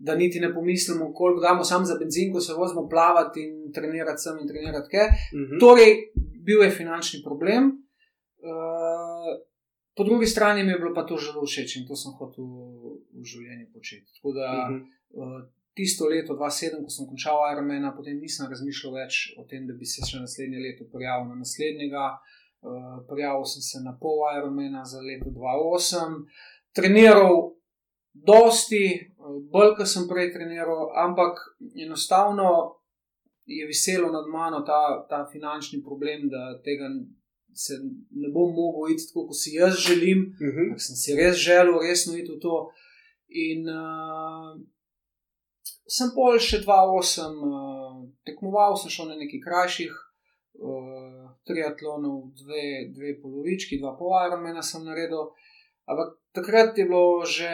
Da 0.00 0.14
niti 0.14 0.40
ne 0.40 0.54
pomislimo, 0.54 1.12
koliko 1.12 1.40
damo 1.40 1.64
samo 1.64 1.84
za 1.84 1.94
benzin, 1.94 2.32
ko 2.32 2.40
se 2.40 2.52
vozimo 2.54 2.88
plavati 2.88 3.40
in 3.42 3.72
trenirati 3.72 4.22
sem 4.22 4.38
in 4.38 4.46
trenirati 4.48 4.88
kaj. 4.90 5.06
Mhm. 5.34 5.58
Torej, 5.60 5.90
bil 6.44 6.62
je 6.62 6.70
finančni 6.70 7.18
problem. 7.24 7.64
Uh, 8.38 9.26
po 9.98 10.06
drugi 10.06 10.26
strani 10.30 10.62
mi 10.62 10.70
je 10.72 10.78
bilo 10.78 10.94
pa 10.94 11.02
to 11.06 11.18
zelo 11.18 11.42
všeč 11.42 11.76
in 11.80 11.86
to 11.88 11.96
sem 11.98 12.14
hotel 12.14 12.46
v 13.18 13.24
življenju 13.26 13.66
početi. 13.74 14.06
Tako 14.16 14.32
da 14.38 14.48
Mhm. 14.70 14.78
uh, 15.18 15.40
tisto 15.74 16.06
leto 16.10 16.34
2007, 16.34 16.82
ko 16.84 16.90
sem 16.90 17.06
končal 17.06 17.38
Ironmana, 17.52 17.92
potem 17.96 18.18
nisem 18.18 18.46
razmišljal 18.50 18.94
več 18.94 19.14
o 19.38 19.44
tem, 19.50 19.66
da 19.66 19.74
bi 19.74 19.86
se 19.86 20.02
še 20.02 20.18
naslednje 20.22 20.58
leto 20.58 20.86
prijavil 20.94 21.28
na 21.28 21.36
naslednjega. 21.42 22.06
Uh, 22.60 23.06
prijavil 23.06 23.44
sem 23.46 23.62
se 23.62 23.78
na 23.84 23.92
pol 24.00 24.18
Ironmana 24.38 24.82
za 24.84 24.98
leto 25.00 25.30
2008, 25.30 26.24
treniral 26.74 27.54
dosti, 28.12 28.84
uh, 29.18 29.38
bolj 29.52 29.76
kot 29.78 29.86
sem 29.86 30.08
prej 30.10 30.32
treniral, 30.34 30.90
ampak 30.98 31.38
enostavno 31.86 32.48
je 33.46 33.66
viselo 33.66 34.10
nad 34.12 34.26
mano 34.26 34.60
ta, 34.66 35.06
ta 35.08 35.22
finančni 35.32 35.78
problem, 35.82 36.26
da 36.28 36.58
tega 36.66 36.90
se 37.54 37.78
ne 38.10 38.28
bom 38.34 38.52
mogel 38.54 38.94
iti 38.94 39.06
tako, 39.08 39.26
kot 39.28 39.38
si 39.38 39.54
jaz 39.56 39.78
želim. 39.88 40.32
Mhm. 40.40 40.72
Ker 40.72 40.82
sem 40.82 40.96
si 40.96 41.16
res 41.18 41.36
želel, 41.36 41.80
resno 41.82 42.16
iti 42.16 42.32
v 42.32 42.40
to. 42.42 42.68
In 43.28 43.68
uh, 43.68 44.56
sem 45.88 46.12
pol 46.14 46.38
še 46.40 46.62
2-8, 46.64 47.40
uh, 47.44 47.96
tekmoval 48.24 48.76
sem 48.80 48.92
šel 48.92 49.10
na 49.12 49.18
nekaj 49.20 49.42
krajših 49.44 49.92
uh, 49.92 51.28
triatlonov, 51.48 52.30
dve, 52.40 52.88
dve 52.94 53.16
polovički, 53.20 53.80
dva 53.82 53.94
pol 53.98 54.16
Ironmana 54.24 54.64
sem 54.64 54.84
naredil. 54.84 55.30
Ampak 55.88 56.16
takrat 56.36 56.76
je 56.76 56.84
bilo 56.88 57.24
že 57.24 57.48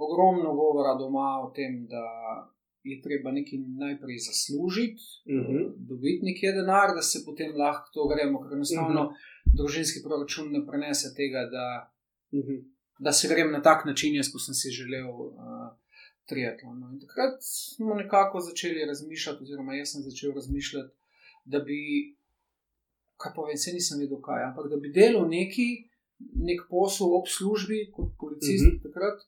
ogromno 0.00 0.54
govora 0.56 0.94
doma 0.98 1.40
o 1.44 1.50
tem, 1.56 1.86
da 1.88 2.04
je 2.84 3.02
treba 3.02 3.30
nekaj 3.32 3.58
najprej 3.78 4.18
zaslužiti, 4.20 5.02
Mhm. 5.28 5.56
dobiti 5.80 6.20
nekaj 6.22 6.52
denar, 6.52 6.88
da 6.94 7.02
se 7.02 7.18
potem 7.26 7.56
lahko 7.56 7.88
to 7.92 8.08
gremo, 8.08 8.40
ker 8.40 8.52
enostavno 8.52 9.02
družinski 9.54 10.02
proračun 10.02 10.52
ne 10.52 10.60
prenese 10.66 11.08
tega, 11.14 11.40
da 11.46 11.66
Mhm. 12.32 12.54
da 12.98 13.12
se 13.12 13.28
grem 13.28 13.52
na 13.52 13.62
tak 13.62 13.84
način, 13.84 14.14
jaz, 14.14 14.28
kot 14.28 14.40
sem 14.40 14.54
si 14.54 14.68
želel, 14.70 15.08
uh, 15.10 15.70
triatlon. 16.24 16.80
No. 16.80 16.86
In 16.88 17.00
takrat 17.00 17.34
smo 17.42 17.94
nekako 17.94 18.40
začeli 18.40 18.84
razmišljati, 18.84 19.42
oziroma 19.42 19.74
jaz 19.74 19.88
sem 19.88 20.02
začel 20.02 20.32
razmišljati, 20.32 20.92
da 21.44 21.58
bi, 21.60 21.78
kaj 23.16 23.32
povem, 23.34 23.56
se 23.56 23.72
nisem 23.72 24.00
vedel 24.00 24.20
kaj, 24.20 24.42
ampak 24.44 24.70
da 24.70 24.76
bi 24.76 24.88
delal 24.90 25.28
neki, 25.30 25.66
nek 26.40 26.60
posel 26.70 27.06
ob 27.12 27.26
službi 27.28 27.90
kot 27.92 28.08
policist 28.18 28.64
Mhm. 28.64 28.68
mm 28.68 28.78
-hmm. 28.78 28.82
takrat, 28.84 29.18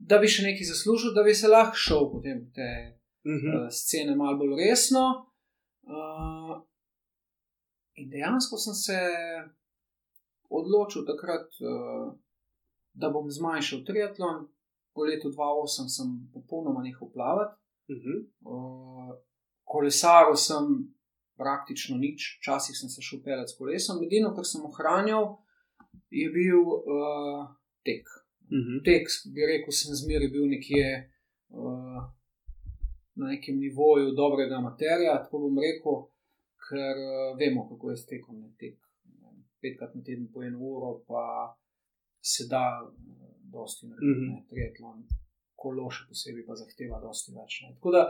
da 0.00 0.18
bi 0.18 0.28
še 0.28 0.42
nekaj 0.46 0.66
zaslužil, 0.66 1.12
da 1.14 1.22
bi 1.22 1.34
se 1.34 1.48
lahko 1.48 1.76
šel 1.76 2.06
potem 2.12 2.46
te 2.56 2.68
Mhm. 3.24 3.48
uh, 3.54 3.66
scene 3.70 4.14
malo 4.16 4.38
bolj 4.38 4.54
resno. 4.56 5.02
Uh, 5.84 6.54
in 7.94 8.08
dejansko 8.08 8.56
sem 8.56 8.74
se 8.74 8.96
odločil 10.50 11.04
takrat, 11.04 11.52
uh, 11.60 12.14
da 12.92 13.10
bom 13.10 13.28
zmanjšal 13.30 13.84
triatlon. 13.86 14.46
Po 14.94 15.04
letu 15.06 15.28
2008 15.30 15.88
sem 15.88 16.08
popolnoma 16.34 16.82
nehal 16.82 17.10
plavati, 17.12 17.54
Mhm. 17.88 18.14
uh, 18.46 19.12
kolesaril 19.64 20.36
sem 20.36 20.64
praktično 21.36 21.96
nič, 21.96 22.38
včasih 22.40 22.76
sem 22.76 22.88
se 22.88 23.02
šel 23.02 23.20
s 23.46 23.56
kolesom, 23.58 24.02
edino, 24.02 24.34
kar 24.34 24.44
sem 24.44 24.64
ohranjal, 24.64 25.38
je 26.10 26.30
bil 26.30 26.60
uh, 26.60 27.48
tek. 27.84 28.04
Mhm. 28.50 28.82
Tek, 28.84 29.08
bi 29.34 29.46
rekel, 29.46 29.72
sem 29.72 29.94
zmeraj 29.94 30.30
bil 30.34 30.48
nekje 30.50 30.86
uh, 31.54 32.02
na 33.14 33.26
nekem 33.34 33.58
nivoju 33.58 34.14
dobrega 34.22 34.60
materija, 34.60 35.20
tako 35.22 35.44
bom 35.46 35.58
rekel, 35.62 36.02
ker 36.66 37.02
uh, 37.06 37.38
vemo, 37.38 37.68
kako 37.70 37.90
je 37.90 37.96
s 37.96 38.06
tekom. 38.10 38.40
Ne, 38.42 38.52
tek, 38.58 38.76
ne, 39.22 39.34
petkrat 39.62 39.94
na 39.94 40.02
teden 40.02 40.28
po 40.32 40.42
eno 40.42 40.58
uro, 40.58 40.92
pa 41.06 41.24
se 42.20 42.46
da 42.50 42.64
uh, 42.82 42.92
dosti 43.52 43.86
narediti. 43.86 44.20
Mhm. 44.20 44.34
Ne, 44.34 44.44
triatlon, 44.50 45.04
kolo 45.60 45.90
še 45.92 46.08
posebej 46.08 46.46
pa 46.48 46.56
zahteva 46.56 47.00
dosti 47.02 47.36
več. 47.36 47.60
Ne. 47.62 47.74
Tako 47.78 47.94
da 47.94 48.04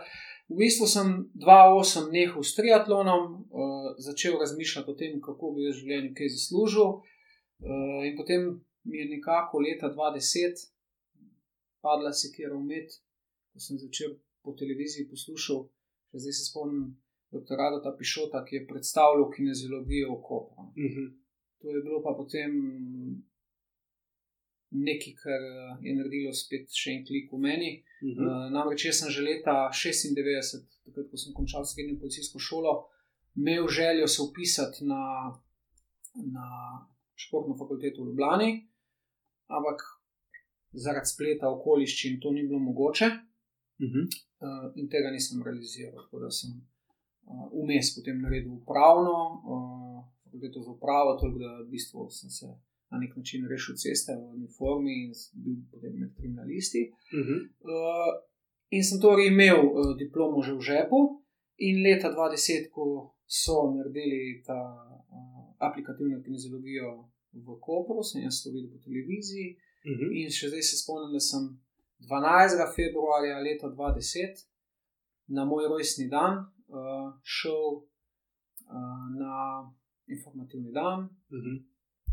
v 0.49 0.59
bistvu 0.63 0.89
sem 0.89 1.15
2-8 1.45 2.11
nehal 2.15 2.47
s 2.47 2.57
triatlonom, 2.57 3.31
uh, 3.45 3.93
začel 3.99 4.39
razmišljati 4.41 4.93
o 4.93 4.99
tem, 4.99 5.21
kako 5.21 5.55
bi 5.57 5.69
v 5.69 5.77
življenju 5.83 6.17
kaj 6.17 6.35
zaslužil. 6.39 7.01
Uh, 7.61 8.01
in 8.09 8.15
potem 8.17 8.53
mi 8.85 8.99
je 8.99 9.09
nekako 9.09 9.59
leta 9.59 9.93
2010 9.95 10.67
padla 11.81 12.13
sekera 12.13 12.57
umet, 12.57 12.93
ko 13.53 13.61
sem 13.61 13.79
začel 13.79 14.17
po 14.45 14.53
televiziji 14.57 15.09
poslušal, 15.09 15.65
še 16.11 16.21
zdaj 16.23 16.37
se 16.37 16.45
spomnim 16.51 16.93
dr. 17.31 17.57
Radota 17.57 17.95
Pišota, 17.99 18.45
ki 18.45 18.57
je 18.57 18.67
predstavljal 18.67 19.31
kineziologijo 19.31 20.15
v 20.15 20.23
Kopru. 20.29 20.71
Mhm. 20.77 21.11
To 21.61 21.69
je 21.71 21.83
bilo 21.85 22.01
pa 22.03 22.15
potem 22.17 22.53
nekaj, 24.71 25.15
kar 25.23 25.43
eh, 25.43 25.77
je 25.83 25.95
naredilo 25.97 26.33
spet 26.33 26.71
še 26.73 26.95
en 26.95 27.05
klik 27.07 27.33
v 27.33 27.41
meni. 27.43 27.71
Mhm. 28.01 28.17
Uh, 28.17 28.47
namreč 28.55 28.87
jaz 28.87 29.03
sem 29.03 29.11
že 29.13 29.25
leta 29.25 29.69
96, 29.75 30.65
takrat, 30.87 31.11
ko 31.11 31.21
sem 31.21 31.35
končal 31.37 31.67
srednjo 31.67 31.99
policijsko 32.01 32.39
šolo, 32.39 32.75
imel 33.37 33.69
željo 33.69 34.09
se 34.09 34.23
upisati 34.23 34.87
na, 34.89 35.03
na 36.15 36.47
športno 37.15 37.57
fakulteto 37.59 38.03
v 38.03 38.11
Ljubljani, 38.11 38.51
ampak 39.51 39.81
zaradi 40.73 41.09
spleta 41.11 41.49
okoliščin 41.51 42.21
to 42.21 42.31
ni 42.33 42.47
bilo 42.47 42.59
mogoče 42.59 43.09
Mhm. 43.81 44.01
uh, 44.45 44.73
in 44.77 44.89
tega 44.89 45.11
nisem 45.11 45.43
realiziral. 45.43 46.03
Tako 46.05 46.19
da 46.21 46.31
sem 46.31 46.51
uh, 46.53 47.47
vmes 47.53 47.95
potem 47.97 48.21
naredil 48.21 48.53
upravno, 48.53 49.15
uh, 49.53 50.05
fakulteto 50.25 50.61
za 50.63 50.71
upravo, 50.71 51.15
tako 51.17 51.39
da 51.39 51.51
v 51.65 51.71
bistvu 51.71 52.11
sem 52.11 52.31
se 52.31 52.47
na 52.91 52.99
nek 52.99 53.17
način 53.17 53.47
rešil 53.49 53.75
ceste 53.77 54.13
v 54.17 54.23
uniformi 54.37 54.93
in 55.05 55.13
bil 55.45 55.57
potem 55.73 55.93
med 56.01 56.13
kriminalisti. 56.17 56.93
Mhm. 57.15 57.37
Uh, 57.65 58.13
in 58.71 58.85
sem 58.85 59.01
torej 59.01 59.29
imel 59.33 59.61
uh, 59.67 59.97
diplomo 59.99 60.43
že 60.43 60.53
v 60.55 60.61
žepu, 60.61 61.01
in 61.59 61.83
leta 61.85 62.09
2010, 62.13 62.71
ko 62.71 63.15
so 63.27 63.73
naredili 63.73 64.43
ta 64.47 64.61
uh, 65.09 65.55
aplikativno 65.59 66.23
kineziologijo 66.23 67.10
v 67.33 67.57
Kopru, 67.61 68.03
sem 68.03 68.23
jaz 68.23 68.43
to 68.43 68.51
videl 68.51 68.71
po 68.71 68.79
televiziji. 68.85 69.57
Mhm. 69.87 70.13
In 70.13 70.31
še 70.31 70.49
zdaj 70.49 70.63
se 70.63 70.77
spomnim, 70.83 71.13
da 71.13 71.21
sem 71.21 71.49
12. 72.09 72.67
februarja 72.77 73.41
leta 73.41 73.69
2010, 73.69 74.47
na 75.29 75.45
moj 75.45 75.69
rojstni 75.69 76.09
dan, 76.09 76.47
uh, 76.69 77.13
šel 77.23 77.81
uh, 77.81 79.05
na 79.15 79.71
informativni 80.09 80.73
dan 80.73 81.09
Mhm. 81.31 81.55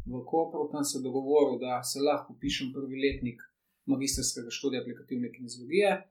v 0.05 0.25
Kopru, 0.25 0.69
tam 0.71 0.83
se 0.83 1.01
dogovoril, 1.01 1.59
da 1.59 1.83
se 1.83 1.99
lahko 1.99 2.37
pišem 2.39 2.71
prvi 2.73 2.95
letnik 2.95 3.41
magistrskega 3.85 4.49
študija 4.49 4.81
aplikativne 4.81 5.31
kineziologije, 5.31 5.89
eh, 5.91 6.03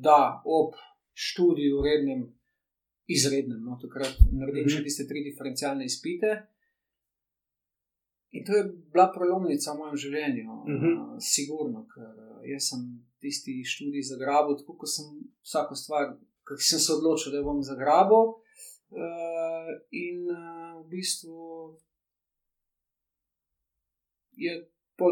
da 0.00 0.42
ob 0.44 0.74
študiju 1.14 1.82
rednem 1.82 2.34
izrednem. 3.06 3.64
No, 3.64 3.78
takrat 3.82 4.16
naredim 4.32 4.64
mm 4.64 4.66
-hmm. 4.66 4.76
še 4.76 4.82
tiste 4.82 5.06
tri 5.06 5.24
diferencialne 5.24 5.84
izpite. 5.84 6.46
In 8.32 8.44
to 8.44 8.56
je 8.56 8.64
bila 8.92 9.10
prelomnica 9.12 9.72
v 9.72 9.78
mojem 9.78 9.96
življenju, 10.04 10.44
mm 10.44 10.76
-hmm. 10.80 10.94
uh, 11.00 11.16
sigurno, 11.20 11.86
ker 11.94 12.12
jaz 12.48 12.68
sem 12.70 12.80
tisti 13.20 13.64
študij 13.64 14.02
zagrabil, 14.02 14.56
tako 14.56 14.76
kot 14.80 14.88
sem 14.88 15.06
vsako 15.44 15.74
stvar, 15.74 16.14
ki 16.46 16.64
sem 16.70 16.80
se 16.80 16.92
odločil, 16.92 17.32
da 17.32 17.42
bom 17.42 17.62
zagrabil. 17.62 18.24
Uh, 18.92 19.68
in 19.90 20.24
uh, 20.28 20.80
v 20.80 20.88
bistvu 20.94 21.76
je 24.44 24.52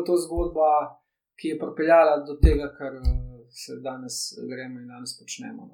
to 0.07 0.17
zgodba, 0.25 0.71
ki 1.41 1.49
je 1.49 1.59
pripeljala 1.59 2.25
do 2.29 2.35
tega, 2.45 2.73
kar 2.79 2.93
se 3.51 3.81
danes 3.85 4.17
gremo 4.51 4.81
in 4.81 4.89
danes 4.89 5.19
počnemo. 5.21 5.71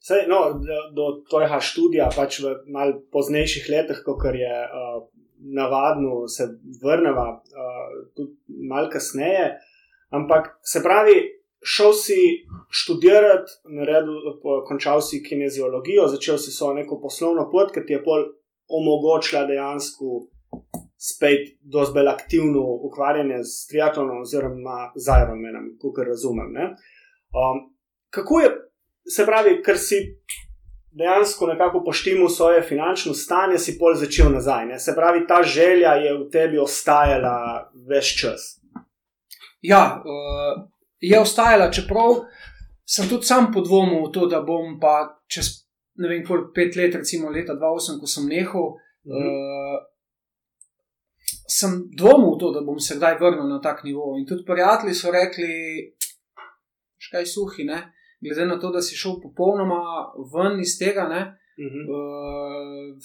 Sej, 0.00 0.26
no, 0.28 0.38
do, 0.68 0.78
do 0.98 1.04
tvojega 1.30 1.60
študija, 1.60 2.08
pač 2.16 2.40
v 2.44 2.52
malce 2.68 3.04
poznejših 3.12 3.68
letih, 3.72 4.00
kot 4.04 4.24
je 4.36 4.56
uh, 4.64 5.04
navadno, 5.44 6.28
se 6.28 6.48
vrnemo 6.82 7.26
uh, 7.32 8.10
tudi 8.16 8.36
malo 8.68 8.90
kasneje. 8.92 9.58
Ampak 10.10 10.58
se 10.62 10.82
pravi, 10.82 11.16
šel 11.64 11.92
si 11.92 12.18
študirati, 12.70 13.52
naredil, 13.64 14.38
končal 14.68 15.00
si 15.02 15.22
kineziologijo, 15.22 16.08
začel 16.08 16.38
si 16.38 16.52
svojo 16.52 16.74
neko 16.74 17.00
poslovno 17.02 17.48
pot, 17.52 17.72
ki 17.74 17.86
ti 17.86 17.96
je 17.96 18.04
pol 18.04 18.28
omogočila 18.68 19.44
dejansko 19.48 20.26
spet 20.96 21.56
bolj 21.94 22.08
aktivno 22.08 22.62
ukvarjanje 22.88 23.42
s 23.44 23.66
triatlonom 23.66 24.22
oziroma 24.22 24.92
z 24.96 25.18
Ironmanom, 25.24 25.66
kot 25.80 25.98
razumem. 26.06 26.54
Um, 26.56 27.74
kako 28.10 28.40
je, 28.40 28.50
se 29.16 29.26
pravi, 29.26 29.58
ker 29.62 29.78
si 29.78 30.00
dejansko 30.94 31.46
nekako 31.46 31.82
poštimal 31.84 32.28
svoje 32.28 32.62
finančno 32.62 33.14
stanje, 33.14 33.58
si 33.58 33.78
pol 33.78 33.94
začel 33.94 34.32
nazaj. 34.32 34.66
Ne? 34.66 34.78
Se 34.78 34.94
pravi, 34.96 35.26
ta 35.26 35.42
želja 35.42 35.94
je 36.00 36.14
v 36.18 36.28
tebi 36.32 36.58
ostajala 36.58 37.70
več 37.88 38.14
čas. 38.20 38.60
Ja, 39.62 40.02
uh, 40.04 40.62
je 41.00 41.20
ostajala, 41.20 41.70
čeprav 41.72 42.24
sem 42.86 43.08
tudi 43.08 43.24
sam 43.24 43.52
podvomil 43.52 44.08
v 44.08 44.12
to, 44.12 44.26
da 44.28 44.42
bom 44.44 44.78
pa 44.80 45.22
čez 45.26 45.64
ne 45.94 46.08
vem, 46.08 46.24
koliko 46.26 46.52
pet 46.54 46.76
let, 46.76 46.94
recimo 46.94 47.30
leta 47.30 47.54
2008, 47.54 48.00
ko 48.00 48.06
sem 48.06 48.26
nehal. 48.28 48.74
-hmm. 49.04 49.12
uh, 49.12 49.82
sem 51.48 51.84
dvomil 51.96 52.34
v 52.34 52.40
to, 52.40 52.52
da 52.52 52.60
bom 52.64 52.80
se 52.80 52.96
kdaj 52.96 53.18
vrnil 53.20 53.48
na 53.48 53.60
tak 53.60 53.84
nivo. 53.84 54.16
In 54.18 54.26
tudi 54.26 54.44
prijatelji 54.44 54.94
so 54.94 55.12
rekli, 55.12 55.48
škaj 56.98 57.26
suhi, 57.26 57.64
ne? 57.64 57.92
Glede 58.24 58.46
na 58.46 58.58
to, 58.60 58.70
da 58.70 58.82
si 58.82 58.96
šel 58.96 59.20
popolnoma 59.22 59.80
ven 60.34 60.60
iz 60.60 60.78
tega. 60.78 61.04
Uh 61.04 61.70
-huh. 61.72 61.84
uh, 61.94 62.98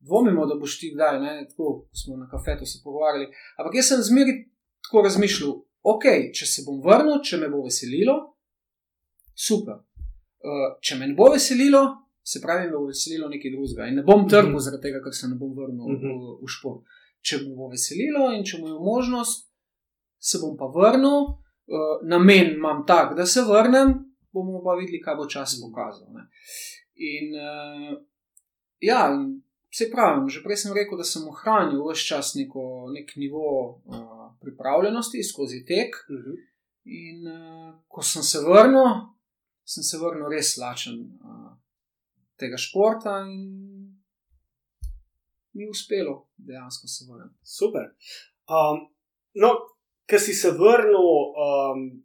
dvomimo, 0.00 0.46
da 0.46 0.54
boš 0.54 0.78
ti 0.80 0.92
kdaj, 0.94 1.20
ne? 1.20 1.46
tako 1.50 1.86
smo 1.92 2.16
na 2.16 2.28
kafetu 2.28 2.66
se 2.66 2.80
pogovarjali. 2.84 3.26
Ampak 3.58 3.74
jaz 3.74 3.86
sem 3.86 4.02
zmeri 4.02 4.32
tako 4.82 5.02
razmišljal, 5.02 5.52
ok, 5.82 6.04
če 6.36 6.46
se 6.46 6.62
bom 6.66 6.82
vrnil, 6.86 7.22
če 7.22 7.36
me 7.36 7.48
bo 7.48 7.62
veselilo, 7.62 8.14
super. 9.46 9.74
Uh, 10.48 10.76
če 10.80 10.98
me 10.98 11.06
ne 11.06 11.14
bo 11.14 11.30
veselilo, 11.32 11.82
se 12.22 12.40
pravi, 12.40 12.66
me 12.66 12.76
bo 12.76 12.86
veselilo 12.86 13.28
nekaj 13.28 13.50
drugega. 13.50 13.86
In 13.88 13.94
ne 13.94 14.02
bom 14.02 14.28
trpel 14.28 14.50
uh 14.50 14.56
-huh. 14.56 14.64
zaradi 14.64 14.82
tega, 14.82 14.98
ker 15.04 15.14
se 15.14 15.28
ne 15.28 15.36
bom 15.40 15.50
vrnil 15.56 15.84
uh 15.84 16.00
-huh. 16.00 16.14
v, 16.20 16.44
v 16.44 16.48
šport 16.56 16.82
če 17.24 17.40
me 17.42 17.54
bo 17.56 17.70
veselilo 17.72 18.28
in 18.36 18.44
če 18.46 18.60
bo 18.62 18.76
možnost, 18.84 19.48
se 20.20 20.40
bom 20.42 20.56
pa 20.60 20.68
vrnil. 20.72 21.32
Uh, 21.64 22.02
namen 22.04 22.58
imam 22.58 22.82
tak, 22.84 23.14
da 23.16 23.24
se 23.24 23.40
vrnem, 23.48 23.94
bomo 24.34 24.62
pa 24.64 24.74
videli, 24.78 25.00
kaj 25.02 25.16
bo 25.16 25.28
čas 25.30 25.54
pokazal. 25.62 26.10
Ne. 26.14 26.26
In 26.98 27.34
uh, 27.38 27.94
ja, 28.82 29.06
se 29.70 29.90
pravi, 29.90 30.30
že 30.30 30.42
prej 30.42 30.64
sem 30.64 30.74
rekel, 30.74 30.98
da 30.98 31.06
sem 31.06 31.26
ohranil 31.30 31.82
vse 31.86 32.06
čas 32.10 32.34
neko, 32.38 32.90
nek 32.94 33.14
nivo 33.16 33.46
uh, 33.86 34.34
pripravljenosti 34.42 35.22
skozi 35.22 35.64
tek. 35.66 35.94
Uh 36.08 36.18
mhm. 36.18 36.24
-huh. 36.30 36.50
In 36.84 37.28
uh, 37.28 37.74
ko 37.88 38.02
sem 38.02 38.22
se 38.22 38.38
vrnil, 38.44 39.08
sem 39.64 39.82
se 39.82 39.98
vrnil 39.98 40.28
res 40.28 40.56
lačen 40.60 40.98
uh, 41.00 41.56
tega 42.36 42.56
športa 42.60 43.24
in 43.24 43.40
mi 45.54 45.62
je 45.62 45.70
uspelo 45.70 46.28
dejansko 46.36 46.86
se 46.86 47.04
vrniti. 47.08 47.40
Super. 47.42 47.94
Um, 48.48 48.88
no, 49.34 49.48
ker 50.06 50.20
si 50.20 50.34
se 50.34 50.50
vrnil, 50.50 51.08
um, 51.44 52.04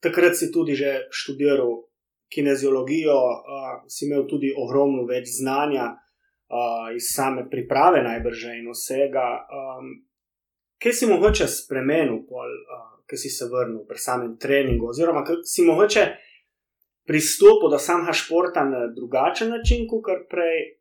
takrat 0.00 0.36
si 0.36 0.50
tudi 0.52 0.74
že 0.74 1.06
študiral 1.10 1.84
kineziologijo, 2.30 3.16
uh, 3.16 3.82
si 3.88 4.06
imel 4.06 4.26
tudi 4.30 4.52
ogromno 4.56 5.04
več 5.08 5.28
znanja 5.40 5.90
uh, 6.50 6.94
iz 6.94 7.10
same 7.14 7.48
priprave, 7.50 8.02
najbrž 8.06 8.44
in 8.54 8.70
vsega. 8.70 9.26
Um, 9.50 9.92
kaj 10.80 10.94
si 10.94 11.10
mogoče 11.10 11.48
spremenil, 11.50 12.22
uh, 12.22 12.86
ker 13.10 13.18
si 13.18 13.30
se 13.30 13.48
vrnil 13.50 13.82
pri 13.88 13.98
samem 13.98 14.36
treningu, 14.38 14.92
oziroma 14.92 15.24
si 15.44 15.66
mogoče 15.66 16.06
pristopil 17.10 17.72
do 17.72 17.78
samega 17.78 18.14
športa 18.14 18.64
na 18.64 18.86
drugačen 18.94 19.50
način, 19.50 19.88
kot 19.90 20.28
prej, 20.30 20.78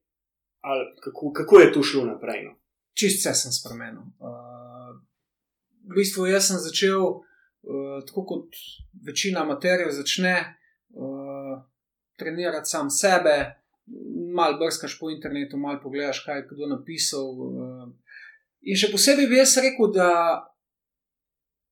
ali 0.62 0.86
kako, 1.01 1.32
kako 1.34 1.60
je 1.60 1.71
to 1.73 1.84
šlo 1.84 2.05
naprej? 2.05 2.43
No? 2.45 2.53
Čist 2.93 3.23
vse 3.23 3.34
sem 3.34 3.55
spremenil. 3.55 4.05
Uh, 4.21 4.93
v 5.89 5.97
bistvu 5.97 6.27
jaz 6.29 6.51
sem 6.51 6.62
začel, 6.62 7.23
uh, 7.63 8.06
tako 8.08 8.26
kot 8.26 8.60
večina 9.06 9.43
materijev, 9.45 9.91
začne 9.91 10.36
uh, 10.89 11.62
trenirati 12.19 12.69
sam 12.69 12.89
sebe, 12.89 13.56
malo 14.36 14.58
brskaš 14.58 15.00
po 15.00 15.10
internetu, 15.10 15.58
malo 15.58 15.80
pogledaš, 15.84 16.24
kaj 16.26 16.38
je 16.38 16.48
kdo 16.52 16.69
napisal. 16.76 17.28
Uh, 17.32 17.89
in 18.62 18.78
še 18.78 18.91
posebej 18.91 19.28
bi 19.28 19.41
jaz 19.41 19.58
rekel, 19.63 19.91
da 19.95 20.12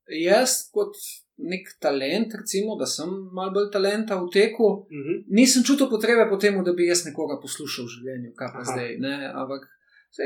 jaz 0.08 0.64
kot 0.74 0.96
nek 1.38 1.70
talent, 1.80 2.34
recimo, 2.34 2.76
da 2.80 2.88
sem 2.90 3.10
malo 3.36 3.54
bolj 3.54 3.70
talenta 3.74 4.18
v 4.18 4.30
teku, 4.34 4.68
uh 4.68 4.92
mhm. 4.92 5.10
-huh. 5.10 5.24
nisem 5.30 5.64
čutil 5.64 5.90
potrebe 5.90 6.30
po 6.30 6.38
tem, 6.38 6.64
da 6.64 6.74
bi 6.74 6.88
jaz 6.88 7.06
nekoga 7.06 7.40
poslušal 7.42 7.86
v 7.86 7.94
življenju, 7.96 8.34
kaj 8.36 8.48
pa 8.54 8.62
Aha. 8.62 8.72
zdaj. 8.72 8.98
Ne? 9.00 9.32
Ampak 9.34 9.68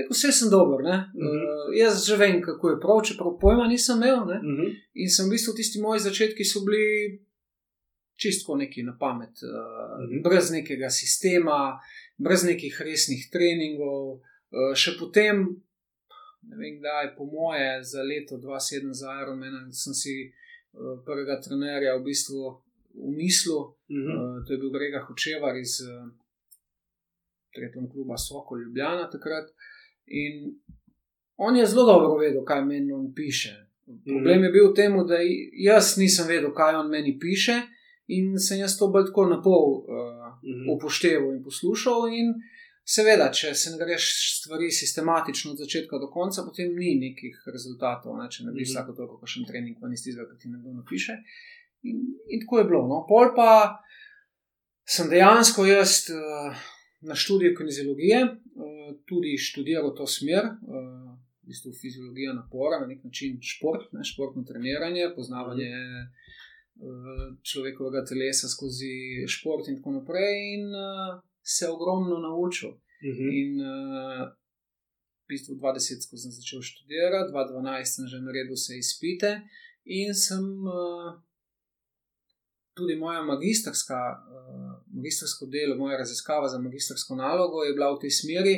vse 0.09 0.31
sem 0.31 0.49
dober. 0.49 0.79
Uh 0.79 0.87
-huh. 0.87 1.01
uh, 1.01 1.77
jaz 1.81 2.05
že 2.05 2.17
vem, 2.17 2.41
kako 2.41 2.69
je 2.69 2.79
prav, 2.79 3.01
čeprav 3.03 3.37
pojma 3.41 3.67
nisem 3.67 3.97
imel. 3.97 4.23
Uh 4.23 4.27
mhm. 4.27 4.61
-huh. 4.61 4.69
In 4.93 5.09
sem 5.09 5.25
v 5.25 5.29
bistvu 5.29 5.53
tisti 5.53 5.81
moji 5.81 5.99
začetki 5.99 6.43
so 6.45 6.59
bili. 6.65 7.19
Čisto 8.21 8.55
neki 8.55 8.83
na 8.83 8.97
pamet, 8.99 9.35
uh, 9.43 9.49
uh 9.49 10.09
-huh. 10.09 10.23
brez 10.23 10.51
nekega 10.51 10.89
sistema, 10.89 11.79
brez 12.17 12.43
nekih 12.43 12.81
resnih 12.81 13.29
treningov. 13.31 14.13
Uh, 14.57 14.73
še 14.75 14.91
potem, 14.99 15.35
ne 16.41 16.55
vem, 16.57 16.79
kdaj, 16.79 17.15
po 17.17 17.25
moje, 17.25 17.83
za 17.83 18.01
leto 18.03 18.35
2007 18.37 18.93
za 18.93 19.07
Ironman, 19.21 19.73
sem 19.73 19.93
si 19.93 20.33
Eh, 20.71 21.03
prvega 21.05 21.35
trenerja 21.43 21.97
v 21.99 22.03
bistvu 22.07 22.63
v 22.95 23.11
mislu. 23.11 23.59
Uh 23.59 23.75
-huh. 23.91 24.39
uh, 24.39 24.45
to 24.45 24.53
je 24.53 24.59
bil 24.59 24.71
Grega 24.71 24.99
Hočevar 25.07 25.55
iz 25.57 25.73
uh, 25.83 26.07
tretjega 27.55 27.91
kluba 27.91 28.17
Soko 28.17 28.55
Ljubljana 28.57 29.09
takrat. 29.09 29.47
In 30.11 30.55
on 31.37 31.55
je 31.55 31.65
zelo 31.65 31.85
dobro 31.85 32.15
vedel, 32.19 32.43
kaj 32.45 32.65
meni 32.65 32.93
on 32.93 33.13
piše. 33.15 33.55
Problem 34.05 34.39
-huh. 34.39 34.45
je 34.45 34.51
bil 34.51 34.71
v 34.71 34.75
tem, 34.75 35.07
da 35.07 35.17
jaz 35.53 35.97
nisem 35.97 36.27
vedel, 36.27 36.53
kaj 36.53 36.75
on 36.75 36.89
meni 36.89 37.19
piše, 37.19 37.61
in 38.07 38.39
sem 38.39 38.59
jaz 38.59 38.77
to 38.77 38.87
bolj 38.87 39.05
tako 39.05 39.25
na 39.25 39.41
pol 39.41 39.67
uh, 39.73 39.85
-huh. 39.87 40.75
upošteval 40.75 41.33
in 41.35 41.43
poslušal. 41.43 42.07
In 42.13 42.33
Seveda, 42.91 43.29
če 43.31 43.53
se 43.55 43.71
ne 43.71 43.77
greš 43.77 44.05
stvari 44.39 44.71
sistematično 44.73 45.51
od 45.53 45.59
začetka 45.61 45.99
do 46.01 46.09
konca, 46.11 46.43
potem 46.43 46.73
ni 46.75 46.95
nekih 46.99 47.37
rezultatov. 47.53 48.17
Ne? 48.17 48.25
Če 48.29 48.43
ne 48.43 48.51
bi 48.51 48.61
mm 48.61 48.63
-hmm. 48.63 48.71
vsako 48.71 48.95
toliko, 48.97 49.27
še 49.27 49.39
en 49.39 49.47
trening, 49.47 49.77
pa 49.79 49.87
nisi 49.87 50.09
izvedel, 50.09 50.29
kaj 50.31 50.39
ti 50.41 50.49
nekdo 50.49 50.73
napiše. 50.73 51.17
In, 51.83 52.01
in 52.27 52.41
tako 52.41 52.59
je 52.59 52.65
bilo. 52.71 52.81
No? 52.87 53.05
Pol 53.07 53.31
pa 53.35 53.51
sem 54.85 55.09
dejansko 55.09 55.65
jaz 55.65 56.09
uh, 56.09 56.57
na 57.01 57.15
študiju 57.15 57.55
kineziologije 57.57 58.23
uh, 58.23 58.95
tudi 59.05 59.37
študiral 59.37 59.95
to 59.95 60.07
smer, 60.07 60.45
uh, 60.45 61.11
v 61.41 61.47
bistvu 61.51 61.71
fiziologija 61.81 62.33
napora, 62.33 62.79
na 62.81 62.87
nek 62.87 63.03
način 63.03 63.39
šport, 63.41 63.89
ne? 63.91 64.03
športno 64.03 64.43
treniranje, 64.43 65.13
poznavanje. 65.15 65.69
-hmm. 65.69 66.19
Človekovega 67.43 68.05
telesa 68.05 68.47
skozi 68.47 69.27
šport, 69.27 69.67
in 69.67 69.75
tako 69.77 69.91
naprej. 69.91 70.37
In, 70.53 70.63
se 71.43 71.69
ogromno 71.69 72.17
naučil. 72.19 72.69
Uh 72.69 72.75
mhm. 73.03 73.23
-huh. 73.23 73.41
In 73.41 73.51
v 75.21 75.27
bistvu 75.27 75.55
20, 75.55 76.09
ko 76.09 76.17
sem 76.17 76.31
začel 76.31 76.61
študirati, 76.61 77.31
2012 77.33 77.85
sem 77.85 78.07
že 78.07 78.17
naredil 78.19 78.55
vse 78.55 78.77
izpite 78.77 79.41
in 79.85 80.13
sem 80.13 80.43
tudi 82.73 82.95
moja 82.95 83.21
magistrska, 83.23 83.95
uh, 83.95 84.95
magistrsko 84.95 85.45
delo, 85.45 85.75
moja 85.77 85.97
raziskava 85.97 86.47
za 86.47 86.59
magistrsko 86.59 87.15
nalogo 87.15 87.63
je 87.63 87.73
bila 87.73 87.91
v 87.95 88.01
tej 88.05 88.11
smeri. 88.21 88.55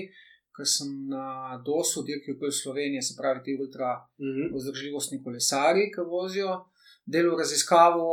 Ker 0.54 0.68
sem 0.70 0.90
na 1.10 1.58
DOS-u, 1.66 2.04
dirki 2.06 2.36
v 2.38 2.52
Sloveniji, 2.54 3.02
se 3.02 3.16
pravi, 3.18 3.42
ti 3.44 3.58
ultra 3.58 3.96
uh 3.98 4.26
mhm. 4.26 4.42
-huh. 4.42 4.58
vzdržljivostni 4.58 5.24
kolesari, 5.24 5.92
ki 5.92 6.02
vozijo, 6.02 6.66
delo 7.06 7.38
raziskavo 7.38 8.06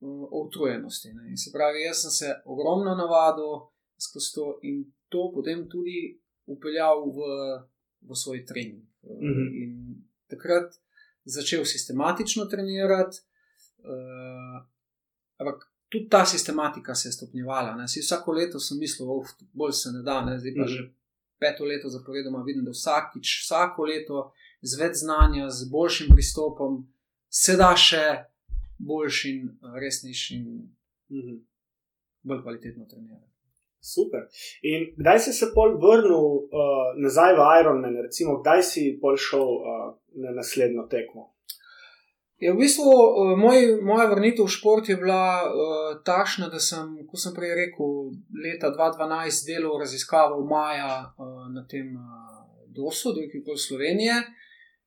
o 0.00 0.46
utrujenosti. 0.46 1.08
Se 1.36 1.50
pravi, 1.52 1.82
jaz 1.82 2.02
sem 2.02 2.10
se 2.10 2.28
ogromno 2.44 2.94
navadil, 2.94 3.68
skozi 4.00 4.34
to 4.34 4.58
in 4.62 4.92
to 5.08 5.32
potem 5.34 5.68
tudi 5.68 6.20
upeljal 6.46 7.04
v, 7.16 7.18
v 8.08 8.16
svoj 8.16 8.44
trening. 8.46 8.82
Mhm. 9.04 9.30
Uh 9.30 9.36
-huh. 9.36 9.62
In 9.62 9.72
takrat 10.26 10.74
začel 11.24 11.64
sistematično 11.64 12.44
trenirati, 12.44 13.16
uh, 13.78 14.77
ampak 15.40 15.64
tudi 15.88 16.08
ta 16.08 16.24
sistematika 16.24 16.94
se 16.94 17.08
je 17.08 17.12
stopnjevala. 17.12 17.74
Ne. 17.76 17.88
Si 17.88 18.00
vsako 18.00 18.32
leto 18.32 18.60
sem 18.60 18.78
mislil, 18.78 19.08
da 19.08 19.46
bolj 19.52 19.72
se 19.72 19.90
ne 19.92 20.02
da, 20.02 20.20
ne. 20.24 20.38
zdaj 20.38 20.54
pa 20.54 20.60
Mhm. 20.62 20.68
-huh. 20.70 20.76
že 20.76 20.90
peto 21.38 21.64
leto 21.64 21.88
zaporedoma 21.88 22.42
vidim, 22.42 22.64
da 22.64 22.70
vsakič, 22.70 23.42
vsako 23.44 23.84
leto 23.84 24.32
z 24.62 24.80
več 24.80 24.94
znanja, 24.96 25.50
z 25.50 25.70
boljšim 25.70 26.08
pristopom, 26.14 26.88
se 27.28 27.56
da 27.56 27.76
še 27.76 28.24
boljši 28.78 29.30
in 29.30 29.58
resnejši 29.80 30.34
in 30.34 30.74
Uh 31.10 31.16
-huh. 31.16 31.40
bolj 32.22 32.42
kvalitetno 32.42 32.84
trenirati. 32.84 33.32
Super. 33.80 34.20
In 34.62 34.94
kdaj 34.96 35.18
si 35.18 35.32
se 35.32 35.46
pol 35.54 35.78
vrnil 35.78 36.16
uh, 36.16 36.48
nazaj 36.96 37.32
v 37.34 37.40
Ironman, 37.60 37.96
recimo, 38.02 38.40
kdaj 38.40 38.62
si 38.62 38.98
pol 39.00 39.16
šel 39.16 39.40
uh, 39.40 39.94
na 40.14 40.30
naslednjo 40.30 40.82
tekmo? 40.90 41.34
Je 42.38 42.52
v 42.52 42.56
bistvu 42.56 42.86
uh, 42.86 43.34
moj, 43.34 43.80
moja 43.82 44.06
vrnitev 44.06 44.46
v 44.46 44.52
šport 44.54 44.86
je 44.86 44.94
bila 44.96 45.42
uh, 45.42 45.98
takšna, 46.06 46.46
da 46.46 46.60
sem, 46.62 46.92
kot 47.10 47.18
sem 47.18 47.34
prej 47.34 47.50
rekel, 47.58 48.12
leta 48.30 48.70
2012 48.70 49.48
delal 49.48 49.74
raziskavo 49.82 50.44
Maja 50.46 51.10
uh, 51.18 51.48
na 51.50 51.66
tem 51.66 51.90
uh, 51.98 52.46
DOS-u, 52.70 53.10
Dvojki 53.16 53.42
Kol 53.42 53.58
Slovenije. 53.58 54.20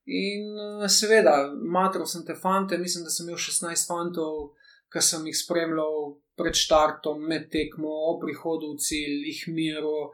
In 0.08 0.48
uh, 0.56 0.88
seveda, 0.88 1.52
matrov 1.52 2.08
sem 2.08 2.24
te 2.24 2.38
fante, 2.40 2.80
mislim, 2.80 3.04
da 3.04 3.12
sem 3.12 3.28
imel 3.28 3.36
16 3.36 3.84
fantov, 3.84 4.56
ki 4.88 5.04
sem 5.04 5.28
jih 5.28 5.36
spremljal 5.36 6.16
pred 6.40 6.56
štartom, 6.56 7.20
med 7.28 7.52
tekmo, 7.52 7.92
o 8.14 8.16
prihodu 8.24 8.72
v 8.72 8.80
cilj, 8.80 9.28
jih 9.28 9.44
miru. 9.52 10.08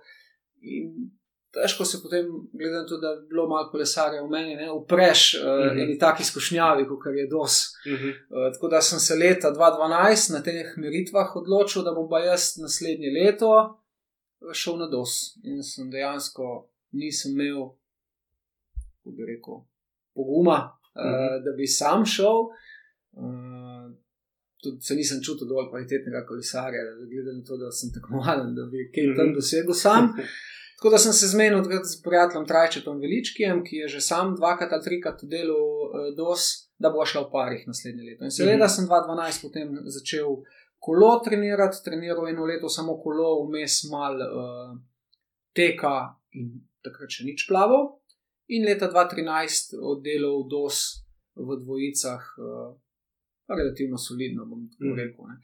In 0.65 1.13
težko 1.51 1.85
se 1.85 2.01
potem, 2.03 2.25
glede 2.53 2.73
na 2.73 2.85
to, 2.85 2.97
da 2.97 3.07
je 3.09 3.21
bilo 3.21 3.47
malo 3.47 3.69
kolesarja 3.71 4.23
v 4.23 4.29
meni, 4.29 4.55
ne, 4.55 4.71
upreš 4.71 5.33
uh, 5.33 5.41
mm 5.41 5.47
Mhm. 5.47 5.69
-hmm. 5.69 5.83
eni 5.83 5.97
taki 5.97 6.23
skušnjavi, 6.23 6.87
kot 6.87 6.99
je 7.15 7.27
DOS. 7.27 7.55
Uh 7.85 7.91
-huh. 7.93 8.13
Uh, 8.29 8.53
tako 8.53 8.67
da 8.67 8.81
sem 8.81 8.99
se 8.99 9.15
leta 9.15 9.47
2012 9.49 10.33
na 10.33 10.43
teh 10.43 10.77
meritvah 10.77 11.35
odločil, 11.35 11.83
da 11.83 11.91
bom 11.91 12.09
pa 12.09 12.19
jaz 12.19 12.57
naslednje 12.57 13.07
leto 13.13 13.79
šel 14.53 14.77
na 14.77 14.87
DOS. 14.87 15.13
In 15.43 15.63
sem 15.63 15.91
dejansko 15.91 16.69
nisem 16.91 17.31
imel, 17.31 17.69
kako 18.93 19.11
bi 19.11 19.25
rekel, 19.25 19.53
poguma, 20.15 20.59
uh, 20.95 21.05
Mhm. 21.05 21.43
da 21.45 21.51
bi 21.57 21.67
sam 21.67 22.05
šel. 22.05 22.37
Uh, 23.13 23.91
tudi 24.57 24.81
se 24.81 24.95
nisem 24.95 25.17
čutil 25.23 25.47
dovolj 25.47 25.69
kvalitetnega 25.69 26.25
kolesarja, 26.25 26.81
glede 27.05 27.31
na 27.33 27.43
to, 27.43 27.57
da 27.57 27.71
sem 27.71 27.89
tekmovalen, 27.93 28.55
da 28.55 28.61
bi 28.63 28.91
kaj 28.95 29.15
tam 29.15 29.25
Mhm. 29.25 29.35
dosegel 29.35 29.73
sam. 29.75 30.03
Tako 30.77 30.89
da 30.89 30.97
sem 30.97 31.13
se 31.13 31.27
zmenil 31.27 31.63
takrat 31.63 31.85
s 31.85 32.01
prijateljem 32.01 32.45
Trajčetom 32.45 32.99
Veličkijem, 32.99 33.63
ki 33.63 33.75
je 33.75 33.87
že 33.87 34.01
sam 34.01 34.35
dvakrat 34.35 34.71
ali 34.71 34.83
trikrat 34.83 35.19
delal 35.23 35.57
uh, 35.57 35.89
DOS, 36.15 36.43
da 36.77 36.89
bo 36.89 37.01
šel 37.03 37.23
v 37.23 37.31
parih 37.31 37.63
naslednje 37.67 38.03
leto. 38.03 38.23
In 38.23 38.31
seveda 38.31 38.65
Mhm. 38.65 38.69
sem 38.69 38.85
2012 38.85 39.41
potem 39.41 39.67
začel 39.87 40.27
kolo 40.79 41.19
trenirati, 41.19 41.81
treniral 41.83 42.27
eno 42.27 42.45
leto 42.45 42.69
samo 42.69 42.97
kolo, 42.97 43.45
vmes 43.45 43.83
mal 43.85 44.13
uh, 44.15 44.77
teka 45.51 45.95
in 46.31 46.51
takrat 46.83 47.09
še 47.09 47.25
nič 47.25 47.47
plaval. 47.47 47.97
In 48.47 48.63
leta 48.63 48.87
2013 48.87 49.73
oddelal 49.75 50.45
DOS 50.47 50.77
v 51.35 51.57
dvojicah, 51.57 52.21
uh, 52.37 52.69
relativno 53.49 53.97
solidno, 53.97 54.45
bom 54.45 54.69
tako 54.69 54.85
Mhm. 54.85 54.97
rekel. 54.97 55.25
Ne. 55.25 55.37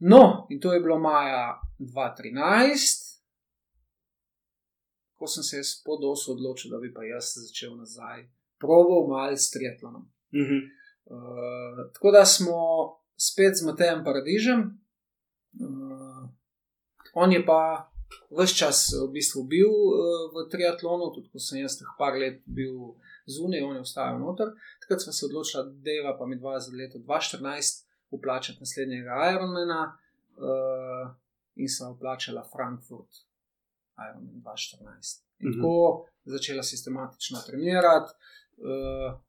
No, 0.00 0.22
in 0.50 0.60
to 0.60 0.72
je 0.72 0.80
bilo 0.80 0.98
maja 0.98 1.54
2013 1.78 3.03
ko 5.24 5.28
sem 5.28 5.42
se 5.42 5.56
jaz 5.56 5.68
po 5.84 5.96
dosu 5.96 6.32
odločil, 6.32 6.70
da 6.70 6.78
bi 6.78 6.92
pa 6.92 7.04
jaz 7.08 7.32
začel 7.46 7.76
nazaj, 7.76 8.26
probal 8.60 9.06
malo 9.08 9.36
s 9.36 9.50
triatlonom. 9.50 10.04
Uh 10.04 10.48
-huh. 10.48 10.62
Uh, 11.04 11.92
tako 11.94 12.10
da 12.10 12.24
smo 12.24 12.58
spet 13.16 13.56
z 13.56 13.66
Matejem 13.66 14.04
Paradižem. 14.04 14.60
Uh, 15.60 16.28
on 17.14 17.32
je 17.32 17.46
pa 17.46 17.90
vse 18.30 18.54
čas 18.56 18.92
v 18.92 19.12
bistvu 19.12 19.44
bil 19.44 19.70
uh, 19.70 19.96
v 20.34 20.48
triatlonu, 20.50 21.12
tudi 21.14 21.28
ko 21.32 21.38
sem 21.38 21.60
jaz 21.60 21.78
teh 21.78 21.88
par 21.98 22.12
let 22.20 22.42
bil 22.46 22.94
zunaj, 23.26 23.62
on 23.62 23.76
je 23.76 23.80
ostajal 23.80 24.18
noter. 24.18 24.48
Takrat 24.80 25.00
smo 25.02 25.12
se 25.12 25.26
odločili, 25.26 25.72
da 25.84 25.90
je 25.90 26.16
pa 26.18 26.26
mi 26.26 26.36
dva 26.36 26.60
za 26.60 26.76
leto 26.76 26.98
2014 26.98 27.84
uplačati 28.10 28.60
naslednjega 28.60 29.30
Ironmana 29.34 29.82
uh, 29.88 31.14
in 31.54 31.68
sem 31.68 31.92
uplačala 31.92 32.48
Frankfurt 32.52 33.33
Ironman 33.98 34.40
2014. 34.42 35.24
In 35.38 35.48
Mhm. 35.48 35.60
tako 35.60 36.06
začela 36.24 36.62
sistematično 36.62 37.38
trenirati. 37.46 38.10
Uh, 38.56 39.20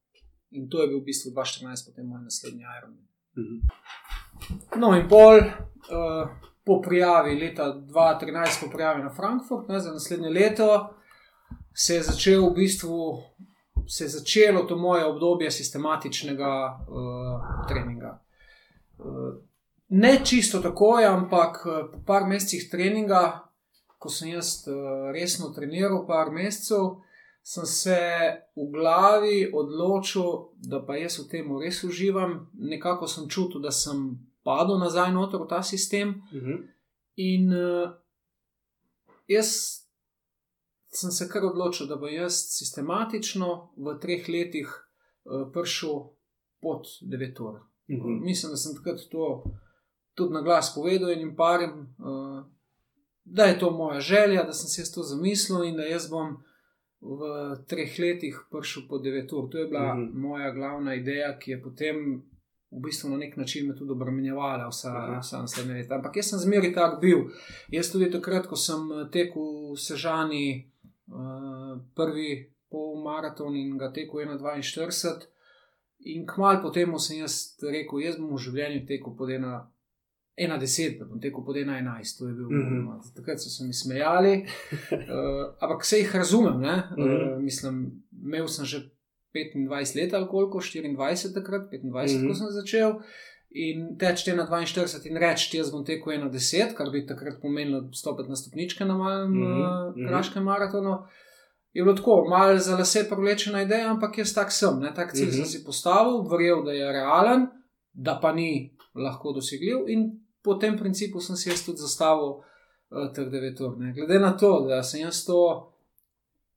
In 0.52 0.70
to 0.70 0.82
je 0.82 0.88
bil 0.88 1.00
v 1.00 1.06
bistvu 1.06 1.32
2014, 1.32 1.86
potem 1.86 2.08
moj 2.08 2.22
naslednji 2.24 2.64
Ironman. 2.78 3.08
Uh 3.38 3.44
-huh. 3.44 3.60
No, 4.80 4.96
in 4.96 5.08
pol 5.10 5.38
uh, 5.38 6.30
po 6.66 6.82
prijavi, 6.82 7.40
leta 7.40 7.64
2013, 7.64 8.64
po 8.64 8.70
prijavi 8.72 9.04
na 9.04 9.14
Frankfurt, 9.14 9.68
ne, 9.68 9.80
za 9.80 9.92
naslednje 9.92 10.30
leto, 10.30 10.96
se 11.74 11.96
je 11.96 12.04
začel 12.04 12.50
v 12.50 12.54
bistvu. 12.54 13.24
Se 13.88 14.04
je 14.04 14.10
začelo 14.10 14.64
to 14.64 14.78
moje 14.78 15.06
obdobje 15.06 15.52
sistematičnega 15.52 16.80
uh, 16.88 17.68
treninga. 17.68 18.24
Uh, 18.98 19.06
ne 19.90 20.26
čisto 20.26 20.60
tako, 20.60 20.98
ampak 21.10 21.66
uh, 21.66 21.92
po 21.92 22.00
par 22.06 22.24
mesecih 22.28 22.70
treninga, 22.72 23.45
ko 24.06 24.12
sem 24.14 24.30
jaz 24.36 24.68
uh, 24.70 25.10
resno 25.14 25.50
treniral, 25.50 26.04
par 26.06 26.30
mesecev, 26.30 27.00
sem 27.46 27.66
se 27.66 27.98
v 28.56 28.68
glavi 28.74 29.50
odločil, 29.54 30.52
da 30.62 30.82
pa 30.86 30.98
jaz 30.98 31.18
v 31.24 31.28
tem 31.32 31.50
res 31.58 31.82
uživam. 31.86 32.46
Nekako 32.54 33.10
sem 33.10 33.26
čutil, 33.30 33.64
da 33.66 33.74
sem 33.74 34.14
padel 34.46 34.78
nazaj 34.82 35.10
noter 35.14 35.42
v 35.42 35.50
ta 35.50 35.64
sistem. 35.66 36.22
Uh 36.30 36.42
-huh. 36.42 36.62
In 37.16 37.54
uh, 37.54 37.94
jaz 39.28 39.50
sem 40.90 41.12
se 41.12 41.30
kar 41.30 41.46
odločil, 41.46 41.88
da 41.88 41.98
bo 41.98 42.08
jaz 42.08 42.34
sistematično 42.34 43.74
v 43.78 43.98
treh 44.02 44.30
letih 44.30 44.70
uh, 44.70 45.50
prišel 45.54 46.14
pod 46.62 46.86
9 47.02 47.42
ur. 47.42 47.54
Uh 47.54 47.62
-huh. 47.90 48.22
Mislim, 48.22 48.52
da 48.52 48.58
sem 48.58 48.76
takrat 48.76 49.00
to 49.12 49.44
tudi 50.14 50.34
na 50.34 50.42
glas 50.42 50.74
povedal 50.76 51.12
in 51.12 51.36
parim, 51.36 51.96
uh, 52.00 52.46
da 53.26 53.44
je 53.44 53.60
to 53.60 53.72
moja 53.72 54.00
želja, 54.00 54.44
da 54.44 54.54
sem 54.54 54.68
si 54.68 54.82
jaz 54.82 54.92
to 54.92 55.04
zamislil 55.04 55.64
in 55.64 55.76
da 55.78 55.84
jaz 55.84 56.10
bom 56.10 56.38
v 57.02 57.20
treh 57.68 58.00
letih 58.00 58.38
prišel 58.52 58.84
po 58.90 58.98
9 58.98 59.34
ur. 59.34 59.50
To 59.52 59.58
je 59.58 59.68
bila 59.68 59.94
Mhm. 59.96 60.02
-huh. 60.04 60.14
moja 60.14 60.52
glavna 60.52 60.96
ideja, 60.96 61.40
ki 61.40 61.52
je 61.52 61.62
potem 61.62 62.24
v 62.72 62.80
bistvu 62.82 63.10
na 63.10 63.18
nek 63.18 63.38
način 63.38 63.68
me 63.68 63.76
tudi 63.76 63.92
obremenjevala 63.92 64.68
vsa, 64.70 64.90
Aha. 64.90 65.20
vsa 65.20 65.42
naslednja 65.42 65.74
leta. 65.74 65.96
Ampak 65.96 66.16
jaz 66.16 66.26
sem 66.26 66.40
zmeraj 66.40 66.74
tak 66.74 67.02
bil. 67.02 67.18
Jaz 67.70 67.92
tudi 67.92 68.12
takrat, 68.12 68.48
ko 68.48 68.56
sem 68.56 68.92
eh, 68.92 69.10
tekel 69.12 69.72
v 69.72 69.78
Sežani 69.80 70.72
uh, 71.08 71.80
prvi 71.96 72.52
pol 72.70 73.04
maraton 73.04 73.56
in 73.56 73.78
ga 73.78 73.92
tekel 73.94 74.20
41. 74.20 75.22
In 76.00 76.26
kmalu 76.28 76.62
potem 76.62 77.00
sem 77.00 77.18
jaz 77.20 77.58
rekel, 77.64 78.00
jaz 78.00 78.18
bom 78.18 78.36
v 78.36 78.38
življenju 78.38 78.86
tekel 78.88 79.16
pod 79.18 79.30
ena, 79.30 79.72
ena 80.38 80.58
deset, 80.58 81.00
da 81.00 81.06
bom 81.06 81.20
tekel 81.22 81.46
pod 81.46 81.58
ena 81.58 81.78
enajst. 81.78 82.20
To 82.20 82.28
je 82.28 82.34
bil 82.34 82.46
Mhm. 82.50 82.74
mm 82.74 82.88
-hmm. 82.88 83.16
Takrat 83.16 83.40
so 83.42 83.50
se 83.50 83.64
mi 83.64 83.74
smejali, 83.74 84.46
uh, 84.92 85.54
ampak 85.64 85.86
se 85.86 85.98
jih 85.98 86.16
razumem. 86.16 86.54
Mm 86.58 86.64
-hmm. 86.64 87.36
uh, 87.36 87.42
mislim, 87.44 87.92
imel 88.24 88.48
sem 88.48 88.66
že 88.66 88.78
25 89.34 89.96
let 90.02 90.14
ali 90.14 90.28
koliko, 90.28 90.58
24 90.62 91.34
takrat, 91.34 91.62
25, 91.72 91.84
mm 91.84 91.92
-hmm. 91.92 92.20
Mhm. 92.20 92.28
ko 92.28 92.34
sem 92.36 92.48
začel. 92.52 92.94
In 93.58 93.98
teč 93.98 94.24
te 94.24 94.36
na 94.36 94.44
42 94.48 95.06
in 95.10 95.18
reči, 95.18 95.58
jaz 95.58 95.72
bom 95.72 95.86
tekel 95.86 96.14
ena 96.14 96.30
deset, 96.30 96.74
kar 96.78 96.90
bi 96.92 97.06
takrat 97.06 97.42
pomenilo 97.42 97.90
stopiti 97.94 98.30
na 98.30 98.36
stopničke 98.36 98.86
na 98.86 98.98
malem 98.98 99.32
mm 99.32 99.38
Mhm, 99.38 99.44
-hmm. 99.54 99.92
mhm. 99.96 100.04
uh, 100.06 100.10
kraškem 100.10 100.44
maratonu. 100.44 100.98
Je 101.74 101.84
bilo 101.84 101.96
tako, 101.96 102.26
malo 102.30 102.58
za 102.58 102.78
lase 102.78 103.10
privlečena 103.10 103.62
ideja, 103.62 103.92
ampak 103.92 104.18
jaz 104.18 104.34
tak 104.34 104.52
sem, 104.52 104.80
ne, 104.80 104.94
tak 104.96 105.14
cilj 105.14 105.26
Mhm. 105.28 105.32
-hmm. 105.36 105.38
sem 105.38 105.46
si 105.46 105.66
postavil, 105.66 106.22
verjel, 106.32 106.64
da 106.66 106.72
je 106.72 106.92
realen, 106.92 107.48
da 107.94 108.20
pa 108.22 108.32
ni 108.34 108.72
lahko 108.96 109.32
dosegljiv, 109.34 109.78
in 109.88 110.20
po 110.46 110.56
tem 110.62 110.78
principu 110.78 111.22
sem 111.22 111.36
si 111.36 111.50
jaz 111.50 111.66
tudi 111.66 111.82
zastavil 111.82 112.38
uh, 112.94 113.08
teh 113.14 113.26
9 113.32 113.64
ur. 113.66 113.78
Ne. 113.82 113.94
Glede 113.98 114.20
na 114.22 114.36
to, 114.38 114.60
da 114.70 114.84
sem 114.84 115.02
jaz 115.02 115.24
to 115.26 115.40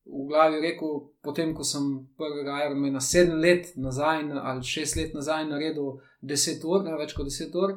v 0.09 0.27
glavi 0.29 0.61
rekel, 0.61 1.01
potem 1.25 1.53
ko 1.57 1.65
sem 1.65 1.85
prvega 2.17 2.63
Ironmana 2.65 3.01
7 3.01 3.41
let 3.41 3.73
nazaj 3.77 4.23
ali 4.41 4.65
6 4.65 4.97
let 5.01 5.17
nazaj 5.17 5.49
naredil 5.49 5.99
10 6.23 6.65
ur, 6.65 6.85
ne 6.85 6.97
več 7.01 7.13
kot 7.17 7.29
10 7.29 7.59
ur, 7.61 7.75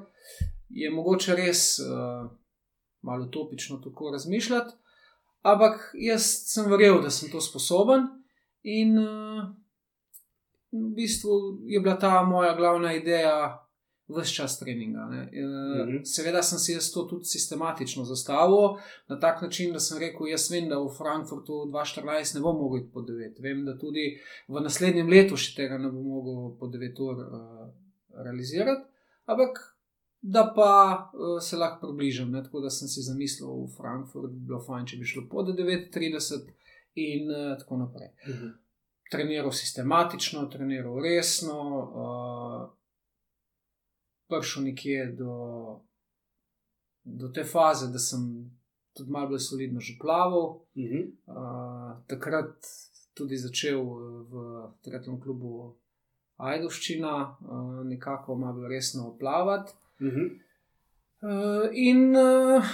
je 0.69 0.91
mogoče 0.91 1.35
res 1.35 1.63
uh, 1.83 2.29
malo 3.01 3.27
utopično 3.27 3.81
tako 3.83 4.11
razmišljati. 4.15 4.77
Ampak 5.41 5.89
jaz 5.97 6.27
sem 6.53 6.69
verjel, 6.69 7.01
da 7.01 7.09
sem 7.09 7.31
to 7.31 7.41
sposoben, 7.41 8.05
in 8.63 8.93
uh, 9.01 9.49
v 10.71 10.93
bistvu 10.95 11.57
je 11.67 11.79
bila 11.81 11.97
ta 11.99 12.21
moja 12.23 12.53
glavna 12.55 12.93
ideja 12.93 13.67
vse 14.17 14.33
čas 14.33 14.59
treninga. 14.59 14.99
Uh 14.99 15.13
-huh. 15.13 16.01
Seveda 16.03 16.43
sem 16.43 16.59
si 16.59 16.73
jaz 16.73 16.91
to 16.91 17.03
tudi 17.03 17.25
sistematično 17.25 18.03
zastavil 18.03 18.77
na 19.07 19.19
tak 19.19 19.41
način, 19.41 19.73
da 19.73 19.79
sem 19.79 19.99
rekel: 19.99 20.27
Jaz 20.27 20.51
vem, 20.51 20.69
da 20.69 20.79
v 20.79 20.89
Frankfurtu 20.97 21.53
2014 21.53 22.35
ne 22.35 22.41
bom 22.41 22.57
mogel 22.57 22.81
iti 22.81 22.91
po 22.93 22.99
9. 22.99 23.41
Vem, 23.41 23.65
da 23.65 23.77
tudi 23.77 24.19
v 24.47 24.61
naslednjem 24.61 25.09
letu 25.09 25.37
še 25.37 25.55
tega 25.55 25.77
ne 25.77 25.91
bom 25.91 26.05
mogel 26.07 26.57
po 26.59 26.65
9 26.65 27.01
ur 27.01 27.15
uh, 27.17 27.73
realizirati. 28.25 28.81
Ampak 29.25 29.71
da 30.21 30.53
pa 30.55 31.11
uh, 31.13 31.41
se 31.41 31.57
lahko 31.57 31.87
približam. 31.87 32.31
Ne? 32.31 32.43
Tako 32.43 32.59
da 32.59 32.69
sem 32.69 32.87
si 32.87 33.01
zamislil 33.01 33.47
v 33.47 33.69
Frankfurt, 33.77 34.31
bi 34.31 34.45
bilo 34.45 34.59
fajn, 34.61 34.85
če 34.85 34.97
bi 34.97 35.05
šlo 35.05 35.25
pod 35.29 35.49
39 35.57 36.51
in 37.01 37.31
uh, 37.31 37.57
tako 37.59 37.77
naprej. 37.77 38.11
Uh 38.27 38.35
mhm. 38.35 38.43
-huh. 38.43 38.51
Treniral 39.11 39.51
sistematično, 39.51 40.45
treniral 40.45 41.01
resno, 41.03 41.57
uh, 41.79 42.80
prišel 44.31 44.63
nekje 44.63 45.05
do, 45.19 45.35
do 47.03 47.29
te 47.35 47.43
faze, 47.43 47.91
da 47.91 47.99
sem 47.99 48.25
tudi 48.95 49.11
malo 49.11 49.33
bolj 49.33 49.39
solidno 49.39 49.79
že 49.79 49.99
plaval. 49.99 50.63
Uh 50.75 50.83
-huh. 50.83 51.03
uh, 51.27 52.03
takrat 52.07 52.55
tudi 53.13 53.37
začel 53.37 53.83
v 54.31 54.33
tretjem 54.81 55.19
klubu 55.21 55.75
Ajdoščina, 56.37 57.37
uh, 57.39 57.85
nekako 57.85 58.35
malo 58.35 58.67
resno 58.67 59.17
plavati. 59.19 59.73
Uh, 61.21 61.69
in 61.73 62.15
uh, 62.15 62.65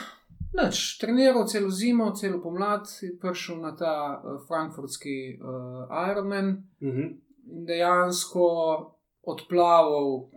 nič, 0.53 0.97
treniral 0.97 1.47
celo 1.47 1.69
zimo, 1.69 2.11
celo 2.15 2.39
pomlad, 2.41 2.87
prišel 3.21 3.59
na 3.59 3.75
ta 3.75 4.21
uh, 4.23 4.39
frankfurtski 4.47 5.39
uh, 5.41 6.09
Ironman 6.11 6.47
uh 6.81 6.87
mhm. 6.87 6.97
-huh. 6.97 7.15
in 7.51 7.65
dejansko 7.65 8.45
odplaval. 9.21 10.29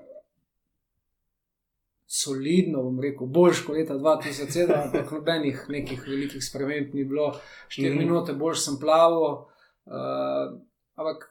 Solidno, 2.13 2.83
bom 2.83 2.97
rekel, 3.01 3.29
boljš 3.31 3.61
kot 3.63 3.77
leta 3.79 3.95
2007, 3.95 4.73
ampak 4.75 5.13
nobenih 5.15 5.61
nekih 5.71 6.01
velikih 6.09 6.43
sprememb 6.43 6.95
ni 6.99 7.05
bilo, 7.07 7.29
4 7.69 7.83
mm 7.83 7.85
-hmm. 7.85 7.99
minute 7.99 8.33
bolj 8.33 8.57
sem 8.59 8.79
plaval. 8.81 9.47
Uh, 9.87 10.59
ampak 10.95 11.29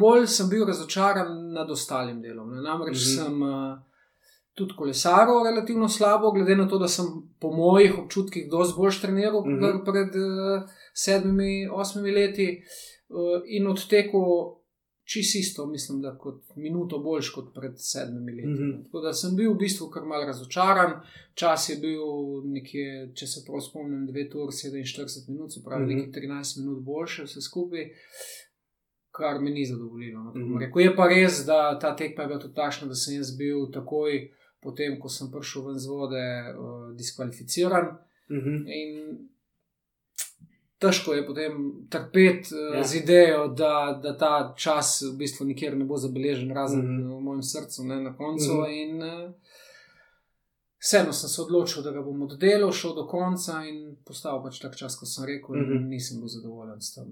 bolj 0.00 0.26
sem 0.26 0.48
bil 0.50 0.66
razočaran 0.66 1.30
nad 1.52 1.70
ostalim 1.70 2.18
delom. 2.22 2.50
Ne? 2.54 2.62
Namreč 2.62 2.96
mm 2.96 2.98
-hmm. 2.98 3.24
sem 3.24 3.42
uh, 3.42 3.78
tudi 4.54 4.74
kolesaril 4.76 5.44
relativno 5.44 5.88
slabo, 5.88 6.32
glede 6.32 6.56
na 6.56 6.68
to, 6.68 6.78
da 6.78 6.88
sem 6.88 7.06
po 7.40 7.52
mojih 7.52 7.98
občutkih 7.98 8.50
dosti 8.50 8.76
bolj 8.76 9.00
treniral 9.00 9.40
uh 9.40 9.46
mhm. 9.46 9.64
-huh. 9.64 9.84
pred 9.84 10.08
uh, 10.08 10.68
sedmimi, 10.94 11.68
osmimi 11.72 12.10
leti 12.10 12.62
uh, 13.08 13.42
in 13.46 13.66
odtekel 13.66 14.26
čisto 15.08 15.38
isto, 15.38 15.66
mislim, 15.66 16.02
da 16.02 16.18
kot 16.18 16.42
minuto 16.56 16.98
boljš 16.98 17.30
kot 17.30 17.54
pred 17.54 17.72
sedmimi 17.76 18.32
leti. 18.32 18.48
Mhm. 18.48 18.62
-huh. 18.62 18.84
Tako 18.84 19.00
da 19.00 19.12
sem 19.12 19.36
bil 19.36 19.52
v 19.52 19.58
bistvu 19.58 19.88
kar 19.88 20.04
mal 20.04 20.26
razočaran, 20.26 21.00
čas 21.34 21.68
je 21.68 21.76
bil 21.76 22.02
nekje, 22.44 23.12
če 23.14 23.26
se 23.26 23.44
prav 23.46 23.60
spomnim, 23.60 24.08
2 24.08 24.36
ur 24.42 24.50
47 24.52 25.28
minut, 25.28 25.52
se 25.52 25.64
pravi 25.64 25.84
uh 25.84 25.90
-huh. 25.90 26.06
nekaj 26.06 26.22
13 26.22 26.60
minut 26.60 26.82
boljše 26.82 27.22
vse 27.22 27.40
skupaj. 27.40 27.90
Kar 29.10 29.40
me 29.40 29.50
ni 29.50 29.64
zadovoljilo. 29.66 30.22
No, 30.22 30.32
mm 30.34 30.42
-hmm. 30.42 30.80
Je 30.80 30.96
pa 30.96 31.08
res, 31.08 31.44
da 31.46 31.78
ta 31.78 31.96
tekma 31.96 32.22
je 32.22 32.28
bila 32.28 32.40
tudi 32.40 32.54
takšna, 32.54 32.88
da 32.88 32.94
sem 32.94 33.14
jaz 33.14 33.36
bil 33.38 33.70
takoj 33.72 34.30
potem, 34.60 35.00
ko 35.00 35.08
sem 35.08 35.30
prišel 35.30 35.66
ven 35.66 35.78
z 35.78 35.86
vode, 35.86 36.24
uh, 36.58 36.96
diskvalificiran. 36.96 37.86
Mhm. 38.30 38.38
-huh. 38.38 38.64
In 38.80 39.18
težko 40.78 41.14
je 41.14 41.26
potem 41.26 41.72
trpeti 41.90 42.54
uh, 42.54 42.76
ja. 42.76 42.84
z 42.84 42.96
idejo, 43.02 43.48
da, 43.48 44.00
da 44.02 44.16
ta 44.18 44.54
čas 44.56 45.02
v 45.02 45.16
bistvu 45.18 45.46
nikjer 45.46 45.76
ne 45.76 45.84
bo 45.84 45.96
zabeležen, 45.96 46.52
razen 46.54 46.82
mhm. 46.82 47.02
-huh. 47.02 47.16
v 47.16 47.20
mojem 47.20 47.42
srcu, 47.42 47.84
ne 47.84 48.00
na 48.02 48.16
koncu. 48.16 48.52
Mhm. 48.52 48.62
-huh. 48.62 48.82
In 48.82 49.02
uh, 49.02 49.34
vseeno 50.78 51.12
sem 51.12 51.28
se 51.28 51.42
odločil, 51.42 51.82
da 51.82 51.90
ga 51.90 52.02
bom 52.02 52.22
oddelal, 52.22 52.72
šel 52.72 52.94
do 52.94 53.06
konca 53.06 53.64
in 53.64 53.96
postal 54.04 54.42
pač 54.42 54.58
tak 54.58 54.76
čas, 54.76 54.96
kot 54.96 55.08
sem 55.08 55.24
rekel, 55.24 55.54
uh 55.54 55.62
-huh. 55.62 55.76
in 55.76 55.88
nisem 55.88 56.20
bil 56.20 56.28
zadovoljen 56.28 56.80
s 56.80 56.94
tem. 56.94 57.04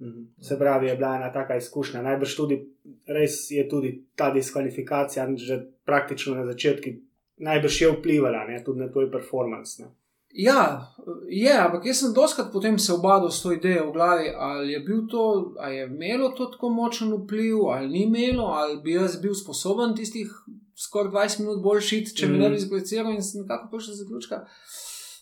Mhm. 0.00 0.24
Se 0.40 0.58
pravi, 0.58 0.86
je 0.86 0.96
bila 0.96 1.16
ena 1.16 1.32
taka 1.32 1.56
izkušnja. 1.56 2.02
Najbrž 2.02 2.36
tudi 2.36 2.66
res 3.06 3.50
je 3.50 3.68
tudi 3.68 4.04
ta 4.14 4.30
diskvalifikacija, 4.30 5.36
že 5.36 5.66
praktično 5.84 6.34
na 6.34 6.46
začetku, 6.46 6.90
najbrž 7.36 7.82
je 7.82 7.92
vplivala 7.92 8.44
ne, 8.48 8.64
tudi 8.64 8.80
na 8.80 8.88
tvoj 8.88 9.10
performance. 9.10 9.82
Ne. 9.82 9.88
Ja, 10.32 10.94
je, 11.28 11.52
ampak 11.58 11.86
jaz 11.86 12.00
sem 12.00 12.12
doskrat 12.14 12.52
potem 12.52 12.78
se 12.78 12.92
obadal 12.92 13.30
s 13.30 13.42
to 13.42 13.52
idejo 13.52 13.88
v 13.88 13.92
glavi, 13.92 14.28
ali 14.36 14.72
je, 14.72 14.84
to, 15.10 15.54
ali 15.58 15.76
je 15.76 15.86
imelo 15.86 16.28
to 16.30 16.46
tako 16.46 16.70
močen 16.70 17.12
vpliv, 17.12 17.64
ali 17.66 17.88
ni 17.88 18.02
imelo, 18.02 18.46
ali 18.46 18.78
bi 18.82 18.92
jaz 18.92 19.18
bil 19.22 19.34
sposoben 19.34 19.96
tistih 19.96 20.30
skoraj 20.78 21.10
20 21.12 21.40
minut 21.40 21.62
bolj 21.62 21.80
šiti, 21.80 22.14
če 22.16 22.28
mm. 22.28 22.32
bi 22.32 22.38
ne 22.38 22.50
bi 22.50 22.62
zgliciral 22.62 23.12
in 23.12 23.22
sem 23.22 23.42
nekako 23.42 23.68
prišel 23.72 23.92
do 23.92 23.98
zaključka. 24.04 24.40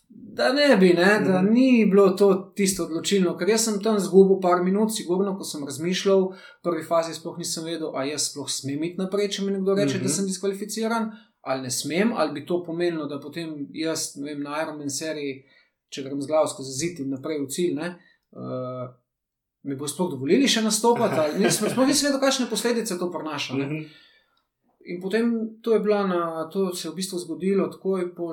Da 0.09 0.53
ne 0.53 0.77
bi, 0.81 0.93
ne? 0.97 1.09
da 1.25 1.43
mm. 1.43 1.53
ni 1.53 1.87
bilo 1.91 2.11
to 2.11 2.53
tisto 2.57 2.85
odločilno, 2.85 3.35
ker 3.37 3.49
jaz 3.49 3.65
sem 3.65 3.81
tam 3.83 3.99
zgubil 4.01 4.39
par 4.41 4.63
minut, 4.65 4.93
sigurno, 4.95 5.35
ko 5.37 5.45
sem 5.45 5.65
razmišljal, 5.69 6.29
v 6.33 6.65
prvi 6.65 6.85
fazi 6.85 7.17
sploh 7.17 7.37
nisem 7.41 7.67
vedel, 7.69 7.91
ali 7.95 8.15
jaz 8.15 8.31
sploh 8.31 8.49
smem 8.49 8.87
iti 8.89 9.01
naprej, 9.03 9.29
če 9.37 9.45
mi 9.45 9.57
nekdo 9.57 9.75
reče, 9.75 9.97
mm 9.97 9.99
-hmm. 9.99 10.05
da 10.05 10.09
mhm. 10.09 10.17
sem 10.17 10.31
diskvalificiran, 10.31 11.11
ali 11.49 11.63
ne 11.63 11.71
smem, 11.71 12.13
ali 12.17 12.33
bi 12.33 12.47
to 12.47 12.63
pomenilo, 12.65 13.07
da 13.09 13.21
potem 13.21 13.69
jaz 13.73 14.13
vem, 14.21 14.43
na 14.45 14.61
Ironman 14.63 14.91
seriji, 14.93 15.43
če 15.89 16.05
grem 16.05 16.21
z 16.21 16.29
glavo 16.29 16.49
skozi 16.51 16.75
zid 16.77 17.01
in 17.05 17.15
naprej 17.17 17.41
v 17.45 17.53
cilj, 17.55 17.79
ne, 17.79 17.95
uh, 18.37 18.91
mi 19.69 19.77
bo 19.77 19.89
sploh 19.89 20.13
dovolili 20.13 20.49
še 20.49 20.63
nastopati, 20.67 21.41
sploh 21.57 21.89
nisem 21.89 22.11
vedel, 22.11 22.21
kakšne 22.21 22.51
posledice 22.51 22.99
to 23.01 23.09
prenaša. 23.13 23.57
Mm 23.57 23.71
-hmm. 23.71 23.89
In 24.89 25.01
potem 25.01 25.25
to 25.63 25.75
je 25.75 25.81
bila 25.81 26.07
na, 26.07 26.49
to 26.49 26.75
se 26.75 26.89
je 26.89 26.93
v 26.93 26.97
bistvu 26.97 27.19
zgodilo 27.19 27.67
takoj 27.69 28.15
po, 28.15 28.29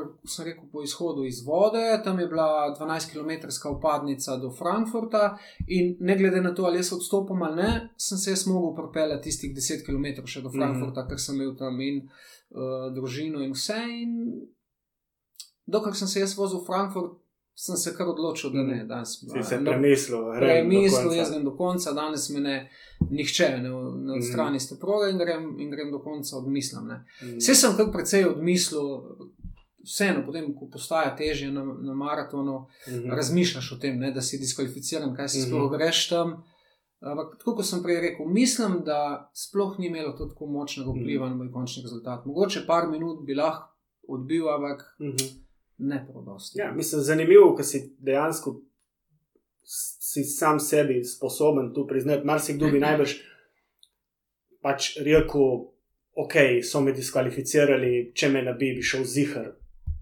rekel, 0.45 0.63
po 0.71 0.83
izhodu 0.83 1.25
iz 1.25 1.41
vode, 1.45 2.01
tam 2.03 2.19
je 2.19 2.27
bila 2.27 2.75
12 2.79 3.11
km 3.11 3.31
upadnica 3.77 4.37
do 4.37 4.51
Frankfurta 4.51 5.37
in 5.67 5.97
ne 5.99 6.15
glede 6.17 6.41
na 6.41 6.53
to, 6.55 6.63
ali 6.63 6.77
jaz 6.77 6.93
odstopam 6.93 7.43
ali 7.43 7.55
ne, 7.55 7.89
sem 7.97 8.17
se 8.17 8.31
jaz 8.31 8.47
mogel 8.47 8.75
propeljati 8.75 9.23
tistih 9.23 9.55
10 9.55 9.85
km 9.85 10.25
še 10.25 10.41
do 10.41 10.49
mhm. 10.49 10.57
Frankfurta, 10.57 11.01
mm 11.01 11.05
-hmm. 11.05 11.09
ker 11.09 11.19
sem 11.19 11.35
imel 11.35 11.55
tam 11.55 11.81
in 11.81 11.97
uh, 11.97 12.09
družino 12.95 13.43
in 13.43 13.53
vse. 13.53 13.79
In 14.01 14.17
dokler 15.65 15.95
sem 15.95 16.07
se 16.07 16.19
jaz 16.19 16.37
vozil 16.37 16.61
v 16.61 16.65
Frankfurt, 16.65 17.21
sem 17.55 17.77
se 17.79 17.93
kar 17.95 18.07
odločil, 18.07 18.51
da 18.51 18.63
ne, 18.63 18.81
danes 18.85 19.13
sem 19.19 19.43
se 19.43 19.59
premislil. 19.63 20.25
Premislil, 20.39 21.13
jaz 21.15 21.31
grem 21.31 21.45
do 21.45 21.55
konca, 21.55 21.93
danes 21.95 22.27
me 22.29 22.41
ne, 22.43 22.55
nihče 23.09 23.49
ne, 23.63 23.69
ne 23.69 24.17
odstrani 24.17 24.59
mm. 24.59 24.79
proge 24.79 25.11
in 25.11 25.17
grem, 25.17 25.45
in 25.63 25.71
grem 25.71 25.91
do 25.91 26.01
konca 26.03 26.37
odmislim. 26.37 26.91
Mm. 26.91 27.37
Vse 27.39 27.55
sem 27.55 27.77
kar 27.77 27.93
precej 27.93 28.27
odmislil, 28.27 28.89
vseeno, 29.85 30.25
potem, 30.25 30.49
ko 30.57 30.67
postaja 30.71 31.13
težje 31.15 31.51
na, 31.53 31.63
na 31.63 31.95
maratonu, 31.95 32.65
mm. 32.89 33.15
razmišljaš 33.15 33.71
o 33.71 33.79
tem, 33.79 33.99
ne, 34.03 34.11
da 34.11 34.21
si 34.21 34.41
diskvalificiran, 34.41 35.15
kaj 35.15 35.29
si 35.29 35.39
mm. 35.39 35.47
sploh 35.47 35.71
greš 35.77 36.09
tam. 36.11 36.35
Ampak, 37.05 37.37
tako 37.39 37.55
kot 37.59 37.67
sem 37.69 37.83
prej 37.83 38.01
rekel, 38.01 38.25
mislim, 38.25 38.79
da 38.85 39.29
sploh 39.37 39.77
ni 39.79 39.87
imelo 39.91 40.15
tako 40.17 40.47
močnega 40.49 40.89
vpliva 40.89 41.27
mm. 41.27 41.31
na 41.31 41.43
moj 41.43 41.51
končni 41.53 41.83
rezultat. 41.85 42.25
Mogoče 42.25 42.65
par 42.67 42.89
minut 42.89 43.21
bi 43.25 43.37
lahko 43.37 43.71
odbil, 44.07 44.49
ampak. 44.49 44.95
Mm 44.99 45.13
-hmm 45.13 45.45
ne 45.77 46.07
prodosti. 46.11 46.59
Ja, 46.59 46.71
mislim, 46.71 47.01
zanimivo, 47.01 47.55
ker 47.55 47.65
si 47.65 47.95
dejansko 47.99 48.61
si 49.99 50.23
sam 50.23 50.59
sebi 50.59 51.03
sposoben 51.03 51.73
tu 51.73 51.87
priznati. 51.87 52.25
Mar 52.25 52.41
si 52.41 52.53
kdo 52.53 52.69
bi 52.71 52.79
najbrž 52.85 53.15
pač 54.61 54.95
rekel, 54.97 55.65
ok, 56.15 56.35
so 56.63 56.81
me 56.81 56.93
diskvalificirali, 56.93 58.11
če 58.15 58.29
me 58.29 58.41
ne 58.45 58.53
bi, 58.57 58.75
šel 58.81 59.03
zihar 59.03 59.51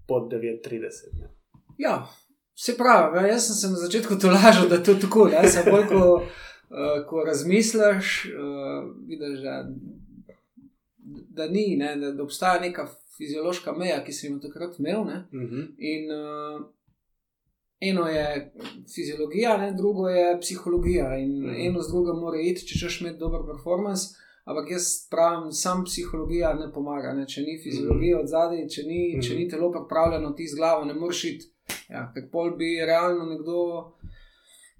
pod 0.08 0.30
9:30. 0.32 1.16
Ne. 1.18 1.30
Ja, 1.78 2.04
se 2.54 2.76
pravi, 2.78 3.18
ja, 3.18 3.34
jaz 3.34 3.48
sem 3.48 3.56
se 3.56 3.68
na 3.68 3.80
začetku 3.86 4.18
tolažil, 4.20 4.68
da 4.68 4.78
je 4.78 4.84
to 4.84 4.94
tako. 4.94 5.28
Ja, 5.32 5.42
bolj, 5.66 5.88
ko, 5.90 6.22
uh, 6.70 7.06
ko 7.08 7.24
razmisliš, 7.24 8.26
uh, 8.26 8.90
vidiš, 9.06 9.40
da, 9.40 9.70
da 11.28 11.48
ni, 11.48 11.76
ne, 11.76 11.96
da, 11.96 12.12
da 12.12 12.22
obstaja 12.22 12.60
neka 12.60 12.88
fiziološka 13.16 13.72
meja, 13.72 14.00
ki 14.04 14.12
sem 14.12 14.32
jo 14.32 14.40
takrat 14.42 14.78
imel. 14.78 15.00
Uh 15.00 15.08
mhm. 15.32 15.44
-huh. 15.44 15.66
In 15.78 16.10
uh, 16.10 16.66
eno 17.80 18.06
je 18.08 18.52
fiziologija, 18.94 19.56
ne? 19.56 19.72
drugo 19.72 20.08
je 20.08 20.40
psihologija. 20.40 21.18
In 21.18 21.32
uh 21.32 21.50
mhm. 21.50 21.54
-huh. 21.54 21.66
eno 21.68 21.82
z 21.82 21.88
drugim 21.88 22.20
mora 22.20 22.40
iti, 22.40 22.66
če 22.66 22.78
češ 22.78 23.00
imeti 23.00 23.18
dober 23.18 23.40
performance. 23.46 24.04
Ampak 24.44 24.70
jaz 24.70 25.08
pravim, 25.10 25.52
sam 25.52 25.84
psihologija 25.84 26.54
ne 26.54 26.72
pomaga. 26.72 27.12
Ne? 27.12 27.26
Če 27.26 27.40
ni 27.40 27.60
fiziologija 27.62 28.20
od 28.20 28.28
zadaj, 28.28 28.68
če, 28.68 28.82
uh 28.82 28.88
-huh. 28.88 29.28
če 29.28 29.34
ni 29.34 29.48
telo 29.48 29.72
pripravljeno 29.72 30.30
ti 30.30 30.48
z 30.48 30.56
glavo, 30.56 30.84
ne 30.84 30.94
moreš 30.94 31.24
iti. 31.24 31.46
Ja, 31.88 32.12
ker 32.14 32.28
pol 32.32 32.56
bi 32.56 32.76
realno 32.86 33.24
nekdo. 33.24 33.92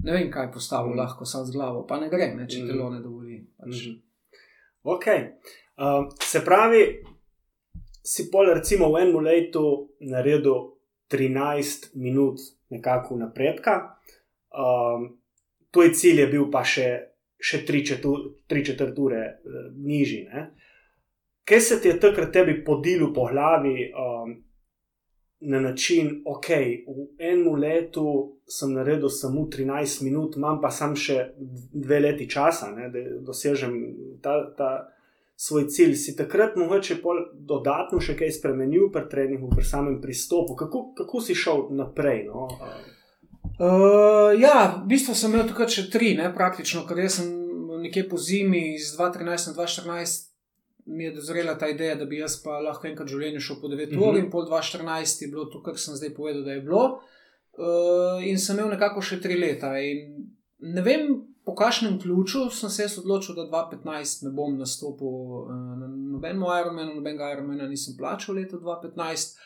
Ne 0.05 0.13
vem, 0.13 0.31
kaj 0.33 0.51
postavil, 0.53 0.93
mm. 0.93 1.01
lahko 1.01 1.27
samo 1.29 1.49
z 1.49 1.57
glavo, 1.57 1.85
pa 1.89 1.99
ne 2.01 2.11
gre, 2.13 2.31
ne, 2.37 2.47
če 2.51 2.63
mm. 2.63 2.71
telo 2.71 2.91
ne 2.93 3.01
dovoli. 3.03 3.41
Pač. 3.61 3.87
Mm. 3.89 4.43
Okay. 4.95 5.27
Uh, 5.81 6.11
se 6.23 6.45
pravi, 6.45 6.83
si 8.05 8.29
pol, 8.31 8.53
recimo, 8.55 8.93
v 8.93 9.01
enem 9.03 9.25
letu 9.25 9.65
naredil 10.05 10.75
13 11.11 11.95
minut 12.01 12.43
nekako 12.75 13.19
napredka. 13.25 13.81
Um, 14.53 15.15
Tvoj 15.75 15.91
cilj 15.91 16.21
je 16.23 16.27
bil 16.31 16.45
pa 16.53 16.61
še, 16.63 16.89
še 17.35 17.65
tri, 17.67 17.81
četur, 17.83 18.29
tri 18.47 18.63
četrt 18.63 18.99
ure 19.03 19.25
uh, 19.25 19.73
nižji. 19.75 20.29
Ne? 20.31 20.45
kaj 21.45 21.61
se 21.61 21.81
ti 21.81 21.89
je 21.89 22.01
takrat 22.01 22.33
tebi 22.33 22.65
podilo 22.65 23.13
po 23.13 23.29
glavi 23.33 23.93
um, 23.93 24.44
na 25.41 25.61
način, 25.61 26.23
ok, 26.25 26.49
v 26.87 27.07
enem 27.19 27.55
letu 27.55 28.37
sem 28.49 28.73
naredil 28.73 29.09
samo 29.09 29.47
13 29.53 30.03
minut, 30.03 30.37
imam 30.37 30.61
pa 30.61 30.71
sam 30.71 30.97
še 30.97 31.35
dve 31.73 32.01
leti 32.01 32.29
časa, 32.31 32.71
ne, 32.77 32.89
da 32.91 33.07
dosežem 33.21 33.79
ta. 34.23 34.43
ta 34.57 34.73
Svoj 35.37 35.65
cilj 35.67 35.97
si 35.99 36.13
takrat 36.15 36.53
mogoče 36.55 37.01
dodatno 37.35 37.99
še 37.99 38.15
kaj 38.15 38.29
spremenil 38.37 38.85
pri 38.95 39.09
treningu, 39.11 39.49
pri 39.51 39.65
samem 39.67 39.97
pristopu. 40.01 40.55
Kako, 40.55 40.83
kako 40.95 41.21
si 41.21 41.35
šel 41.35 41.65
naprej? 41.75 42.21
No? 42.29 42.47
Uh, 43.59 44.31
ja, 44.39 44.79
v 44.79 44.87
bistvu 44.93 45.15
sem 45.15 45.35
imel 45.35 45.49
tukaj 45.51 45.67
še 45.75 45.85
tri, 45.91 46.13
ne, 46.15 46.31
praktično, 46.35 46.85
ker 46.87 47.03
sem 47.11 47.35
nekje 47.83 48.07
po 48.09 48.19
zimi 48.19 48.77
iz 48.77 48.95
2013 48.95 49.51
na 49.51 49.57
2014 49.59 50.34
mi 50.87 51.05
je 51.05 51.15
dozrela 51.15 51.59
ta 51.59 51.69
ideja, 51.69 51.95
da 51.95 52.05
bi 52.05 52.19
jaz 52.19 52.37
pa 52.43 52.59
lahko 52.61 52.89
enkrat 52.89 53.09
v 53.09 53.17
življenju 53.17 53.41
šel 53.41 53.61
po 53.61 53.69
9 53.69 53.93
uh 53.93 53.99
-huh. 53.99 54.09
ur 54.09 54.19
in 54.19 54.31
pol 54.31 54.47
2014 54.49 55.23
je 55.23 55.29
bilo 55.29 55.45
to, 55.45 55.63
kar 55.63 55.79
sem 55.79 55.97
zdaj 55.97 56.15
povedal, 56.15 56.43
da 56.45 56.53
je 56.53 56.61
bilo. 56.61 57.01
Uh, 57.59 58.27
in 58.27 58.39
sem 58.39 58.59
imel 58.59 58.71
nekako 58.71 59.03
še 59.03 59.21
tri 59.21 59.37
leta. 59.39 59.79
In 59.79 60.27
ne 60.59 60.83
vem, 60.83 61.07
po 61.45 61.55
kakšnem 61.55 62.01
ključu 62.01 62.51
sem 62.51 62.71
se 62.71 62.89
odločil, 62.99 63.35
da 63.35 63.43
2015 63.43 64.25
ne 64.25 64.31
bom 64.31 64.59
nastopil 64.59 65.07
uh, 65.07 65.51
na 65.79 65.87
nobenem 65.89 66.43
Ironmanu, 66.61 66.95
nobenega 66.95 67.33
Ironmana 67.33 67.69
nisem 67.69 67.97
plačal 67.99 68.35
leta 68.35 68.57
2015. 68.57 69.37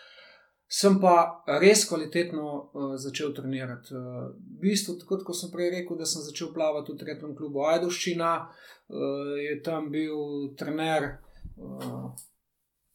Sem 0.71 1.01
pa 1.01 1.45
res 1.61 1.87
kvalitetno 1.89 2.71
uh, 2.75 2.97
začel 2.97 3.35
trenirati. 3.35 3.95
Uh, 3.95 4.33
v 4.57 4.61
bistvu, 4.61 4.99
tako 4.99 5.21
kot 5.25 5.37
sem 5.37 5.51
prej 5.51 5.71
rekel, 5.71 5.97
da 5.97 6.07
sem 6.07 6.23
začel 6.23 6.53
plavati 6.55 6.93
v 6.93 6.97
tretjem 6.97 7.37
klubu 7.37 7.65
Ajdoščina, 7.65 8.33
uh, 8.49 9.37
je 9.49 9.63
tam 9.63 9.91
bil 9.91 10.55
trener 10.57 11.19
uh, 11.61 12.11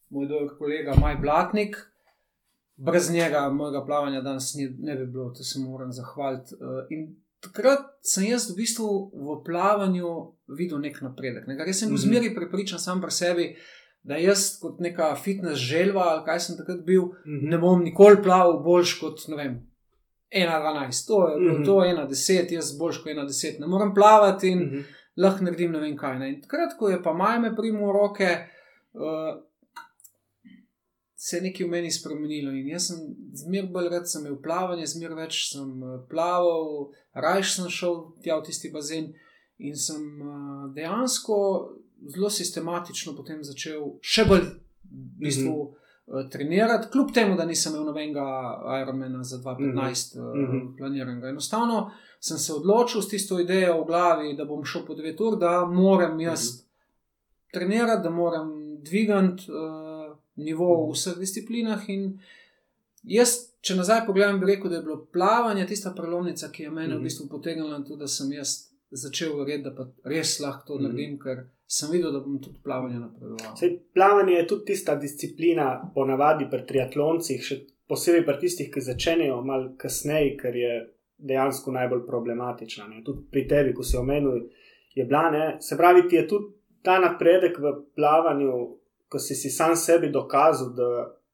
moj 0.09 0.27
dolg 0.27 0.57
kolega 0.57 0.95
Maj 1.01 1.17
Blatnik. 1.21 1.77
Brez 2.75 3.11
njega, 3.13 3.49
mojega 3.49 3.85
plavanja 3.85 4.21
danes 4.21 4.53
ni, 4.55 4.65
ne 4.79 4.95
bi 4.95 5.05
bilo, 5.05 5.29
da 5.29 5.43
se 5.43 5.59
moram 5.59 5.91
zahvaliti. 5.91 6.55
Uh, 6.55 6.85
in 6.89 7.23
takrat 7.43 7.85
sem 8.01 8.29
jaz 8.31 8.47
v 8.49 8.57
bistvu 8.61 8.87
v 9.13 9.37
plavanju 9.45 10.13
videl 10.57 10.81
nek 10.81 11.01
napredek. 11.03 11.47
Ne? 11.47 11.57
Res 11.59 11.79
sem 11.79 11.89
bil 11.89 11.97
mm 11.97 12.01
-hmm. 12.01 12.07
zmeri 12.07 12.35
prepričan 12.35 12.79
sam 12.79 13.01
pri 13.01 13.11
sebi, 13.11 13.55
da 14.03 14.17
jaz 14.17 14.59
kot 14.61 14.79
neka 14.79 15.15
fitness 15.15 15.61
želva 15.61 16.01
ali 16.01 16.25
kaj 16.25 16.39
sem 16.39 16.57
takrat 16.57 16.81
bil, 16.85 17.01
mm 17.01 17.39
-hmm. 17.39 17.49
ne 17.51 17.57
bom 17.57 17.83
nikoli 17.83 18.23
plaval 18.23 18.63
boljš 18.63 18.99
kot 18.99 19.27
ne 19.27 19.35
vem. 19.35 19.73
1,12, 20.33 21.07
to 21.07 21.27
je 21.29 21.39
mm 21.39 21.63
-hmm. 21.63 21.65
1,10, 21.65 22.53
jaz 22.53 22.77
boljš 22.77 22.97
kot 22.97 23.11
1,10, 23.11 23.59
ne 23.59 23.67
morem 23.67 23.93
plavati 23.93 24.49
in 24.49 24.59
mm 24.59 24.69
-hmm. 24.69 24.83
Lahko 25.17 25.43
naredim 25.43 25.71
ne 25.71 25.79
vem 25.79 25.97
kaj. 25.97 26.19
Ne? 26.19 26.29
In 26.33 26.41
takrat, 26.41 26.77
ko 26.79 26.89
je 26.89 27.03
pa 27.03 27.13
maj 27.13 27.39
me 27.39 27.55
primil 27.55 27.91
roke, 27.93 28.29
uh, 28.33 28.63
uh, 28.93 29.41
se 31.15 31.37
je 31.37 31.41
nekaj 31.41 31.65
v 31.65 31.69
meni 31.69 31.91
spremenilo. 31.91 32.51
In 32.51 32.67
jaz 32.67 32.89
sem 32.91 32.99
zmeraj 33.45 33.69
bolj 33.71 33.89
rad, 33.93 34.09
sem 34.09 34.25
imel 34.25 34.39
plavanje, 34.43 34.87
zmeraj 34.95 35.19
več 35.23 35.43
sem 35.53 35.69
uh, 35.83 35.99
plaval, 36.09 36.89
rajš 37.13 37.55
sem 37.57 37.69
šel 37.71 38.01
tja 38.23 38.39
v 38.39 38.47
tisti 38.49 38.73
bazen 38.73 39.13
in 39.63 39.77
sem 39.79 40.03
uh, 40.19 40.67
dejansko 40.75 41.37
zelo 42.11 42.29
sistematično 42.29 43.13
potem 43.15 43.39
začel 43.47 43.93
še 44.03 44.27
bolj 44.27 44.43
v 44.43 45.07
bistvu. 45.23 45.55
Mm 45.55 45.69
-hmm. 45.69 45.79
Trenirati, 46.31 46.89
kljub 46.91 47.13
temu, 47.13 47.37
da 47.39 47.45
nisem 47.45 47.73
imel 47.73 47.85
nobenega 47.85 48.23
Ironmana 48.81 49.23
za 49.23 49.37
2015, 49.37 50.17
mm 50.19 50.47
-hmm. 50.47 50.77
planiranega. 50.77 51.29
Enostavno 51.29 51.91
sem 52.23 52.37
se 52.37 52.53
odločil 52.53 53.01
s 53.01 53.07
tisto 53.07 53.39
idejo 53.39 53.81
v 53.81 53.87
glavi, 53.87 54.35
da 54.37 54.45
bom 54.47 54.63
šel 54.65 54.85
po 54.87 54.95
9 54.95 55.23
ur, 55.27 55.35
da 55.39 55.65
moram 55.65 56.19
jaz 56.19 56.43
mm 56.43 56.57
-hmm. 56.57 57.51
trenirati, 57.53 58.03
da 58.03 58.09
moram 58.09 58.77
dvigati 58.83 59.43
uh, 59.51 60.17
nivo 60.35 60.87
v 60.87 60.93
vseh 60.93 61.17
disciplinah. 61.19 61.81
Jaz, 63.03 63.29
če 63.61 63.75
nazaj 63.75 64.05
pogledam, 64.05 64.39
bi 64.39 64.45
rekel, 64.45 64.69
da 64.69 64.75
je 64.75 64.81
bilo 64.81 65.05
plavanje 65.13 65.65
tista 65.67 65.91
prelomnica, 65.91 66.49
ki 66.51 66.63
je 66.63 66.69
meni 66.69 66.87
mm 66.87 66.91
-hmm. 66.91 66.95
v 66.95 66.99
mhm. 66.99 67.03
bistvu 67.03 67.27
potegnila 67.27 67.83
tudi, 67.83 67.99
da 67.99 68.07
sem 68.07 68.31
jaz 68.31 68.49
začel 68.91 69.37
verjeti, 69.37 69.63
da 69.63 69.75
pa 69.75 69.87
res 70.03 70.39
lahko 70.39 70.67
to 70.67 70.73
mm 70.73 70.79
-hmm. 70.79 70.83
naredim, 70.83 71.19
ker 71.19 71.43
sem 71.67 71.91
videl, 71.91 72.11
da 72.11 72.19
bom 72.19 72.41
tudi 72.41 72.57
plavanje 72.63 72.99
napredoval. 72.99 73.55
Plavanje 73.93 74.33
je 74.33 74.47
tudi 74.47 74.65
tista 74.65 74.95
disciplina, 74.95 75.91
ponavadi 75.95 76.47
pri 76.51 76.65
triatloncih, 76.65 77.43
še 77.43 77.59
posebej 77.87 78.25
pri 78.25 78.39
tistih, 78.39 78.71
ki 78.73 78.81
začenjajo 78.81 79.41
malo 79.41 79.73
kasneje, 79.77 80.37
ker 80.37 80.55
je 80.55 80.93
dejansko 81.23 81.71
najbolj 81.71 82.05
problematična. 82.07 82.87
Ne? 82.87 83.03
Tudi 83.03 83.25
pri 83.31 83.47
tebi, 83.47 83.73
ko 83.73 83.83
si 83.83 83.97
omenil, 83.97 84.43
je 84.95 85.05
bila, 85.05 85.29
ne? 85.31 85.45
se 85.59 85.77
pravi, 85.77 86.07
ti 86.07 86.19
je 86.19 86.27
tudi 86.27 86.51
ta 86.83 86.99
napredek 86.99 87.57
v 87.59 87.73
plavanju, 87.95 88.53
ko 89.09 89.19
si, 89.19 89.35
si 89.35 89.49
sam 89.49 89.75
sebi 89.79 90.11
dokazal, 90.11 90.73
da 90.75 90.89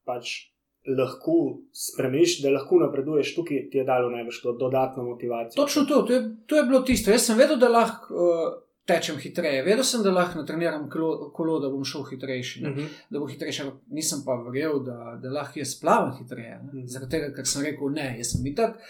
pač 0.06 0.50
lahko 0.88 1.60
spremeniš, 1.72 2.40
da 2.42 2.54
lahko 2.54 2.78
napreduješ, 2.80 3.34
tukaj 3.34 3.68
ti 3.70 3.78
je 3.78 3.84
dalo 3.84 4.10
največ 4.10 4.40
to 4.42 4.52
dodatno 4.52 5.04
motivacijo. 5.04 5.62
Točno 5.62 5.84
to, 5.84 6.02
to 6.02 6.12
je, 6.12 6.22
to 6.46 6.56
je 6.56 6.64
bilo 6.64 6.80
tisto. 6.80 7.10
Jaz 7.10 7.26
sem 7.26 7.38
vedel, 7.38 7.58
da 7.58 7.68
lahko. 7.68 8.14
Uh... 8.14 8.58
Tečem 8.90 9.20
hitreje, 9.22 9.60
vedel 9.62 9.84
sem, 9.86 10.00
da 10.02 10.10
lahko 10.10 10.40
natreniram 10.40 10.86
kolo, 10.90 11.58
da 11.62 11.68
bom 11.70 11.84
šel 11.86 12.02
hitrejši. 12.08 12.62
Uh 12.64 12.70
mhm. 12.70 12.80
-huh. 12.80 13.02
Da 13.10 13.20
bo 13.20 13.26
hitrejši, 13.26 13.62
nisem 13.86 14.22
pa 14.26 14.34
verjel, 14.34 14.80
da, 14.82 15.18
da 15.22 15.30
lahko 15.30 15.58
jaz 15.58 15.74
plavam 15.80 16.16
hitreje. 16.18 16.58
Uh 16.58 16.66
mhm. 16.66 16.78
-huh. 16.78 16.86
Zaradi 16.86 17.10
tega, 17.10 17.28
ker 17.36 17.46
sem 17.46 17.62
rekel, 17.62 17.92
ne, 17.92 18.14
jaz 18.18 18.32
sem 18.32 18.46
itak. 18.46 18.80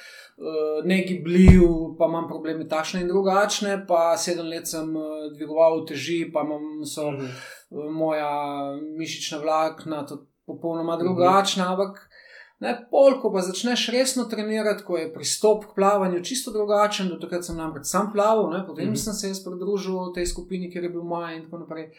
Uh, 0.40 0.46
uh, 0.80 0.84
ne 0.84 1.04
gibljiv, 1.08 1.62
pa 1.98 2.08
imam 2.08 2.28
probleme 2.28 2.68
takšne 2.68 3.02
in 3.04 3.08
drugačne, 3.08 3.84
pa 3.88 4.16
sedem 4.16 4.48
let 4.48 4.68
sem 4.68 4.88
uh, 4.96 5.28
dvigoval 5.34 5.84
teži, 5.88 6.22
pa 6.32 6.44
imam 6.46 6.84
so, 6.84 7.08
uh 7.08 7.14
-huh. 7.14 7.28
uh, 7.70 7.90
moja 7.92 8.30
mišična 8.98 9.38
vlakna 9.38 10.06
popolnoma 10.46 10.96
mhm. 10.96 11.04
drugačna. 11.04 11.64
Uh. 11.64 11.70
Ampak 11.70 12.08
ne, 12.58 12.86
pol, 12.90 13.20
ko 13.20 13.32
pa 13.32 13.40
začneš 13.40 13.88
resno 13.88 14.24
trenirati, 14.24 14.84
ko 14.84 14.96
je 14.96 15.12
pristop 15.12 15.64
k 15.64 15.74
plavanju 15.74 16.24
čisto 16.24 16.50
drugačen, 16.50 17.08
do 17.08 17.16
takrat 17.16 17.44
sem 17.44 17.56
namreč 17.56 17.86
sam 17.86 18.12
plaval, 18.12 18.50
ne, 18.50 18.66
potem 18.66 18.84
uh 18.84 18.90
mhm. 18.90 18.96
-huh. 18.96 19.04
sem 19.04 19.14
se 19.14 19.28
jaz 19.28 19.44
pridružil 19.44 20.12
tej 20.14 20.26
skupini, 20.26 20.72
ker 20.72 20.82
je 20.82 20.90
bil 20.90 21.02
maj 21.02 21.36
in 21.36 21.44
tako 21.44 21.58
naprej. 21.58 21.90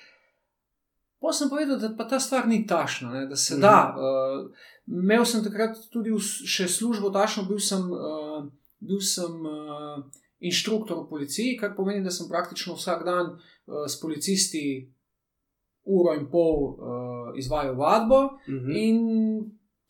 Pa 1.21 1.33
sem 1.33 1.49
povedal, 1.49 1.77
da 1.77 1.91
pa 1.97 2.07
ta 2.09 2.19
stvar 2.19 2.47
ni 2.49 2.63
tašna, 2.67 3.11
ne, 3.13 3.25
da 3.29 3.35
se 3.35 3.55
-hmm. 3.55 3.61
da. 3.61 3.95
Uh, 3.97 4.49
imel 4.87 5.25
sem 5.25 5.43
takrat 5.43 5.77
tudi 5.91 6.09
še 6.45 6.67
službo 6.67 7.09
tašno, 7.09 7.43
bil 7.45 7.59
sem, 7.59 7.91
uh, 7.91 8.45
bil 8.79 8.99
sem 8.99 9.45
uh, 9.45 10.03
inštruktor 10.39 11.03
v 11.03 11.09
policiji, 11.09 11.57
kar 11.57 11.75
pomeni, 11.75 12.03
da 12.03 12.11
sem 12.11 12.29
praktično 12.29 12.73
vsak 12.73 13.05
dan 13.05 13.25
uh, 13.25 13.85
s 13.87 13.99
policisti 14.01 14.89
uro 15.83 16.13
in 16.13 16.29
pol 16.29 16.57
uh, 16.73 17.37
izvajal 17.37 17.75
vadbo. 17.75 18.29
-hmm. 18.47 18.77
In 18.77 18.97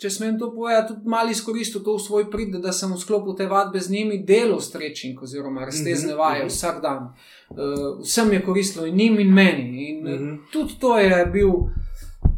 če 0.02 0.10
smem 0.10 0.38
to 0.39 0.49
povedati, 0.54 0.95
tudi 0.95 1.10
malo 1.10 1.30
izkoristil 1.30 1.84
to 1.86 1.93
v 1.95 2.02
svoj 2.02 2.24
prid, 2.34 2.56
da 2.64 2.74
sem 2.74 2.89
v 2.89 2.97
sklopu 2.97 3.36
te 3.38 3.45
vadbe 3.49 3.80
z 3.80 3.93
njimi 3.93 4.24
delal 4.26 4.62
strečing 4.64 5.20
oziroma 5.22 5.66
raztezne 5.70 6.16
vaje 6.16 6.43
mm 6.43 6.47
-hmm. 6.47 6.56
vsak 6.56 6.82
dan. 6.82 7.14
Uh, 7.49 8.02
vsem 8.02 8.34
je 8.34 8.45
koristilo 8.45 8.86
in 8.86 8.95
njim 8.95 9.20
in 9.20 9.34
meni. 9.34 9.89
In 9.89 10.04
mm 10.04 10.08
-hmm. 10.08 10.38
tudi 10.52 10.74
to 10.80 10.97
je 10.99 11.26
bil 11.26 11.52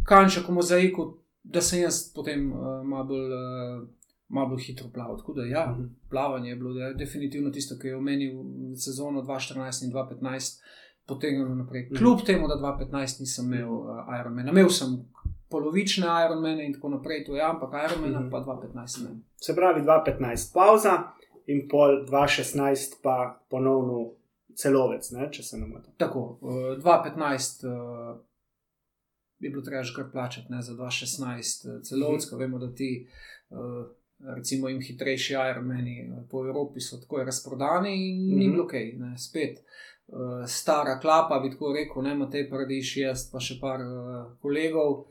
kanček 0.05 0.47
v 0.47 0.53
mozaiku, 0.53 1.18
da 1.43 1.61
sem 1.61 1.82
jaz 1.82 2.14
potem 2.16 2.51
uh, 2.51 2.84
malo 2.84 3.03
bolj. 3.03 3.32
Uh, 3.34 3.88
Malo 4.30 4.49
bolj 4.49 4.64
hitro 4.64 4.88
plaval. 4.93 5.18
Tako 5.18 5.34
da, 5.34 5.43
ja, 5.45 5.72
mhm. 5.72 5.84
plavanje 6.09 6.49
je 6.49 6.55
bilo 6.55 6.80
je 6.80 6.93
definitivno 6.93 7.51
tisto, 7.51 7.76
ki 7.80 7.88
je 7.88 7.95
v 7.95 8.01
meni 8.01 8.34
v 8.34 8.76
sezono 8.76 9.22
2014 9.22 9.86
in 9.86 9.91
2015 9.91 10.61
potegnilo 11.05 11.55
naprej. 11.55 11.86
Mhm. 11.86 11.95
Kljub 11.95 12.22
temu, 12.26 12.47
da 12.47 12.55
2015 12.55 13.20
nisem 13.20 13.45
imel 13.45 13.70
uh, 13.70 13.86
Ironmana, 14.20 14.51
imel 14.51 14.70
sem 14.70 15.05
polovične 15.54 16.10
Ironmane 16.26 16.66
in 16.66 16.74
tako 16.74 16.89
naprej, 16.97 17.26
to 17.28 17.38
je, 17.38 17.43
ampak 17.45 17.78
Ironmana 17.86 18.20
mm 18.20 18.26
-hmm. 18.26 18.32
pa 18.32 18.38
2015 18.38 19.04
ne. 19.04 19.12
Se 19.45 19.56
pravi, 19.56 19.82
2015 19.82 20.54
pauza 20.54 20.95
in 21.45 21.68
pol 21.70 22.06
2016 22.06 23.01
pa 23.04 23.39
ponovno 23.49 24.12
celovec, 24.56 25.12
ne, 25.12 25.30
če 25.32 25.43
se 25.43 25.58
ne 25.58 25.68
motim. 25.68 25.93
Tako, 25.97 26.39
uh, 26.41 26.51
2015 26.84 27.68
uh, 27.68 28.20
bi 29.39 29.49
bilo 29.49 29.62
treba 29.62 29.84
že 29.84 29.95
kar 29.95 30.12
plačati 30.12 30.47
ne, 30.49 30.62
za 30.62 30.74
2016 30.74 31.76
uh, 31.76 31.82
celovec, 31.82 32.26
mm 32.26 32.36
-hmm. 32.36 32.39
vemo, 32.39 32.60
da 32.60 32.74
ti. 32.76 33.08
Recimo, 34.36 34.70
jim 34.70 34.82
hitrejši 34.82 35.34
Ironmani 35.34 36.12
po 36.32 36.45
Evropi 36.45 36.80
so 36.80 36.97
tako 36.97 37.24
razprodani, 37.24 37.95
in 37.95 38.26
mm 38.26 38.32
-hmm. 38.32 38.39
ni 38.39 38.49
bilo 38.49 38.68
kaj, 38.68 38.91
ne, 38.91 39.18
spet. 39.18 39.60
Uh, 40.08 40.45
stara 40.47 40.99
klapa, 40.99 41.39
bi 41.39 41.51
tako 41.51 41.74
rekel, 41.74 42.04
ne, 42.04 42.12
ima 42.12 42.30
te 42.30 42.49
paradiš, 42.49 42.97
jaz 42.97 43.32
pa 43.32 43.39
še 43.39 43.56
par 43.62 43.80
uh, 43.82 44.38
kolegov, 44.41 45.06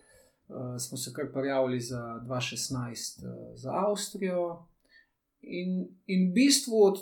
smo 0.79 0.99
se 0.99 1.13
kar 1.13 1.33
prijavili 1.33 1.81
za 1.81 2.21
2016 2.27 3.27
uh, 3.27 3.55
za 3.55 3.71
Avstrijo. 3.73 4.67
In, 5.41 5.89
in 6.07 6.31
v 6.31 6.35
bistvu 6.35 6.83
od, 6.83 6.99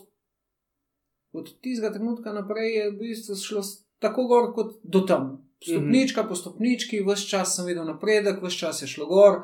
od 1.33 1.61
tistega 1.61 1.93
trenutka 1.93 2.33
naprej 2.33 2.75
je 2.77 2.91
v 2.91 2.99
bistvu 2.99 3.37
šlo 3.37 3.63
tako 3.99 4.27
gor 4.27 4.53
kot 4.55 4.77
do 4.83 5.01
tam. 5.01 5.51
Stopnička 5.61 6.25
po 6.25 6.35
stopnički, 6.35 7.03
vse 7.05 7.29
čas 7.29 7.57
sem 7.57 7.67
videl 7.67 7.85
napredek, 7.85 8.41
vse 8.43 8.59
čas 8.59 8.83
je 8.83 8.89
šlo 8.89 9.07
gor. 9.07 9.43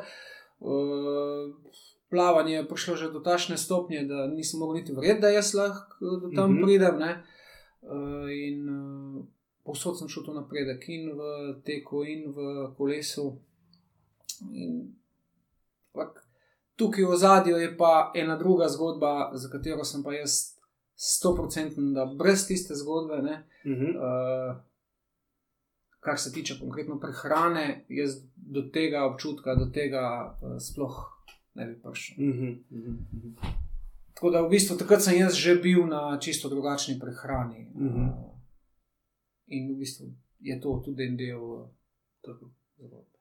Uh, 0.61 1.53
plavanje 2.11 2.55
je 2.55 2.69
prišlo 2.69 2.97
že 2.97 3.13
do 3.13 3.21
tašne 3.21 3.57
stopnje, 3.57 4.05
da 4.09 4.27
nisem 4.27 4.61
mogel 4.61 4.81
niti 4.81 4.93
verjeti, 4.93 5.21
da 5.21 5.29
jaz 5.29 5.55
lahko 5.55 6.17
do 6.23 6.31
tam 6.37 6.51
uh 6.51 6.57
-huh. 6.57 6.65
pridem. 6.65 6.97
Uh, 6.97 8.31
in 8.33 8.69
uh, 8.69 9.25
povsod 9.65 9.99
sem 9.99 10.09
čutil 10.09 10.35
napredek 10.35 10.89
in 10.89 11.13
v 11.13 11.21
teku, 11.65 12.05
in 12.05 12.33
v 12.33 12.71
kolesu. 12.77 13.39
In, 14.53 14.95
vak, 15.95 16.23
tukaj 16.77 17.05
v 17.05 17.17
zadju 17.17 17.57
je 17.57 17.77
pa 17.77 18.13
ena 18.15 18.37
druga 18.37 18.69
zgodba, 18.69 19.31
za 19.35 19.49
katero 19.49 19.85
sem 19.85 20.03
pa 20.03 20.13
jaz 20.15 20.57
stoprocenten, 20.97 21.93
da 21.95 22.07
brez 22.07 22.47
tiste 22.47 22.75
zgodbe, 22.75 23.23
ne, 23.23 23.45
Uh 23.67 23.73
-huh. 23.73 23.97
uh, 23.97 24.57
kar 26.01 26.19
se 26.19 26.33
tiče 26.33 26.55
konkretno 26.61 27.01
prehrane, 27.01 27.85
jaz 27.89 28.23
do 28.37 28.63
tega 28.63 29.05
občutka, 29.05 29.55
do 29.55 29.67
tega 29.67 30.37
uh, 30.43 30.57
sploh 30.59 30.97
ne 31.55 31.67
bi 31.67 31.83
prišel. 31.83 32.25
Uh 32.25 32.35
-huh. 32.35 32.59
Uh 32.71 32.79
-huh. 32.79 33.55
Tako 34.15 34.31
da 34.31 34.41
v 34.41 34.49
bistvu 34.49 34.77
takrat 34.77 35.03
sem 35.03 35.19
jaz 35.19 35.35
že 35.35 35.55
bil 35.55 35.87
na 35.87 36.19
čisto 36.21 36.49
drugačni 36.49 36.99
prehrani. 37.01 37.71
Mhm. 37.75 38.09
Uh, 38.09 38.33
in 39.47 39.75
v 39.75 39.79
bistvu 39.79 40.07
je 40.41 40.61
to 40.61 40.83
tudi 40.85 41.05
en 41.05 41.17
del 41.17 41.43
uh, 41.43 41.69
zgodbe. 42.79 43.16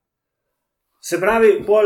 Se 1.05 1.19
pravi, 1.21 1.63
pol 1.65 1.85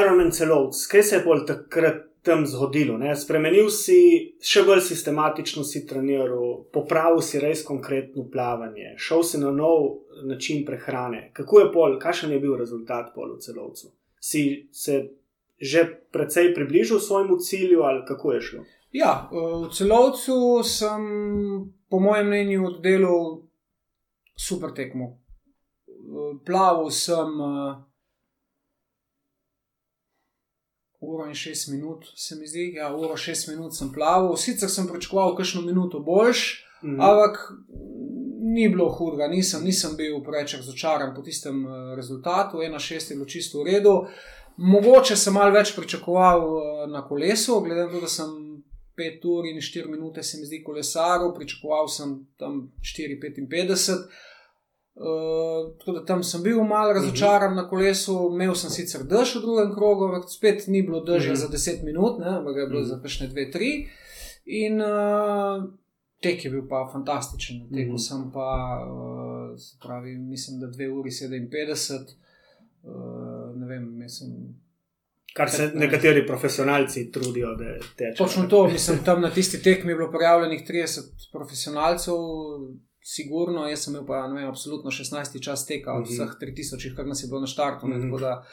Ironman 0.00 0.30
celovc, 0.30 0.78
kaj 0.86 1.02
se 1.02 1.16
je 1.16 1.22
pol 1.24 1.40
takrat 1.46 2.04
tam 2.22 2.44
zgodilo? 2.46 2.94
Ne? 2.98 3.10
Spremenil 3.18 3.66
si, 3.74 3.96
še 4.38 4.62
bolj 4.62 4.84
sistematično 4.86 5.64
si 5.66 5.80
treniral, 5.90 6.60
popravil 6.72 7.18
si 7.18 7.40
res 7.42 7.64
konkretno 7.66 8.28
plavanje, 8.30 8.92
šel 9.02 9.24
si 9.26 9.40
na 9.42 9.50
nov 9.50 9.88
način 10.30 10.62
prehrane. 10.68 11.32
Kako 11.34 11.60
je 11.60 11.72
pol, 11.74 11.96
kakšen 11.98 12.30
je 12.30 12.38
bil 12.44 12.54
rezultat 12.60 13.08
pol 13.16 13.32
v 13.34 13.42
celovcu? 13.42 13.90
Si 14.22 14.44
se 14.72 15.02
že 15.58 15.82
precej 16.14 16.52
približal 16.54 17.00
svojemu 17.00 17.36
cilju 17.38 17.82
ali 17.82 18.04
kako 18.06 18.32
je 18.32 18.40
šlo? 18.40 18.62
Ja, 18.92 19.28
v 19.32 19.72
celovcu 19.74 20.62
sem, 20.62 21.02
po 21.90 21.98
mojem 21.98 22.30
mnenju, 22.30 22.68
oddelal 22.68 23.26
super 24.38 24.70
tekmo. 24.74 25.16
Plaval 26.46 26.90
sem 26.90 27.40
uh, 27.40 27.82
uro 31.04 31.26
in 31.28 31.34
šest 31.34 31.68
minut, 31.68 32.04
se 32.16 32.36
mi 32.36 32.46
zdi. 32.46 32.72
Ja, 32.76 32.94
uro 32.96 33.10
in 33.10 33.16
šest 33.18 33.48
minut 33.48 33.76
sem 33.76 33.92
plaval, 33.92 34.36
sicer 34.36 34.70
sem 34.70 34.86
pričakoval 34.86 35.36
kakšno 35.36 35.60
minuto 35.62 36.00
boljš, 36.00 36.60
Mhm. 36.82 37.00
ampak 37.00 37.52
ni 38.40 38.68
bilo 38.68 38.88
hudega, 38.88 39.28
nisem, 39.28 39.64
nisem 39.64 39.96
bil 39.96 40.18
preveč 40.22 40.54
razočaran 40.54 41.14
po 41.16 41.22
tistem 41.22 41.66
eh, 41.66 41.94
rezultatu. 41.96 42.58
1-6 42.58 43.10
je 43.10 43.16
bilo 43.16 43.26
čisto 43.26 43.58
v 43.58 43.64
redu. 43.64 43.94
Mogoče 44.56 45.16
sem 45.16 45.34
malo 45.34 45.50
več 45.50 45.72
pričakoval 45.76 46.40
eh, 46.40 46.86
na 46.86 47.00
kolesu, 47.08 47.60
glede 47.60 47.86
na 47.86 47.90
to, 47.90 48.00
da 48.00 48.08
sem 48.08 48.28
5 48.96 49.24
ur 49.26 49.46
in 49.46 49.56
4 49.58 49.88
minute, 49.90 50.22
se 50.22 50.38
mi 50.38 50.46
zdi, 50.46 50.60
kolesaril, 50.62 51.32
pričakoval 51.34 51.88
sem 51.88 52.26
tam 52.38 52.70
4-55. 52.82 54.04
Uh, 54.96 55.02
tako 55.78 55.92
da 55.92 56.04
tam 56.04 56.22
sem 56.22 56.42
bil 56.42 56.60
malo 56.64 56.92
razočaran 56.92 57.56
na 57.56 57.68
kolesu, 57.68 58.30
imel 58.32 58.54
sem 58.54 58.70
sicer 58.70 59.02
dež 59.04 59.34
v 59.34 59.40
drugem 59.40 59.72
krogu, 59.74 60.04
ampak 60.04 60.28
spet 60.28 60.66
ni 60.68 60.82
bilo 60.82 61.00
dežja 61.02 61.32
Mhm. 61.32 61.36
za 61.36 61.48
10 61.48 61.82
minut, 61.82 62.18
ne, 62.18 62.28
ampak 62.28 62.56
je 62.56 62.66
bilo 62.66 62.80
Mhm. 62.80 62.88
za 62.88 62.96
kakšne 62.96 63.28
2-3. 63.28 63.88
In 64.46 64.80
uh, 64.80 65.64
tek 66.20 66.44
je 66.44 66.50
bil 66.50 66.62
pa 66.68 66.84
fantastičen, 66.86 67.68
tekel 67.68 67.88
Mhm. 67.88 67.98
sem 67.98 68.30
pa, 68.32 68.48
uh, 68.84 69.58
se 69.58 69.76
pravi, 69.80 70.14
mislim, 70.16 70.60
da 70.60 70.66
2 70.68 70.88
uri 70.90 71.10
57, 71.10 72.14
uh, 72.84 72.92
ne 73.56 73.66
vem, 73.66 73.98
mislim. 73.98 74.30
Kar 75.34 75.50
se 75.50 75.72
nekateri 75.74 76.26
profesionalci 76.26 77.10
trudijo, 77.10 77.54
da 77.54 77.64
tečejo. 77.90 78.14
Točno 78.18 78.42
to, 78.44 78.68
mislim, 78.68 78.98
tam 79.04 79.20
na 79.20 79.30
tisti 79.30 79.62
tekmi 79.62 79.90
je 79.90 79.96
bilo 79.96 80.10
prijavljenih 80.10 80.62
30 80.64 81.00
profesionalcev, 81.32 82.14
sigurno, 83.04 83.66
jaz 83.66 83.80
sem 83.80 83.92
imel 83.92 84.06
pa, 84.06 84.22
vem, 84.26 84.46
absolutno 84.46 84.90
16 84.90 85.40
čas 85.40 85.66
teka 85.66 85.92
od 85.92 86.00
Mhm. 86.00 86.10
vseh 86.10 86.30
3000, 86.40 86.96
kar 86.96 87.06
nas 87.06 87.22
je 87.22 87.28
bilo 87.28 87.40
na 87.40 87.46
štartu. 87.46 87.86
ne, 87.86 87.96
Mhm. 87.96 88.04
Tako 88.04 88.20
da 88.20 88.44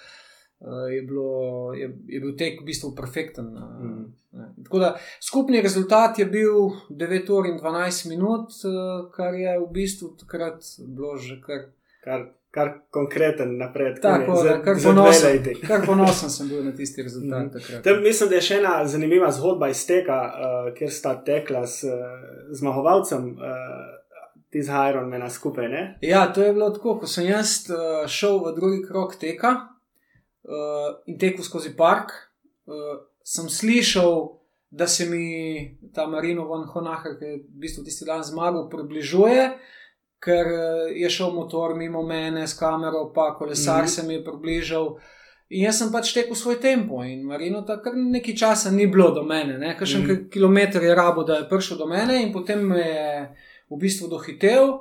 uh, 0.62 0.68
je, 0.92 1.02
bilo, 1.02 1.30
je, 1.74 1.88
je 2.08 2.20
bil 2.20 2.36
tek 2.38 2.62
v 2.62 2.66
bistvu 2.66 2.92
perfekten. 2.94 3.46
uh, 3.48 3.64
Mhm. 3.80 4.04
ne. 4.34 4.46
Tako 4.64 4.80
da 4.80 4.90
skupni 5.22 5.62
rezultat 5.62 6.20
je 6.20 6.26
bil 6.28 6.54
9 6.92 7.30
ur 7.30 7.46
in 7.46 7.58
12 7.58 8.06
minut, 8.08 8.50
uh, 8.64 8.72
kar 9.12 9.34
je 9.36 9.60
v 9.60 9.72
bistvu 9.72 10.16
takrat 10.18 10.60
bilo 10.88 11.18
že 11.18 11.42
kar. 11.42 11.60
Kar, 12.04 12.22
kar 12.52 12.68
konkreten 12.90 13.58
napredek. 13.58 14.02
Tako, 14.02 14.36
za, 14.36 14.62
kar 14.62 14.76
ponosen, 14.78 15.38
kar 15.62 15.86
ponosen 15.86 16.30
sem 16.30 16.50
bil 16.50 16.64
na 16.64 16.72
tisti 16.72 17.04
rezultat 17.04 17.40
Mhm. 17.42 17.52
takrat. 17.52 17.84
Tam 17.84 18.02
mislim, 18.02 18.30
da 18.30 18.36
je 18.36 18.42
še 18.42 18.56
ena 18.56 18.86
zanimiva 18.86 19.32
zgodba 19.32 19.70
iz 19.70 19.86
teka, 19.86 20.18
uh, 20.26 20.34
kjer 20.74 20.92
sta 20.92 21.24
tekla 21.24 21.68
s 21.68 21.84
uh, 21.84 21.92
zmagovalcem 22.52 23.28
uh, 23.28 24.01
iz 24.52 24.68
Ironmana 24.68 25.30
skupaj. 25.30 25.68
Ne? 25.68 25.98
Ja, 26.02 26.26
to 26.28 26.44
je 26.44 26.54
bilo 26.54 26.70
tako, 26.70 27.00
ko 27.00 27.08
sem 27.08 27.26
jaz 27.26 27.70
uh, 27.70 27.78
šel 28.08 28.40
v 28.40 28.56
drugi 28.56 28.82
krok 28.88 29.16
teka 29.16 29.52
uh, 30.44 30.52
in 31.06 31.18
tekel 31.20 31.44
skozi 31.44 31.76
park, 31.78 32.12
uh, 32.66 32.74
sem 33.24 33.50
slišal, 33.50 34.38
da 34.72 34.88
se 34.88 35.06
mi 35.06 35.26
ta 35.94 36.08
Marino 36.08 36.46
von 36.46 36.64
Honacher, 36.66 37.18
ki 37.20 37.26
je 37.26 37.38
v 37.38 37.60
bistvu 37.60 37.84
tisti 37.84 38.06
dan 38.06 38.24
zmagal, 38.24 38.70
približuje, 38.70 39.50
ker 40.20 40.46
je 40.96 41.10
šel 41.10 41.32
motor 41.32 41.74
mimo 41.76 42.04
mene 42.04 42.48
s 42.48 42.54
kamero, 42.54 43.12
pa 43.16 43.36
kolesar 43.36 43.82
Mhm. 43.84 43.88
se 43.88 44.04
mi 44.04 44.14
je 44.14 44.24
približal. 44.24 44.96
In 45.50 45.66
jaz 45.66 45.78
sem 45.78 45.92
pač 45.92 46.14
tekel 46.14 46.36
svoj 46.36 46.60
tempo, 46.62 47.04
in 47.04 47.26
Marino 47.26 47.62
takrat 47.62 47.94
nekaj 47.98 48.36
časa 48.36 48.72
ni 48.72 48.88
bilo 48.88 49.12
do 49.12 49.24
mene, 49.24 49.76
kakšen 49.78 50.02
Mhm. 50.04 50.12
mm. 50.12 50.30
kilometr 50.30 50.84
je 50.84 50.96
rabo, 50.96 51.24
da 51.24 51.36
je 51.36 51.50
prišel 51.50 51.78
do 51.78 51.86
mene, 51.86 52.22
in 52.24 52.32
potem 52.34 52.68
me 52.68 52.80
je 52.80 53.36
v 53.72 53.80
bistvu 53.80 54.10
dohitel. 54.12 54.76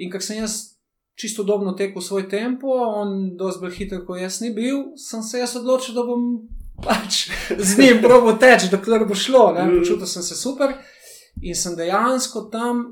In 0.00 0.10
ker 0.10 0.24
sem 0.24 0.40
jaz 0.40 0.72
čisto 1.14 1.44
podobno 1.44 1.74
tekel 1.76 2.02
svoj 2.02 2.28
tempo, 2.28 2.72
on 2.72 3.36
dosti 3.36 3.60
bolj 3.60 3.76
hiter 3.76 4.00
kot 4.06 4.20
jaz 4.20 4.40
ni 4.40 4.50
bil, 4.54 4.96
sem 4.96 5.22
se 5.22 5.42
jaz 5.42 5.56
odločil, 5.60 5.94
da 5.94 6.06
bom 6.08 6.24
pač 6.82 7.28
z 7.58 7.78
njim 7.78 8.00
probo 8.02 8.32
teči, 8.40 8.70
dokler 8.72 9.04
bo 9.08 9.14
šlo. 9.14 9.52
Ne? 9.52 9.66
Mhm. 9.66 9.78
Počutil 9.82 10.06
sem 10.06 10.22
se 10.22 10.36
super 10.36 10.74
in 11.42 11.54
sem 11.56 11.76
dejansko 11.76 12.48
tam 12.52 12.82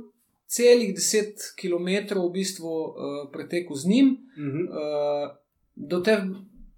celih 0.50 0.94
10 0.96 1.54
km 1.56 2.18
v 2.20 2.30
bistvu 2.34 2.68
uh, 2.68 3.18
pretekel 3.32 3.76
z 3.76 3.86
njim. 3.88 4.16
Mhm. 4.38 4.62
Uh, 4.68 5.30
do 5.74 6.00
te, 6.00 6.18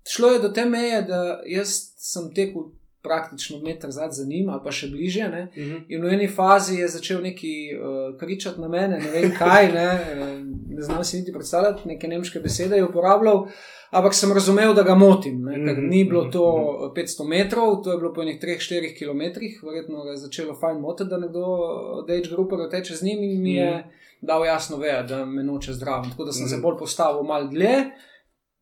šlo 0.09 0.37
je 0.37 0.39
do 0.39 0.49
te 0.49 0.65
meje, 0.65 1.03
da 1.03 1.41
jaz 1.47 1.93
sem 1.97 2.31
tekel 2.35 2.71
praktično 3.03 3.59
meter 3.59 3.91
zadaj 3.91 4.11
za 4.13 4.25
njim 4.25 4.49
ali 4.49 4.61
pa 4.65 4.71
še 4.71 4.87
bliže. 4.89 5.29
Ne? 5.29 5.49
Mhm. 5.57 5.77
In 5.89 6.03
v 6.03 6.09
eni 6.09 6.29
fazi 6.29 6.77
je 6.77 6.89
začel 6.89 7.23
neki 7.23 7.53
uh, 7.73 7.83
kričati 8.19 8.61
na 8.61 8.69
mene, 8.69 8.99
ne 8.99 9.11
vem 9.11 9.33
kaj, 9.33 9.73
ne, 9.73 9.87
eh, 10.13 10.43
ne 10.69 10.83
znam 10.83 11.05
si 11.05 11.17
niti 11.17 11.33
predstavljati, 11.33 11.89
neke 11.89 12.09
nemške 12.09 12.41
besede 12.41 12.77
je 12.77 12.85
uporabljal, 12.85 13.47
ampak 13.93 14.15
sem 14.15 14.33
razumel, 14.33 14.75
da 14.75 14.83
ga 14.83 14.95
motim, 14.97 15.43
ne, 15.43 15.55
ker 15.57 15.75
Mhm, 15.75 15.89
ni 15.89 16.05
bilo 16.05 16.23
mhm, 16.23 16.31
to 16.31 16.45
500 16.97 17.27
metrov, 17.27 17.83
to 17.83 17.93
je 17.93 17.99
bilo 17.99 18.13
po 18.13 18.25
nekih 18.25 18.41
3-4 18.41 18.95
km, 18.95 19.23
verjetno 19.67 20.05
je 20.05 20.17
začelo 20.19 20.55
fajn 20.55 20.81
motiti, 20.81 21.11
da 21.11 21.19
nekdo 21.19 21.45
od 21.95 22.11
Age 22.11 22.31
Groupa 22.31 22.69
teče 22.69 22.95
z 22.95 23.03
njim 23.03 23.23
in 23.23 23.43
mi 23.43 23.55
je 23.55 23.85
dal 24.23 24.47
jasno 24.47 24.77
vejo, 24.77 25.03
da 25.03 25.25
me 25.27 25.43
noče 25.43 25.73
zdravim. 25.73 26.11
Tako 26.11 26.25
da 26.25 26.33
sem 26.33 26.47
se 26.47 26.55
Mhm. 26.55 26.63
bolj 26.63 26.79
postavil 26.79 27.23
mal 27.23 27.49
dlje. 27.49 27.75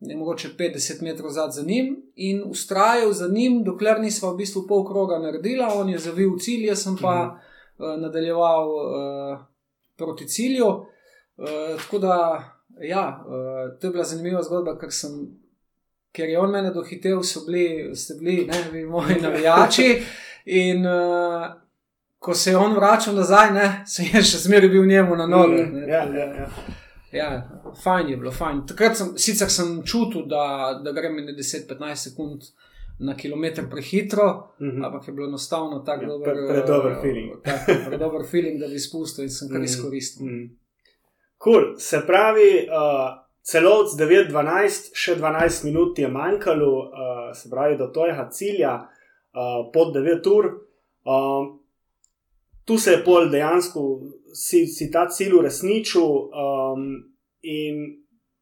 Ne, 0.00 0.16
mogoče 0.16 0.48
50 0.50 1.02
metrov 1.02 1.30
zadaj 1.30 1.50
za 1.52 1.62
njim 1.62 1.88
in 2.16 2.42
ustrajal 2.46 3.12
za 3.12 3.28
njim, 3.28 3.64
dokler 3.64 4.00
nismo 4.00 4.30
v 4.30 4.36
bistvu 4.36 4.62
pol 4.66 4.84
kroga 4.84 5.18
naredila, 5.18 5.68
on 5.74 5.88
je 5.88 5.98
zavil 5.98 6.38
cilj, 6.38 6.66
jaz 6.66 6.82
sem 6.82 6.96
pa 6.96 7.14
Mhm. 7.16 7.34
uh, 7.86 8.00
nadaljeval 8.00 8.68
uh, 8.68 9.38
proti 9.96 10.26
cilju. 10.26 10.66
Uh, 10.66 11.46
tako 11.78 11.98
da, 11.98 12.16
ja, 12.80 13.04
uh, 13.20 13.32
to 13.80 13.86
je 13.86 13.90
bila 13.90 14.04
zanimiva 14.04 14.42
zgodba, 14.42 14.78
ker, 14.78 14.88
sem, 14.90 15.10
ker 16.12 16.28
je 16.28 16.38
on 16.38 16.50
mene 16.50 16.70
dohitel, 16.70 17.22
so 17.22 17.40
bili, 17.40 17.66
ste 17.94 18.14
bili, 18.14 18.46
ne 18.46 18.64
vi, 18.72 18.86
moji 18.86 19.20
navijači. 19.22 20.02
In 20.46 20.86
uh, 20.86 21.44
ko 22.18 22.34
se 22.34 22.50
je 22.50 22.56
on 22.56 22.72
vračal 22.72 23.14
nazaj, 23.14 23.50
ne, 23.52 23.82
sem 23.86 24.06
jaz 24.06 24.24
še 24.26 24.38
zmeraj 24.38 24.68
bil 24.68 24.86
njemu 24.86 25.16
na 25.16 25.26
nogah. 25.26 25.60
Mhm. 25.60 25.76
ne, 25.76 25.88
Ja, 25.88 26.00
tako 26.00 26.12
da- 26.12 26.50
ja, 27.12 27.48
fajn 27.76 28.08
je 28.08 28.16
bilo, 28.16 28.30
fajn. 28.32 28.66
Takrat 28.66 28.96
sem, 28.96 29.12
sicer 29.16 29.50
sem 29.50 29.82
čutil, 29.84 30.26
da, 30.26 30.44
da 30.84 30.92
grem 30.92 31.16
ne 31.16 31.32
10-15 31.32 31.94
sekund 31.96 32.42
na 33.00 33.14
kilometr 33.16 33.62
prehitro, 33.70 34.26
Mhm. 34.60 34.84
ampak 34.84 35.08
je 35.08 35.12
bilo 35.12 35.26
enostavno 35.26 35.78
tako 35.80 36.02
Ja, 36.02 36.08
dober, 36.08 36.28
pre- 36.28 36.48
predober 36.48 36.92
eh, 36.92 36.98
feeling. 37.02 37.30
tako, 37.44 37.72
predober 37.86 38.26
feeling, 38.26 38.60
da 38.60 38.68
bi 38.68 38.78
spustil 38.80 39.24
in 39.24 39.30
sem 39.30 39.48
kar 39.48 39.56
Mhm. 39.56 39.64
izkoristil. 39.64 40.26
Mm. 40.26 40.50
Cool. 41.38 41.76
Se 41.78 42.02
pravi, 42.06 42.50
uh, 42.60 43.08
celo 43.42 43.70
od 43.72 43.96
9-12, 43.96 44.90
še 44.94 45.14
12 45.16 45.64
minut 45.64 45.98
je 45.98 46.08
manjkalo, 46.08 46.78
uh, 46.78 46.90
se 47.34 47.50
pravi, 47.50 47.78
do 47.78 47.86
tojega 47.86 48.28
cilja, 48.30 48.74
uh, 48.74 48.90
pod 49.72 49.94
9 49.94 50.26
ur. 50.28 50.44
Um, 51.02 51.60
tu 52.64 52.78
se 52.78 52.90
je 52.90 53.04
pol 53.04 53.30
dejansko, 53.30 53.80
si, 54.34 54.66
si 54.66 54.90
ta 54.90 55.08
cilj 55.08 55.34
uresničil, 55.38 56.02
um, 56.02 56.86
in 57.42 58.00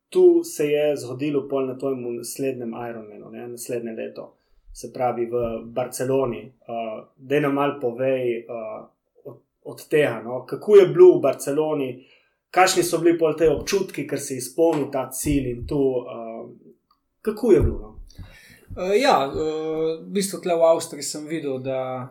tu 0.08 0.44
se 0.44 0.66
je 0.66 0.96
zgodilo 0.96 1.48
pol 1.48 1.66
na 1.66 1.78
tvojem 1.78 2.16
naslednjem 2.16 2.72
Ironmanu, 2.90 3.30
ne, 3.30 3.48
naslednje 3.48 3.92
leto, 3.92 4.34
se 4.72 4.92
pravi 4.92 5.26
v 5.26 5.62
Barceloni. 5.64 6.52
Uh, 6.60 7.08
da 7.16 7.40
nam 7.40 7.54
mal 7.54 7.80
povej 7.80 8.44
uh, 8.44 8.88
od, 9.24 9.40
od 9.62 9.88
tega, 9.88 10.22
no, 10.24 10.46
kako 10.46 10.76
je 10.76 10.86
bilo 10.86 11.18
v 11.18 11.22
Barceloni, 11.22 11.90
kakšni 12.50 12.82
so 12.82 12.98
bili 12.98 13.18
pol 13.18 13.36
te 13.36 13.50
občutki, 13.50 14.06
ker 14.08 14.20
se 14.20 14.36
izpolni 14.36 14.88
ta 14.92 15.08
cilj 15.10 15.50
in 15.50 15.66
to, 15.66 15.80
uh, 16.04 16.50
kako 17.22 17.52
je 17.52 17.60
bilo? 17.60 17.78
No? 17.78 17.94
Uh, 18.76 18.94
ja, 18.96 19.26
uh, 19.26 20.00
v 20.00 20.10
bistvu 20.14 20.40
tle 20.40 20.56
v 20.56 20.70
Avstriji 20.72 21.02
sem 21.02 21.26
videl, 21.28 21.58
da, 21.64 22.08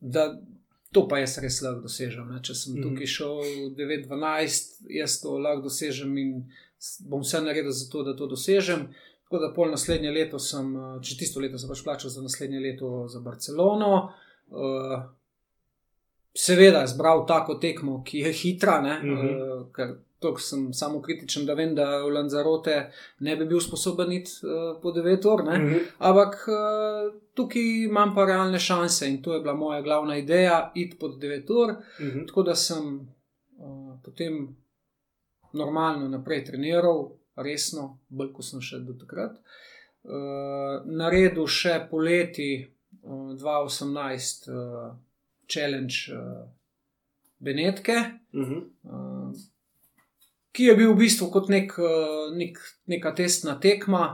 da 0.00 0.30
to 0.92 1.06
pa 1.08 1.20
jaz 1.22 1.38
res 1.42 1.60
lahko 1.62 1.86
dosežem. 1.86 2.26
Ne? 2.32 2.40
Če 2.42 2.56
sem 2.56 2.74
mm. 2.74 2.82
tukaj 2.86 3.10
šel 3.12 3.38
9-12, 3.78 4.82
jaz 4.96 5.20
to 5.22 5.36
lahko 5.38 5.68
dosežem 5.68 6.16
in 6.18 6.34
bom 7.06 7.22
vse 7.22 7.42
naredil 7.44 7.72
za 7.76 7.86
to, 7.92 8.02
da 8.06 8.16
to 8.16 8.26
dosežem. 8.30 8.88
Tako 9.24 9.42
da 9.44 9.52
pol 9.54 9.70
naslednje 9.70 10.10
leto 10.10 10.40
sem, 10.42 10.72
če 11.06 11.16
tisto 11.20 11.42
leto 11.42 11.58
sem 11.60 11.70
pač 11.70 11.84
plačal 11.86 12.10
za 12.10 12.22
naslednje 12.24 12.62
leto 12.64 13.04
za 13.08 13.20
Barcelono. 13.22 13.92
Uh, 14.50 14.96
seveda, 16.34 16.82
zbral 16.90 17.22
tako 17.28 17.54
tekmo, 17.62 18.00
ki 18.02 18.24
je 18.24 18.32
hitra, 18.32 18.80
mm 18.82 19.06
-hmm. 19.06 19.36
uh, 19.36 19.66
ker 19.76 19.94
to 20.20 20.38
sem 20.38 20.72
samo 20.72 21.02
kritičen, 21.02 21.46
da 21.46 21.54
vem, 21.54 21.74
da 21.74 21.86
v 22.04 22.12
Lanzarote 22.12 22.92
ne 23.24 23.36
bi 23.36 23.46
bil 23.48 23.60
sposoben 23.60 24.12
iti 24.12 24.30
uh, 24.44 24.76
po 24.82 24.92
9 24.92 25.28
ur. 25.32 25.42
Mm 25.42 25.48
-hmm. 25.48 25.80
Ampak 25.98 26.34
uh, 26.48 27.20
tukaj 27.34 27.84
imam 27.84 28.14
pa 28.14 28.24
realne 28.24 28.58
šanse 28.58 29.08
in 29.08 29.22
to 29.22 29.34
je 29.34 29.40
bila 29.40 29.54
moja 29.54 29.80
glavna 29.82 30.16
ideja, 30.16 30.72
iti 30.74 30.98
po 30.98 31.08
9 31.08 31.50
ur. 31.62 31.72
Mm 31.72 32.10
-hmm. 32.10 32.26
Tako 32.26 32.42
da 32.42 32.54
sem 32.54 33.00
uh, 33.58 33.98
potem 34.04 34.56
normalno 35.52 36.08
naprej 36.08 36.44
treniral, 36.44 37.10
resno, 37.36 37.98
bolj 38.08 38.32
kot 38.32 38.44
sem 38.44 38.60
še 38.60 38.78
do 38.78 38.92
takrat. 38.92 39.32
Uh, 40.02 40.86
naredil 40.86 41.46
še 41.46 41.86
poleti 41.90 42.66
uh, 43.02 43.10
2018 43.12 44.50
uh, 44.50 44.96
challenge 45.48 45.94
uh, 46.12 46.48
Benetke. 47.38 47.96
Uh 48.32 48.48
-huh. 48.48 48.62
uh, 48.82 49.32
ki 50.52 50.64
je 50.64 50.76
bil 50.76 50.92
v 50.92 50.98
bistvu 51.04 51.30
kot 51.32 51.50
nek, 51.52 51.74
eh, 51.78 52.30
nek, 52.36 52.58
neka 52.90 53.12
testna 53.16 53.56
tekma 53.60 54.04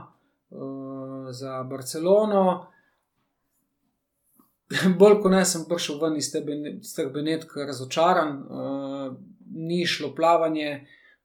uh, 0.49 1.29
za 1.33 1.63
Barcelono. 1.69 2.43
Bolj 4.99 5.21
kot 5.23 5.33
ne 5.33 5.45
sem 5.45 5.65
prišel 5.69 5.99
ven 6.01 6.17
iz 6.19 6.29
teh 6.33 7.09
Benetk, 7.13 7.55
razočaran, 7.57 8.37
uh, 8.43 9.09
ni 9.55 9.85
šlo 9.87 10.11
plavanje, 10.15 10.71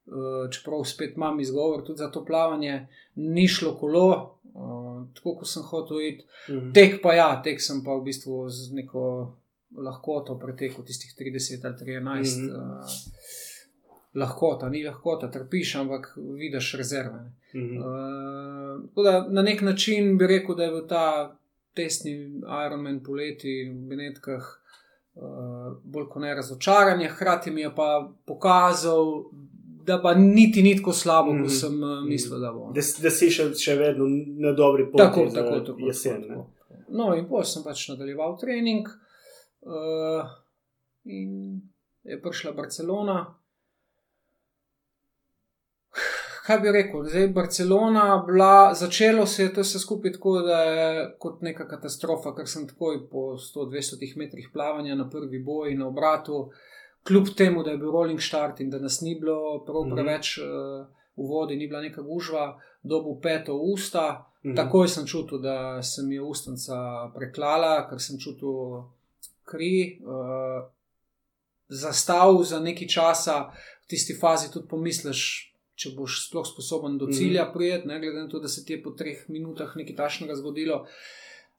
uh, 0.07 0.49
čeprav 0.51 0.87
spet 0.89 1.17
imam 1.17 1.41
izgovor 1.41 1.85
tudi 1.87 2.01
za 2.05 2.11
to 2.11 2.25
plavanje, 2.25 2.87
ni 3.15 3.49
šlo 3.49 3.75
kolo, 3.77 4.09
uh, 4.55 5.05
tako 5.17 5.37
kot 5.43 5.51
sem 5.51 5.67
hotel 5.69 6.01
iti. 6.09 6.27
Mhm. 6.49 6.73
Tek 6.73 7.01
pa 7.03 7.15
ja, 7.19 7.31
tek 7.45 7.61
sem 7.61 7.85
pa 7.85 7.99
v 7.99 8.07
bistvu 8.09 8.47
z 8.49 8.73
neko 8.79 9.05
lahkoto 9.73 10.37
pretekel 10.39 10.85
tistih 10.85 11.15
30 11.19 11.67
ali 11.67 11.77
13. 11.77 12.49
Uh 12.49 12.57
-huh. 12.57 12.81
uh, 12.81 13.52
lahkota, 14.15 14.69
ni 14.69 14.85
lahkota, 14.85 15.31
trpiš, 15.31 15.75
ampak 15.77 16.13
vidiš 16.17 16.75
rezerve. 16.75 17.21
Mm 17.55 17.61
-hmm. 17.61 17.79
uh, 17.79 19.05
da, 19.05 19.27
na 19.29 19.43
nek 19.43 19.61
način 19.61 20.19
bi 20.19 20.27
rekel, 20.27 20.55
da 20.55 20.65
je 20.65 20.71
bil 20.71 20.87
ta 20.89 21.39
testni 21.75 22.41
Ironman 22.67 23.03
poleti 23.05 23.71
v 23.71 23.89
Benetkah 23.89 24.43
uh, 25.15 25.77
bolj 25.85 26.09
kot 26.09 26.23
ne 26.23 26.35
razočaranje, 26.35 27.09
hkrati 27.09 27.51
mi 27.51 27.61
je 27.61 27.75
pa 27.75 28.13
pokazal. 28.27 29.25
Da 29.85 30.03
pa 30.03 30.15
niti 30.15 30.63
ni 30.63 30.77
tako 30.77 30.93
slabo, 30.93 31.31
kot 31.31 31.39
mm 31.39 31.45
-hmm. 31.45 31.61
sem 31.61 31.83
uh, 31.83 32.09
mislil, 32.09 32.41
da 32.41 32.53
bo. 32.53 32.73
Da, 32.75 32.81
da 33.03 33.11
si 33.11 33.31
še, 33.31 33.55
še 33.55 33.75
vedno 33.75 34.05
na 34.39 34.53
dobri 34.53 34.85
poti. 34.93 34.99
Tako, 34.99 35.31
tako, 35.35 35.61
tako. 35.61 35.79
Jesen, 35.81 36.23
tako, 36.23 36.51
tako. 36.59 36.83
No, 36.89 37.15
in 37.15 37.29
potem 37.29 37.45
sem 37.45 37.63
pač 37.63 37.89
nadaljeval 37.89 38.39
trening, 38.41 38.89
uh, 38.89 40.29
in 41.05 41.61
je 42.05 42.21
prišla 42.23 42.53
Barcelona, 42.53 43.35
kaj 46.43 46.59
bi 46.59 46.73
rekel, 46.73 47.05
zdaj 47.05 47.29
Barcelona, 47.29 48.25
bila, 48.27 48.75
začelo 48.75 49.27
se 49.27 49.43
je 49.43 49.55
to 49.55 49.61
vse 49.61 49.79
skupaj 49.79 50.13
tako, 50.13 50.41
da 50.41 50.57
je 50.63 51.15
kot 51.19 51.43
neka 51.43 51.69
katastrofa, 51.69 52.35
ker 52.35 52.49
sem 52.51 52.67
takoj 52.67 52.99
po 53.11 53.37
100-200 53.39 54.17
metrih 54.19 54.49
plavanja 54.53 54.95
na 54.99 55.09
prvi 55.11 55.39
boj 55.39 55.75
na 55.75 55.87
obratu, 55.87 56.51
kljub 57.07 57.31
temu, 57.37 57.63
da 57.63 57.71
je 57.71 57.79
bil 57.79 57.91
rolling 57.91 58.21
start 58.21 58.61
in 58.61 58.71
da 58.71 58.79
nas 58.79 59.01
ni 59.01 59.15
bilo 59.21 59.63
prav 59.67 59.87
mhm. 59.87 59.95
preveč 59.95 60.39
uh, 60.39 60.87
v 61.17 61.29
vodi, 61.29 61.57
ni 61.57 61.69
bila 61.69 61.81
neka 61.81 62.03
gužva, 62.03 62.59
dobu 62.83 63.21
peto 63.23 63.55
usta. 63.55 64.27
Mhm. 64.45 64.57
Takoj 64.57 64.89
sem 64.89 65.07
čutil, 65.07 65.39
da 65.39 65.83
se 65.83 66.03
mi 66.03 66.15
je 66.15 66.23
ustnica 66.23 66.77
preklala, 67.15 67.87
ker 67.91 68.03
sem 68.03 68.19
čutil 68.19 68.83
kri. 69.45 69.99
Uh, 70.03 70.63
Zastav 71.73 72.37
za 72.45 72.59
nekaj 72.61 72.89
časa, 72.89 73.35
v 73.81 73.87
tisti 73.89 74.13
fazi 74.21 74.51
tudi 74.53 74.69
pomisliš, 74.69 75.52
če 75.83 75.95
boš 75.97 76.21
sploh 76.29 76.47
sposoben 76.47 76.97
do 76.99 77.09
cilja 77.13 77.49
mm. 77.49 77.53
prijeti, 77.55 77.89
ne 77.89 77.99
glede 78.01 78.23
na 78.23 78.29
to, 78.31 78.41
da 78.41 78.49
se 78.49 78.65
ti 78.65 78.77
je 78.77 78.83
po 78.83 78.95
treh 78.99 79.25
minutah 79.29 79.75
nekaj 79.77 79.97
tašnega 79.99 80.37
zgodilo. 80.39 80.85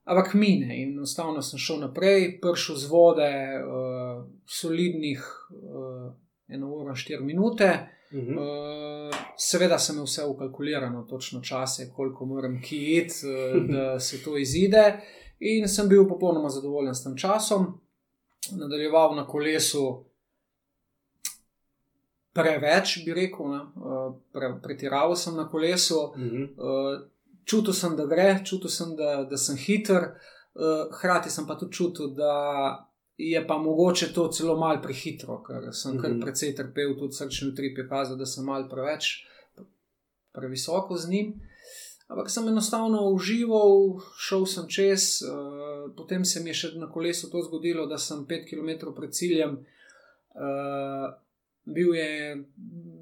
Ampak 0.04 0.34
mine 0.36 0.82
in 0.82 0.92
enostavno 0.92 1.42
sem 1.42 1.60
šel 1.60 1.80
naprej, 1.80 2.34
pršel 2.40 2.76
z 2.76 2.90
vode, 2.90 3.30
uh, 3.56 4.24
solidnih 4.44 5.22
uh, 5.50 6.10
eno 6.48 6.72
uro, 6.76 6.94
štiri 6.94 7.24
minute. 7.24 7.70
Uh 8.12 8.20
-huh. 8.20 8.36
uh, 8.38 9.16
seveda 9.38 9.78
sem 9.78 10.02
vse 10.02 10.24
ukalkulirano, 10.24 11.02
točno 11.10 11.40
čase, 11.40 11.90
koliko 11.96 12.26
moram 12.26 12.60
kit, 12.62 13.12
uh, 13.24 13.62
da 13.74 14.00
se 14.00 14.22
to 14.22 14.36
izide. 14.36 15.00
In 15.40 15.68
sem 15.68 15.88
bil 15.88 16.08
popolnoma 16.08 16.48
zadovoljen 16.48 16.94
s 16.94 17.04
tem 17.04 17.16
časom. 17.16 17.66
Nadaljeval 18.52 19.16
na 19.16 19.26
kolesu, 19.26 20.04
preveč, 22.34 22.98
bi 23.04 23.14
rekel, 23.14 23.46
uh, 23.46 24.14
pre, 24.34 24.50
pretiraval 24.62 25.14
sem 25.16 25.36
na 25.36 25.48
kolesu, 25.48 26.00
uh 26.00 26.16
-huh. 26.16 26.48
uh, 26.56 27.06
čutil 27.44 27.72
sem, 27.72 27.96
da 27.96 28.06
gre, 28.06 28.40
čutil 28.44 28.70
sem, 28.70 28.96
da, 28.96 29.24
da 29.30 29.36
sem 29.36 29.56
hiter, 29.56 30.02
uh, 30.54 30.96
hkrati 30.98 31.30
sem 31.30 31.46
pa 31.46 31.54
tudi 31.58 31.72
čutil, 31.72 32.08
da 32.08 32.34
je 33.18 33.46
pa 33.46 33.58
mogoče 33.58 34.12
to 34.12 34.28
celo 34.28 34.56
malo 34.56 34.82
prehitro, 34.82 35.42
ker 35.42 35.72
sem 35.72 35.90
uh 35.92 35.96
-huh. 35.96 36.02
kar 36.02 36.10
mhm. 36.10 36.20
precej 36.20 36.54
trpel, 36.54 36.98
tudi 36.98 37.14
srčni 37.14 37.48
utrip 37.48 37.78
je 37.78 37.88
kazal, 37.88 38.16
da 38.16 38.26
sem 38.26 38.44
malo 38.44 38.68
preveč, 38.68 39.26
previsoko 40.32 40.96
z 40.96 41.08
njim. 41.08 41.34
Ampak 42.08 42.30
sem 42.30 42.48
enostavno 42.48 43.10
užival, 43.10 44.00
šel 44.18 44.46
sem 44.46 44.68
čez, 44.68 45.22
uh, 45.22 45.94
potem 45.96 46.24
se 46.24 46.40
mi 46.40 46.50
je 46.50 46.54
še 46.54 46.68
na 46.74 46.90
kolesu 46.90 47.30
to 47.30 47.42
zgodilo, 47.42 47.86
da 47.86 47.98
sem 47.98 48.26
5 48.26 48.50
km 48.50 48.92
pred 48.96 49.12
ciljem. 49.12 49.66
Uh, 50.34 51.23
bil 51.64 51.94
je, 51.94 52.44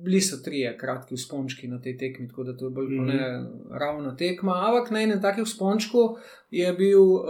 bili 0.04 0.20
so 0.20 0.38
tri 0.44 0.62
kratki 0.78 1.16
spončki 1.16 1.68
na 1.68 1.80
tej 1.80 1.96
tekmi, 1.98 2.28
tako 2.28 2.44
da 2.44 2.56
to 2.56 2.66
je 2.66 2.70
bolj 2.70 2.88
mm 2.88 3.04
-hmm. 3.04 3.06
ne 3.06 3.78
ravna 3.78 4.16
tekma. 4.16 4.52
Ampak 4.68 4.90
na 4.90 5.02
enem 5.02 5.22
takem 5.22 5.46
spončku 5.46 6.16
je 6.50 6.72
bil 6.72 7.02
uh, 7.02 7.24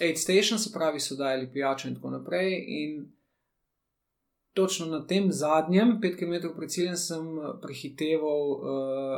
Aid 0.00 0.18
Station, 0.18 0.58
se 0.58 0.70
pravi, 0.72 1.00
so 1.00 1.16
dajali 1.16 1.50
pijačo 1.52 1.88
in 1.88 1.94
tako 1.94 2.10
naprej. 2.10 2.64
In 2.66 3.06
točno 4.54 4.86
na 4.86 5.06
tem 5.06 5.32
zadnjem, 5.32 6.00
pet 6.00 6.16
km 6.16 6.34
pred 6.56 6.70
ciljem, 6.70 6.96
sem 6.96 7.26
prehiteval 7.62 8.50
uh, 8.50 8.60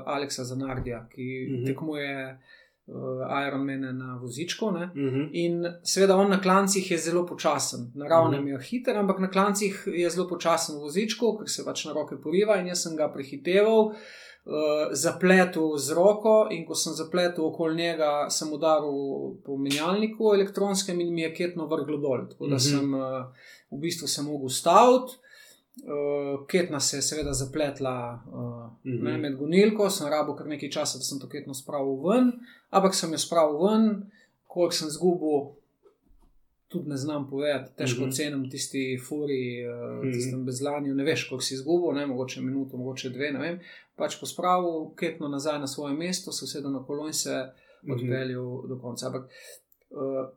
Aleksa 0.06 0.44
Zanardija, 0.44 1.08
ki 1.08 1.46
mm 1.48 1.56
-hmm. 1.56 1.66
tekmuje 1.66 2.38
uh, 2.86 3.46
Ironmane 3.46 3.92
na 3.92 4.18
vozičku. 4.22 4.66
Uh 4.66 4.72
mhm. 4.72 4.86
-huh. 4.94 5.28
In 5.32 5.66
seveda 5.82 6.16
on 6.16 6.30
na 6.30 6.40
klancih 6.40 6.90
je 6.90 6.98
zelo 6.98 7.26
počasen, 7.26 7.92
na 7.94 8.08
ravnem 8.08 8.40
uh 8.40 8.46
mhm. 8.46 8.54
-huh. 8.54 8.60
je 8.60 8.66
hiter, 8.66 8.96
ampak 8.96 9.18
na 9.18 9.30
klancih 9.30 9.88
je 9.94 10.10
zelo 10.10 10.28
počasen 10.28 10.76
v 10.76 10.78
vozičku, 10.78 11.38
ker 11.38 11.48
se 11.48 11.64
pač 11.64 11.84
na 11.84 11.92
roke 11.92 12.16
poriva 12.22 12.56
in 12.56 12.66
jaz 12.66 12.82
sem 12.82 12.96
ga 12.96 13.08
prehiteval. 13.08 13.94
Uh, 14.44 14.52
zapletel 14.92 15.78
z 15.78 15.92
roko, 15.92 16.48
in 16.50 16.66
ko 16.66 16.74
sem 16.74 16.92
zapletel 16.92 17.44
okoli 17.44 17.76
njega, 17.76 18.26
sem 18.30 18.52
udaril 18.52 19.38
po 19.44 19.56
menjalniku 19.56 20.34
elektronskem 20.34 21.00
in 21.00 21.14
mi 21.14 21.22
je 21.22 21.34
ketno 21.34 21.66
vrglo 21.66 21.96
dol. 21.96 22.28
Tako 22.30 22.46
da 22.46 22.56
uh 22.56 22.60
mhm. 22.60 22.68
-huh. 22.68 22.78
sem 22.78 22.94
uh, 22.94 23.00
v 23.70 23.80
bistvu 23.80 24.06
se 24.06 24.22
mogel 24.22 24.48
staviti. 24.48 25.21
Uh, 25.72 26.46
ketna 26.46 26.80
se 26.80 26.96
je 26.96 27.02
seveda 27.02 27.32
zapletla 27.32 28.22
uh, 28.26 28.34
uh 28.34 28.40
-huh. 28.84 29.02
ne, 29.02 29.18
med 29.18 29.36
gonilko, 29.36 29.90
sem 29.90 30.08
rabo 30.08 30.34
kar 30.36 30.46
nekaj 30.46 30.70
časa, 30.70 30.98
da 30.98 31.04
sem 31.04 31.20
to 31.20 31.28
ketno 31.28 31.54
spravil 31.54 31.96
ven, 32.08 32.32
ampak 32.70 32.94
sem 32.94 33.12
jo 33.12 33.18
spravil 33.18 33.58
ven, 33.66 34.10
koliko 34.46 34.74
sem 34.74 34.88
zgubil, 34.90 35.54
tudi 36.68 36.88
ne 36.88 36.96
znam 36.96 37.30
povedati, 37.30 37.76
težko 37.76 38.00
uh 38.00 38.06
mhm. 38.06 38.10
-huh. 38.10 38.16
cenim 38.16 38.50
tisti 38.50 38.98
furi, 39.08 39.66
uh, 39.66 39.98
uh 39.98 40.04
-huh. 40.04 40.12
tistem 40.12 40.44
bezlanju, 40.44 40.94
ne 40.94 41.04
veš, 41.04 41.28
koliko 41.28 41.44
si 41.44 41.54
izgubil, 41.54 41.92
ne, 41.92 42.06
mogoče 42.06 42.40
minuto, 42.40 42.76
mogoče 42.76 43.10
dve, 43.10 43.32
ne 43.32 43.38
vem. 43.38 43.60
Pač 43.96 44.20
pospravil 44.20 44.94
ketno 44.96 45.28
nazaj 45.28 45.58
na 45.58 45.66
svoje 45.66 45.94
mesto, 45.94 46.32
se 46.32 46.44
usedel 46.44 46.72
na 46.72 46.84
kolo 46.84 47.06
in 47.06 47.12
se 47.12 47.44
mhm. 47.82 47.92
odpeljal 47.92 48.46
uh 48.46 48.64
-huh. 48.64 48.68
do 48.68 48.78
konca. 48.78 49.06
Ampak, 49.06 49.22
uh, 49.90 50.28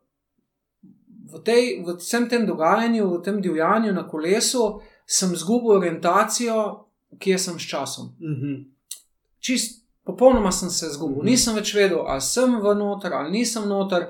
v, 1.32 1.42
tej, 1.44 1.82
v 1.86 1.96
vsem 1.96 2.28
tem 2.28 2.46
dogajanju, 2.46 3.18
v 3.18 3.22
tem 3.22 3.40
divjanju 3.40 3.92
na 3.92 4.08
kolesu, 4.08 4.80
sem 5.06 5.32
izgubil 5.32 5.70
orientacijo, 5.70 6.84
kje 7.18 7.38
sem 7.38 7.58
s 7.58 7.62
časom. 7.62 8.06
Mhm. 8.20 8.44
-huh. 8.44 8.64
Čist 9.40 9.86
Popolnoma 10.06 10.52
sem 10.52 10.70
se 10.70 10.86
zgubil, 10.86 11.16
Mhm. 11.16 11.26
nisem 11.26 11.54
več 11.54 11.74
vedel, 11.74 11.98
ali 12.06 12.20
sem 12.20 12.60
v 12.60 12.74
noter 12.74 13.12
ali 13.12 13.30
nisem 13.30 13.68
noter. 13.68 14.06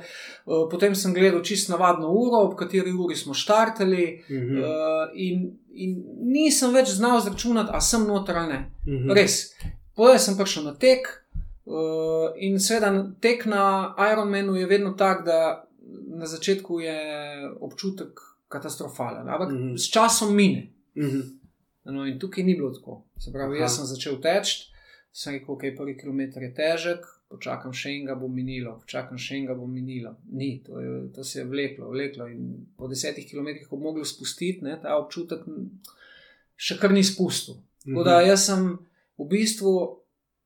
Uh, 0.47 0.68
Potem 0.70 0.94
sem 0.94 1.14
gledal 1.14 1.40
čisto 1.42 1.72
navadno 1.72 2.09
uro, 2.09 2.36
ob 2.38 2.55
kateri 2.57 2.92
uri 2.92 3.16
smo 3.16 3.34
štartali, 3.34 4.22
Mhm. 4.30 4.59
uh, 4.59 4.66
in, 5.14 5.59
in 5.70 6.05
nisem 6.22 6.74
več 6.74 6.88
znal 6.88 7.20
zračunati, 7.20 7.70
ali 7.72 7.80
sem 7.80 8.07
noter 8.07 8.36
ali 8.36 8.49
ne. 8.49 8.70
Mhm. 8.88 9.11
Res. 9.11 9.55
Potem 9.97 10.18
sem 10.18 10.36
prišel 10.36 10.64
na 10.64 10.74
tek, 10.74 11.26
uh, 11.66 11.74
in 12.36 12.59
seveda 12.61 13.11
tek 13.20 13.47
na 13.47 13.94
Ironmanu 14.12 14.55
je 14.55 14.66
vedno 14.66 14.90
tak, 14.90 15.24
da 15.24 15.64
na 16.09 16.26
začetku 16.26 16.80
je 16.80 17.01
občutek 17.61 18.09
katastrofalen, 18.49 19.28
ampak 19.28 19.49
Mhm. 19.53 19.76
s 19.76 19.90
časom 19.90 20.34
mine. 20.34 20.72
Mhm. 20.97 21.20
No, 21.86 22.05
in 22.05 22.18
tukaj 22.18 22.44
ni 22.44 22.55
bilo 22.55 22.70
tako. 22.70 23.05
Se 23.16 23.32
pravi, 23.32 23.57
Aha. 23.57 23.62
jaz 23.62 23.76
sem 23.76 23.86
začel 23.86 24.16
teči, 24.20 24.64
sem 25.12 25.34
rekel, 25.34 25.55
ok, 25.55 25.62
prvi 25.76 25.97
kilometr 25.97 26.42
je 26.42 26.55
težek, 26.55 27.05
počakam 27.28 27.72
še 27.72 27.90
enega, 27.90 28.14
bo 28.14 28.28
minilo, 28.28 28.80
počakam 28.80 29.18
še 29.18 29.36
enega, 29.36 29.55
bo 29.55 29.66
minilo. 29.66 30.16
Ni, 30.28 30.62
to, 30.62 30.80
je, 30.80 31.12
to 31.12 31.24
se 31.24 31.40
je 31.40 31.44
vleklo, 31.44 31.90
vleklo. 31.90 32.26
In 32.26 32.42
po 32.76 32.88
desetih 32.88 33.26
kilometrih, 33.26 33.68
ko 33.68 33.76
bi 33.76 33.82
mogli 33.82 34.05
spustiti, 34.05 34.62
ne, 34.62 34.78
ta 34.82 34.97
občutek 34.97 35.44
še 36.57 36.78
kar 36.78 36.92
ni 36.92 37.05
spustil. 37.05 37.55
Tako 37.84 38.03
da 38.03 38.18
Mhm. 38.18 38.28
jaz 38.28 38.47
sem 38.47 38.78
v 39.18 39.24
bistvu 39.26 39.99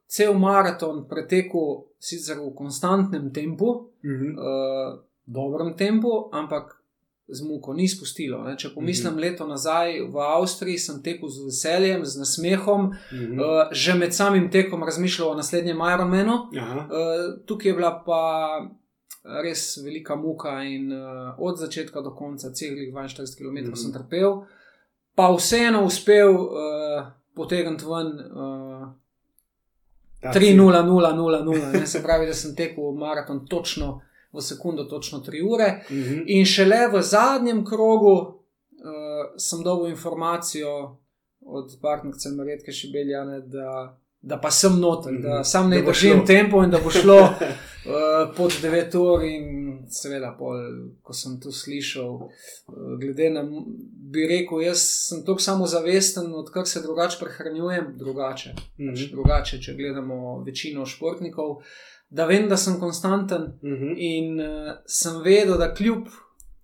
cel 0.07 0.34
maraton 0.34 1.07
pretekel 1.09 1.84
sicer 1.98 2.36
v 2.36 2.55
konstantnem 2.55 3.30
tempu, 3.30 3.88
Mhm. 4.03 4.38
uh, 4.38 4.98
dobrem 5.26 5.74
tempu, 5.74 6.28
ampak 6.32 6.80
z 7.31 7.43
muko 7.43 7.72
ni 7.72 7.89
spustilo. 7.89 8.39
Ne. 8.41 8.57
Če 8.57 8.74
pomislim 8.74 9.12
Mhm. 9.12 9.20
leto 9.20 9.47
nazaj 9.47 10.01
v 10.03 10.16
Avstriji, 10.18 10.78
sem 10.78 11.03
tekel 11.03 11.28
z 11.28 11.45
veseljem, 11.45 12.05
z 12.05 12.16
nasmehom, 12.16 12.83
Mhm. 13.12 13.33
uh, 13.35 13.47
že 13.72 13.95
med 13.95 14.14
samim 14.14 14.51
tekom 14.51 14.83
razmišljal 14.83 15.28
o 15.28 15.35
naslednjem 15.35 15.76
Ironmanu. 15.87 16.35
Uh, 16.35 16.51
tukaj 17.47 17.70
je 17.70 17.74
bila 17.74 18.03
pa 18.07 18.22
res 19.43 19.76
velika 19.78 20.16
muka 20.16 20.62
in 20.64 20.93
uh, 20.93 20.99
od 21.39 21.59
začetka 21.59 22.01
do 22.01 22.11
konca, 22.12 22.51
celih 22.51 22.89
42 22.91 23.37
km 23.37 23.59
Mhm. 23.59 23.74
sem 23.74 23.93
trpel, 23.93 24.43
pa 25.14 25.28
vseeno 25.31 25.85
uspel 25.85 26.31
uh, 26.31 26.51
potegniti 27.35 27.85
ven. 27.85 28.07
Uh, 28.33 28.89
Ta 30.22 30.33
3-0-0-0-0, 30.33 31.45
ne, 31.72 31.87
se 31.87 32.03
pravi, 32.03 32.26
da 32.26 32.35
sem 32.35 32.55
tekel 32.55 32.93
maraton 32.93 33.47
točno 33.47 34.01
v 34.33 34.41
sekundo, 34.41 34.85
točno 34.85 35.18
3 35.20 35.43
ure. 35.45 35.85
cilj. 35.89 35.99
Mhm. 36.01 36.22
In 36.28 36.45
šele 36.47 36.89
v 36.89 37.03
zadnjem 37.05 37.64
krogu 37.64 38.12
uh, 38.12 38.33
sem 39.39 39.62
dobil 39.62 39.91
informacijo 39.91 40.97
od 41.43 41.78
partnerice 41.81 42.28
Maretke 42.31 42.72
Šibeljane, 42.72 43.41
da, 43.43 43.99
da 44.22 44.39
pa 44.39 44.51
sem 44.53 44.78
noter, 44.78 45.12
Mhm. 45.12 45.22
da 45.22 45.45
sam 45.45 45.70
ne 45.70 45.78
Da 45.78 45.87
držim 45.87 46.16
šlo. 46.16 46.26
tempo 46.26 46.62
in 46.62 46.70
da 46.70 46.78
bo 46.78 46.91
šlo 46.93 47.16
uh, 47.16 47.31
pod 48.37 48.53
9 48.53 48.97
ur. 48.97 49.24
In 49.24 49.47
seveda, 49.91 50.37
pol, 50.39 50.57
ko 51.03 51.12
sem 51.12 51.41
to 51.41 51.51
slišal, 51.51 52.11
uh, 52.11 52.28
glede 53.01 53.31
na, 53.31 53.43
bi 54.05 54.26
rekel, 54.28 54.61
jaz 54.61 54.78
sem 55.09 55.20
tako 55.20 55.41
samozavesten, 55.41 56.35
odkar 56.35 56.66
se 56.66 56.83
drugače 56.83 57.16
prehranjujem, 57.18 57.95
drugače. 57.97 58.51
Pač 58.55 58.78
Mhm. 58.78 59.11
drugače, 59.11 59.59
če 59.59 59.74
gledamo 59.74 60.16
večino 60.41 60.87
športnikov, 60.87 61.57
da 62.11 62.26
vem, 62.26 62.48
da 62.48 62.56
sem 62.56 62.80
konstanten 62.80 63.52
Mhm. 63.62 63.92
in 63.96 64.40
uh, 64.40 64.46
sem 64.86 65.22
vedel, 65.22 65.58
da 65.58 65.74
kljub 65.74 66.06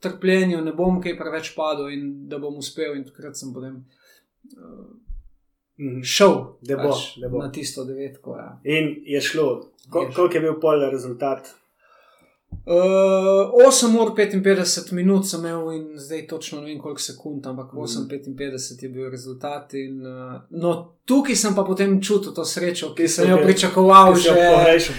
trpljenju 0.00 0.60
ne 0.60 0.72
bom 0.72 1.00
kaj 1.00 1.16
preveč 1.16 1.54
padel 1.54 1.88
in 1.88 2.28
da 2.28 2.38
bom 2.38 2.56
uspel, 2.56 2.96
in 2.96 3.04
takrat 3.04 3.36
sem 3.36 3.52
potem 3.52 3.84
uh, 4.56 4.86
Mhm. 5.78 6.00
šel 6.02 6.34
Da 6.62 6.76
bo, 6.76 6.82
pač 6.84 7.18
da 7.20 7.28
bo. 7.28 7.38
na 7.38 7.50
tisto 7.52 7.84
devetko. 7.84 8.36
Ja. 8.36 8.60
In 8.66 9.02
je 9.04 9.20
šlo. 9.20 9.48
Ko, 9.90 10.10
koliko 10.14 10.34
je 10.34 10.40
bil 10.40 10.60
pol 10.60 10.90
rezultat? 10.90 11.54
Uh, 12.66 12.72
8 13.62 13.96
ur 13.96 14.10
55 14.12 14.42
minut 14.92 15.24
sem 15.24 15.40
imel 15.40 15.72
in 15.72 15.84
zdaj 15.96 16.26
točno 16.26 16.60
ne 16.60 16.66
vem 16.66 16.78
koliko 16.78 17.00
sekund, 17.00 17.46
ampak 17.46 17.66
Mhm. 17.66 17.80
8:55 17.80 18.26
je 18.82 18.88
bil 18.88 19.10
rezultat. 19.10 19.74
In, 19.74 20.00
uh, 20.02 20.12
no, 20.52 20.72
tukaj 21.04 21.34
sem 21.36 21.54
pa 21.54 21.62
potem 21.62 22.02
čutil 22.02 22.32
to 22.32 22.44
srečo, 22.44 22.94
ki 22.94 23.08
sem 23.08 23.30
jo 23.30 23.38
pričakoval 23.38 24.14
že 24.16 24.30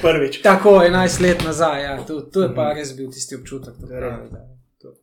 prvič. 0.01 0.41
tako 0.41 0.69
11 0.81 1.21
let 1.21 1.43
nazaj. 1.43 1.83
Ja. 1.83 1.97
To, 1.99 2.21
to 2.23 2.41
je 2.41 2.55
pa 2.55 2.63
Mhm. 2.63 2.77
res 2.77 2.93
bil 2.93 3.09
tisti 3.09 3.35
občutek. 3.35 3.73
pravi, 3.89 4.29
da- 4.31 4.47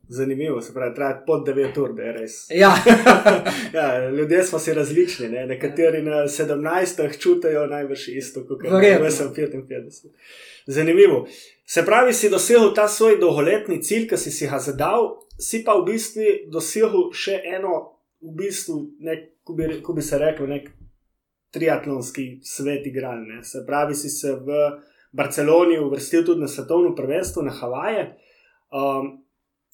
Zanimivo, 0.09 0.61
se 0.61 0.73
pravi, 0.73 0.95
traja 0.95 1.23
pod 1.27 1.47
9 1.47 1.79
ur, 1.79 1.95
da 1.95 2.03
je 2.03 2.13
res. 2.13 2.33
Ja, 2.55 2.73
ja, 3.75 4.11
ljudje 4.11 4.43
smo 4.43 4.59
si 4.59 4.75
različni, 4.75 5.29
ne? 5.29 5.47
nekateri 5.47 6.03
na 6.03 6.27
17 6.29 6.65
čutijo 7.19 7.67
najbrž 7.67 8.09
isto 8.11 8.41
kot 8.41 8.59
jaz 8.65 9.17
sem 9.17 9.29
55. 9.29 10.07
Zanimivo. 10.67 11.27
Se 11.65 11.85
pravi, 11.85 12.13
si 12.13 12.29
dosegel 12.29 12.75
ta 12.77 12.89
svoj 12.89 13.19
dolgoletni 13.21 13.81
cilj, 13.83 14.09
ki 14.11 14.21
si 14.21 14.31
si 14.31 14.49
ga 14.51 14.61
zadal, 14.61 15.15
si 15.41 15.63
pa 15.65 15.79
v 15.79 15.87
bistvu 15.89 16.31
dosegel 16.53 17.09
še 17.17 17.41
eno, 17.57 17.81
v 18.25 18.35
bistvu, 18.39 18.79
nek, 19.05 19.27
ko, 19.45 19.57
bi, 19.57 19.69
ko 19.85 19.97
bi 19.97 20.05
se 20.05 20.21
rekel, 20.21 20.49
nek 20.49 20.69
triatlonski 21.55 22.41
svet 22.45 22.87
igral. 22.87 23.25
Ne? 23.25 23.43
Se 23.45 23.65
pravi, 23.67 23.97
si 23.97 24.13
se 24.13 24.35
v 24.37 24.61
Barceloni 25.15 25.79
uvrstil 25.81 26.25
tudi 26.27 26.45
na 26.45 26.49
svetovno 26.51 26.95
prvenstvo 26.95 27.45
na 27.47 27.53
Havaje. 27.55 28.09
Um, 28.75 29.25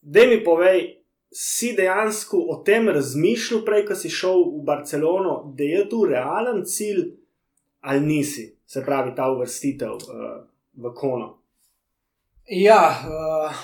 Da 0.03 0.26
mi 0.26 0.45
povej, 0.45 1.05
si 1.30 1.74
dejansko 1.76 2.38
o 2.49 2.57
tem 2.64 2.88
razmišljal, 2.88 3.64
prej, 3.64 3.84
ko 3.86 3.95
si 3.95 4.11
šel 4.11 4.47
v 4.57 4.62
Barcelono, 4.64 5.53
da 5.57 5.64
je 5.64 5.82
to 5.88 6.05
realen 6.09 6.64
cilj, 6.64 7.05
ali 7.80 8.01
nisi, 8.01 8.47
se 8.66 8.82
pravi, 8.84 9.12
ta 9.16 9.28
uvrstitev 9.30 9.93
uh, 9.93 10.30
v 10.76 10.95
Kono. 10.95 11.39
Ja 12.51 13.01
uh, 13.01 13.55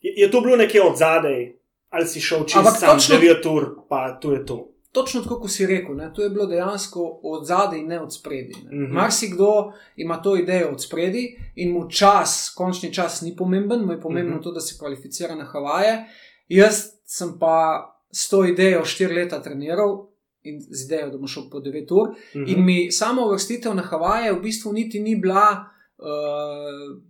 Je, 0.00 0.14
je 0.16 0.30
to 0.30 0.40
bilo 0.40 0.56
nekje 0.56 0.82
od 0.82 0.96
zadaj, 0.96 1.52
ali 1.88 2.06
si 2.06 2.20
šel 2.20 2.38
čez 2.40 2.62
sam, 2.70 2.88
točno- 2.88 3.16
9 3.16 3.46
ur, 3.48 3.64
pa 3.88 4.18
tu 4.20 4.32
je 4.32 4.46
to. 4.46 4.74
točno 4.90 5.20
tako, 5.22 5.40
kot 5.40 5.50
si 5.50 5.66
rekel, 5.66 5.94
ne, 5.94 6.12
to 6.12 6.22
je 6.22 6.30
bilo 6.30 6.46
dejansko 6.46 7.00
od 7.22 7.46
zadaj, 7.46 7.82
ne 7.82 8.00
od 8.00 8.14
spredi. 8.14 8.54
Mhm. 8.64 8.92
Marsikdo 8.92 9.48
ima 9.96 10.16
to 10.16 10.36
idejo 10.36 10.68
od 10.68 10.82
spredi 10.82 11.24
in 11.56 11.72
mu 11.72 11.90
čas, 11.90 12.50
končni 12.50 12.94
čas 12.94 13.20
ni 13.22 13.36
pomemben, 13.36 13.80
mu 13.80 13.92
je 13.92 14.00
pomembno 14.00 14.34
Mhm. 14.34 14.42
to, 14.42 14.52
da 14.52 14.60
se 14.60 14.78
kvalificira 14.78 15.34
na 15.34 15.44
Havaje. 15.44 16.04
Jaz 16.48 16.74
sem 17.04 17.38
pa 17.38 17.84
s 18.10 18.28
to 18.28 18.44
idejo 18.44 18.84
štiri 18.84 19.14
leta 19.14 19.40
treniral. 19.40 20.08
In 20.42 20.60
z 20.62 20.84
idejo, 20.86 21.10
da 21.10 21.18
bom 21.18 21.26
šel 21.28 21.42
po 21.50 21.58
9 21.60 21.90
ur, 21.92 22.08
Mhm. 22.34 22.44
In 22.46 22.64
mi 22.64 22.92
samo 22.92 23.22
uvrstitev 23.22 23.74
na 23.74 23.82
Havaje 23.82 24.32
v 24.32 24.40
bistvu 24.40 24.72
niti 24.72 25.00
ni 25.00 25.16
bila, 25.16 25.64
uh, 25.98 27.02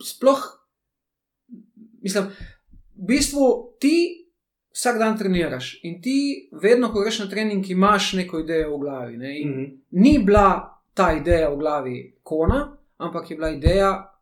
sploh, 0.00 0.40
mislim, 2.02 2.24
v 2.94 3.06
bistvu 3.06 3.40
ti 3.80 4.24
vsak 4.72 4.98
dan 4.98 5.18
treniraš 5.18 5.80
in 5.82 6.02
ti, 6.02 6.16
vedno, 6.54 6.92
ko 6.92 7.00
greš 7.00 7.18
na 7.18 7.26
trening, 7.26 7.70
imaš 7.70 8.12
neko 8.12 8.38
idejo 8.38 8.76
v 8.76 8.80
glavi. 8.80 9.16
Ne? 9.16 9.40
In 9.40 9.50
Mhm. 9.50 9.64
ni 9.92 10.18
bila 10.18 10.46
ta 10.94 11.12
ideja 11.12 11.48
v 11.48 11.56
glavi 11.56 11.96
kona, 12.22 12.60
ampak 12.98 13.30
je 13.30 13.36
bila 13.36 13.50
ideja 13.50 14.14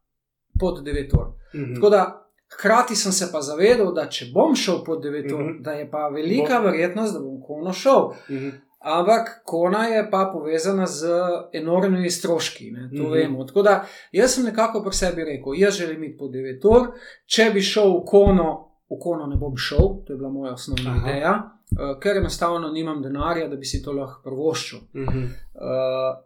pod 0.60 0.82
9 0.82 1.12
ur. 1.12 1.26
Mhm. 1.54 1.74
Tako 1.74 1.90
da. 1.90 2.22
Hkrati 2.50 2.96
sem 2.96 3.12
se 3.12 3.32
pa 3.32 3.40
zavedal, 3.40 3.92
da 3.92 4.06
če 4.06 4.26
bom 4.34 4.54
šel 4.54 4.84
pod 4.84 5.02
9 5.02 5.32
ur, 5.32 5.42
Mhm. 5.42 5.62
da 5.62 5.72
je 5.72 5.90
pa 5.90 6.08
velika 6.08 6.54
Bo- 6.54 6.64
verjetnost, 6.64 7.14
da 7.14 7.20
bom 7.20 7.42
kono 7.42 7.72
šel. 7.72 8.08
Mhm. 8.30 8.48
Ampak 8.86 9.42
kona 9.44 9.84
je 9.90 10.10
pa 10.10 10.30
povezana 10.32 10.86
z 10.86 11.06
enormnimi 11.52 12.10
stroški, 12.10 12.70
ne, 12.70 12.90
to 12.96 13.02
mm 13.02 13.06
-hmm. 13.06 13.12
vemo. 13.12 13.44
Tako 13.44 13.62
da 13.62 13.84
jaz 14.12 14.34
sem 14.34 14.44
nekako 14.44 14.82
pri 14.82 14.92
sebi 14.92 15.24
rekel, 15.24 15.52
jaz 15.56 15.74
želim 15.74 16.04
iti 16.04 16.16
po 16.18 16.24
9 16.24 16.68
ur, 16.76 16.86
če 17.26 17.50
bi 17.54 17.62
šel 17.62 17.88
v 17.90 18.04
kono, 18.06 18.70
v 18.90 18.98
kono 19.00 19.26
ne 19.26 19.36
bom 19.36 19.56
šel, 19.56 20.04
to 20.06 20.12
je 20.12 20.16
bila 20.16 20.30
moja 20.30 20.52
osnovna 20.52 20.90
Aha. 20.90 21.10
Ideja, 21.10 21.32
uh, 21.32 22.00
ker 22.00 22.16
enostavno 22.16 22.68
nimam 22.68 23.02
denarja, 23.02 23.48
da 23.48 23.56
bi 23.56 23.64
si 23.64 23.82
to 23.82 23.92
lahko 23.92 24.20
prvoščil. 24.24 24.78
Mhm. 24.94 25.18
Uh, 25.18 26.16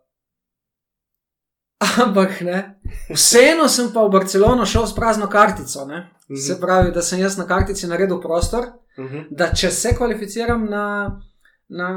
ampak 2.07 2.41
ne, 2.41 2.81
vseeno 3.15 3.69
sem 3.69 3.91
pa 3.95 4.05
v 4.05 4.11
Barcelono 4.11 4.67
šel 4.67 4.87
s 4.87 4.95
prazno 4.95 5.27
kartico. 5.27 5.85
Ne. 5.85 6.11
Mhm. 6.31 6.37
Se 6.37 6.61
pravi, 6.61 6.93
da 6.93 7.03
sem 7.03 7.21
jaz 7.21 7.39
na 7.39 7.47
kartici 7.47 7.87
naredil 7.87 8.21
prostor, 8.21 8.65
Mhm. 8.99 9.19
da 9.31 9.53
če 9.55 9.71
se 9.71 9.95
kvalificiram 9.97 10.65
na, 10.71 11.21
na, 11.71 11.89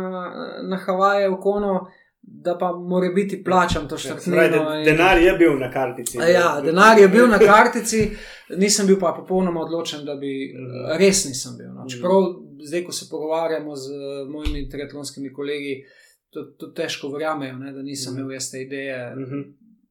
na 0.64 0.78
Havaje 0.78 1.30
v 1.30 1.38
Kono, 1.38 1.88
da 2.22 2.58
pa 2.58 2.72
mora 2.74 3.10
biti 3.10 3.44
plačam 3.44 3.82
to 3.84 3.96
pravi, 3.98 4.02
štrknino. 4.20 4.40
de- 4.72 4.84
Denar 4.86 5.18
je 5.20 5.34
bil 5.34 5.58
na 5.58 5.70
kartici. 5.70 6.18
Ja, 6.20 6.62
denar 6.62 6.98
je 6.98 7.08
bil 7.10 7.28
na 7.28 7.40
kartici, 7.40 8.12
nisem 8.52 8.88
bil 8.88 9.00
pa 9.00 9.14
popolnoma 9.14 9.62
odločen, 9.62 10.06
da 10.06 10.16
bi 10.16 10.32
Mhm. 10.50 10.98
res 10.98 11.26
nisem 11.26 11.58
bil. 11.58 11.68
No. 11.68 11.80
Mhm. 11.80 11.90
Čeprav 11.90 12.22
zdaj, 12.62 12.84
ko 12.84 12.92
se 12.94 13.10
pogovarjamo 13.10 13.76
z 13.76 13.90
mojimi 14.28 14.70
triatlonskimi 14.70 15.34
kolegi, 15.34 15.84
to, 16.30 16.44
to 16.44 16.68
težko 16.70 17.10
verjamejo, 17.10 17.56
ne, 17.56 17.72
da 17.72 17.82
nisem 17.82 18.14
Mhm. 18.14 18.20
imel 18.20 18.32
jaz 18.32 18.52
te 18.52 18.62
ideje 18.62 19.16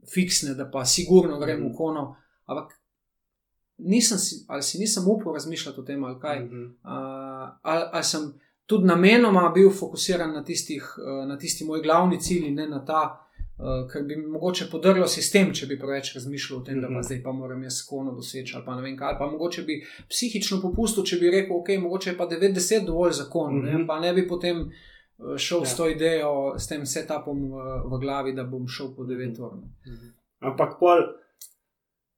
fiksne, 0.07 0.55
da 0.55 0.65
pa 0.67 0.85
sigurno 0.87 1.39
grem 1.39 1.61
v 1.63 1.73
Kono. 1.75 2.17
Ampak 2.47 2.73
nisem 3.79 4.19
si, 4.19 4.45
ali 4.49 4.63
si 4.63 4.79
nisem 4.79 5.03
upal 5.07 5.33
razmišljati 5.35 5.81
o 5.81 5.85
tem, 5.85 6.05
ali 6.05 6.21
kaj. 6.21 6.41
Mhm. 6.41 6.65
Uh, 6.83 6.91
ali, 7.63 7.85
ali 7.93 8.05
sem 8.05 8.33
tudi 8.67 8.87
namenoma 8.87 9.49
bil 9.49 9.71
fokusiran 9.71 10.33
na, 10.33 10.43
tistih, 10.43 10.83
uh, 10.99 11.27
na 11.27 11.39
tisti 11.39 11.65
moj 11.65 11.83
glavni 11.83 12.21
cilj 12.21 12.47
in 12.47 12.55
ne 12.57 12.69
na 12.69 12.85
ta 12.85 13.19
Uh, 13.55 13.87
ker 13.87 14.03
bi 14.03 14.17
mogoče 14.17 14.65
podrlo 14.71 15.07
sistem, 15.07 15.53
če 15.53 15.67
bi 15.67 15.77
preveč 15.79 16.15
razmišljal 16.15 16.59
o 16.59 16.65
tem, 16.65 16.81
da 16.81 16.89
pa 16.89 16.95
Mhm. 16.95 17.03
zdaj 17.03 17.23
pa 17.23 17.33
moram 17.33 17.63
jaz 17.63 17.83
kono 17.87 18.13
doseči 18.13 18.57
ali 18.57 18.65
pa 18.65 18.75
ne 18.75 18.83
vem 18.83 18.97
kaj. 18.97 19.09
Ali 19.09 19.19
pa 19.19 19.27
mogoče 19.27 19.63
bi 19.63 19.77
psihično 20.09 20.59
popustil, 20.61 21.05
če 21.05 21.17
bi 21.17 21.31
rekel, 21.31 21.57
ok, 21.57 21.69
mogoče 21.79 22.11
je 22.11 22.17
pa 22.17 22.27
90 22.27 22.87
dovolj 22.87 23.13
za 23.13 23.25
kon, 23.25 23.55
Mhm. 23.55 23.67
ne, 23.73 23.87
pa 23.87 24.01
ne 24.01 24.13
bi 24.15 24.27
potem 24.27 24.59
uh, 24.59 25.37
šel 25.37 25.59
Ja. 25.59 25.65
s 25.65 25.77
to 25.77 25.87
idejo, 25.87 26.33
s 26.59 26.67
tem 26.67 26.87
setupom 26.87 27.39
v, 27.45 27.55
v 27.87 28.01
glavi, 28.01 28.33
da 28.33 28.43
bom 28.45 28.67
šel 28.69 28.97
po 28.97 29.05
9 29.05 29.39
ur. 29.39 29.53
ne. 29.55 30.11
Ampak, 30.41 30.79
pol, 30.81 30.99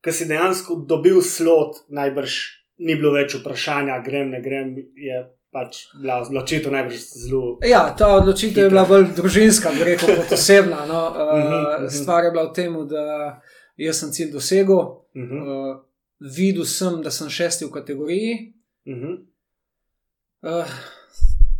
ko 0.00 0.12
si 0.12 0.24
dejansko 0.24 0.76
dobil 0.86 1.20
slot, 1.20 1.84
najbrž 1.90 2.32
ni 2.78 2.94
bilo 2.94 3.12
več 3.12 3.34
vprašanja, 3.34 4.00
grem, 4.02 4.30
ne 4.30 4.40
grem, 4.40 4.72
je 4.96 5.18
pač 5.54 5.76
bila 5.94 6.16
odločitev 6.20 6.72
najbrž 6.72 6.98
zelo. 7.22 7.58
Ja, 7.62 7.94
ta 7.98 8.08
odločitev 8.16 8.64
je 8.64 8.70
bila 8.70 8.82
bolj 8.84 9.06
družinska, 9.16 9.70
bi 9.70 9.84
rekel, 9.86 10.16
kot 10.16 10.32
osebna. 10.38 10.82
No. 10.86 11.00
Mhm, 11.10 11.20
Uh, 11.44 11.78
mhm. 11.78 11.88
stvar 11.88 12.24
je 12.24 12.30
bila 12.30 12.44
v 12.44 12.52
tem, 12.52 12.72
da 12.88 13.04
jaz 13.78 13.96
sem 13.96 14.10
cilj 14.10 14.32
dosegel, 14.32 14.82
Uh 15.14 15.22
-huh, 15.22 15.42
uh, 15.70 15.76
videl 16.36 16.64
sem, 16.66 17.02
da 17.02 17.10
sem 17.10 17.28
šesti 17.30 17.64
v 17.64 17.70
kategoriji. 17.70 18.32
uh 18.86 18.94
-huh, 18.94 19.14
Uh, 20.42 20.66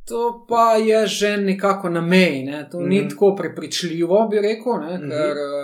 to 0.05 0.45
pa 0.49 0.75
je 0.77 1.07
že 1.07 1.37
nekako 1.37 1.89
na 1.89 2.01
meji. 2.03 2.43
Ne. 2.45 2.69
To 2.71 2.79
mm 2.79 2.85
-hmm. 2.85 2.89
ni 2.89 3.01
Mhm. 3.01 3.09
tako 3.09 3.35
prepričljivo, 3.37 4.29
bi 4.31 4.37
rekel, 4.39 4.73
ne, 4.81 4.99
Mhm. 4.99 5.11
ker 5.11 5.31
uh, 5.33 5.64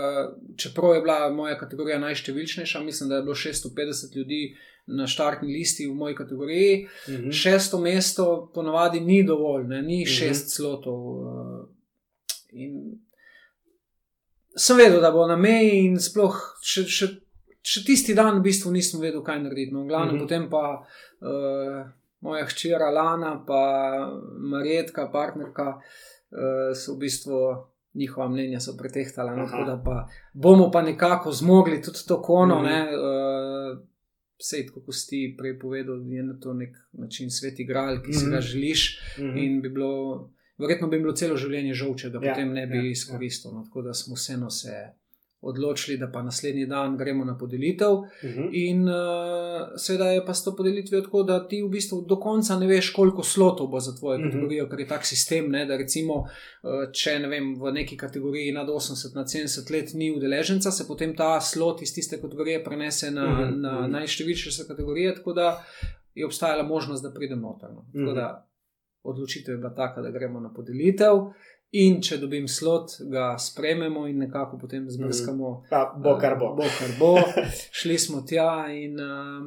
čeprav 0.57 0.95
je 0.95 1.01
bila 1.01 1.31
moja 1.31 1.59
kategorija 1.59 1.99
najštevilčnejša, 1.99 2.81
mislim, 2.81 3.09
da 3.09 3.17
je 3.17 3.23
bilo 3.23 3.35
650 3.35 4.17
ljudi 4.17 4.57
na 4.89 5.07
štartni 5.07 5.49
listi 5.49 5.87
v 5.87 5.95
moji 5.95 6.15
kategoriji. 6.15 6.85
uh 6.85 7.15
-huh. 7.15 7.33
Šesto 7.33 7.81
mesto 7.81 8.51
ponavadi 8.55 9.01
ni 9.01 9.25
dovolj, 9.25 9.65
ne, 9.65 9.83
ni 9.83 10.01
Mhm. 10.01 10.11
šest 10.11 10.57
slotov. 10.57 10.95
Uh, 10.95 11.69
in 12.53 12.99
sem 14.57 14.77
vedel, 14.77 15.01
da 15.01 15.11
bo 15.11 15.27
na 15.27 15.37
meji, 15.37 15.79
in 15.81 15.99
sploh 15.99 16.35
še, 16.63 16.83
še, 16.85 17.07
še 17.63 17.85
tisti 17.85 18.15
dan 18.15 18.39
v 18.39 18.43
bistvu 18.43 18.73
nisem 18.73 19.01
vedel, 19.01 19.23
kaj 19.23 19.39
narediti. 19.39 19.73
No, 19.73 19.85
glavno, 19.85 20.07
Mhm. 20.07 20.15
mm 20.15 20.19
-hmm. 20.19 20.23
potem 20.23 20.51
pa 20.51 20.87
uh, 21.21 21.87
moja 22.21 22.45
hčera 22.45 22.91
Lana, 22.91 23.45
pa 23.47 23.63
Marjetka, 24.41 25.09
partnerka, 25.09 25.69
uh, 25.69 26.77
so 26.77 26.95
v 26.95 26.99
bistvu. 26.99 27.70
Njihova 27.95 28.29
mnenja 28.29 28.61
so 28.61 28.77
pretehtala, 28.79 29.37
no, 29.37 29.47
tako 29.47 29.65
da 29.65 29.83
pa 29.85 30.09
bomo 30.33 30.71
pa 30.71 30.83
nekako 30.83 31.33
zmogli 31.33 31.83
tudi 31.83 31.99
to 32.09 32.23
kono. 32.23 32.55
Mhm. 32.55 32.65
Mm 32.65 32.69
-hmm. 32.69 33.75
uh, 33.75 33.87
Sej, 34.43 34.67
kot 34.67 34.95
si 34.95 35.35
prej 35.39 35.59
povedal, 35.59 36.01
je 36.09 36.23
na 36.23 36.39
to 36.41 36.55
nek 36.55 36.77
način 36.93 37.31
svet 37.31 37.61
igral, 37.61 38.03
ki 38.03 38.13
si 38.13 38.25
Mhm. 38.25 38.33
ga 38.35 38.41
želiš. 38.41 39.01
uh 39.19 39.25
-huh. 39.25 39.45
In 39.45 39.61
bi 39.63 39.69
bilo, 39.69 40.31
verjetno 40.59 40.89
bi 40.89 40.99
bilo 40.99 41.13
celo 41.13 41.37
življenje 41.37 41.75
žal, 41.75 41.95
če 41.97 42.11
ga 42.11 42.19
Ja, 42.23 42.33
potem 42.33 42.53
ne 42.53 42.67
bi 42.67 42.77
ja, 42.77 42.81
ja, 42.81 42.85
ja. 42.85 42.91
izkoristil. 42.91 43.51
No, 43.53 43.65
tako 43.65 43.83
da 43.83 43.95
smo 43.95 44.15
vseeno 44.15 44.51
se 44.51 44.71
odločili, 45.43 45.97
da 45.99 46.11
pa 46.13 46.23
naslednji 46.23 46.67
dan 46.67 46.97
gremo 46.97 47.25
na 47.25 47.39
podelitev. 47.39 47.93
Uh 47.93 48.07
-huh. 48.23 48.49
In 48.53 48.89
uh, 48.89 48.95
seveda 49.77 50.05
je 50.05 50.25
pa 50.27 50.35
s 50.35 50.45
to 50.45 50.57
podelitvijo 50.57 51.01
tako, 51.01 51.23
da 51.23 51.49
ti 51.49 51.63
v 51.63 51.69
bistvu 51.69 52.01
do 52.09 52.17
konca 52.17 52.59
ne 52.59 52.67
veš, 52.67 52.93
koliko 52.93 53.23
slotov 53.23 53.67
bo 53.67 53.81
za 53.81 53.97
tvojo 53.99 54.19
Mhm. 54.19 54.29
kategorijo, 54.29 54.69
ker 54.69 54.81
je 54.81 54.89
tak 54.89 55.07
sistem, 55.07 55.51
ne, 55.51 55.67
da 55.67 55.77
recimo, 55.77 56.15
uh, 56.15 56.27
če 56.93 57.19
ne 57.19 57.29
vem, 57.29 57.55
v 57.55 57.73
neki 57.73 57.97
kategoriji 57.97 58.53
nad 58.53 58.69
80 58.69 59.15
na 59.15 59.25
70 59.25 59.71
let 59.71 59.95
ni 59.95 60.17
udeleženca, 60.17 60.71
se 60.71 60.87
potem 60.89 61.17
ta 61.17 61.41
slot 61.41 61.83
iz 61.83 61.95
tiste 61.95 62.21
kategorije 62.21 62.65
prenese 62.65 63.11
na, 63.11 63.27
Mhm, 63.31 63.61
na 63.61 63.81
mhm. 63.83 63.91
najštevilčnejše 63.93 64.63
kategorije, 64.69 65.15
tako 65.15 65.33
da 65.33 65.65
je 66.15 66.27
obstajala 66.27 66.63
možnost, 66.63 67.03
da 67.03 67.13
pridem 67.13 67.41
noter. 67.41 67.69
No. 67.71 67.85
Mhm. 67.95 68.15
da 68.15 68.47
odločitev 69.03 69.55
je 69.55 69.59
bila 69.59 69.75
taka, 69.75 70.03
da 70.03 70.11
gremo 70.11 70.41
na 70.41 70.53
podelitev. 70.55 71.15
In 71.71 72.01
če 72.03 72.17
dobim 72.19 72.49
slot, 72.51 72.97
ga 73.13 73.37
sprememo 73.39 74.09
in 74.11 74.25
nekako 74.25 74.59
potem 74.59 74.89
zbrskamo. 74.91 75.53
Pa 75.71 75.85
bo 75.95 76.17
kar 76.19 76.35
bo. 76.39 76.49
Bo, 76.59 76.67
kar 76.67 76.97
bo. 76.99 77.13
Šli 77.79 77.99
smo 77.99 78.25
tja 78.27 78.67
in 78.75 78.99
uh, 78.99 79.45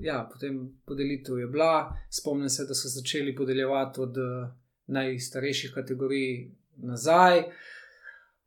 ja, 0.00 0.22
potem 0.32 0.62
podelitev 0.88 1.42
je 1.42 1.50
bila. 1.52 1.92
Spomnim 2.08 2.48
se, 2.48 2.64
da 2.64 2.74
so 2.74 2.88
začeli 2.88 3.36
podeljevati 3.36 4.00
od 4.00 4.16
uh, 4.16 4.48
najstarejših 4.96 5.76
kategorij 5.76 6.48
nazaj. 6.88 7.44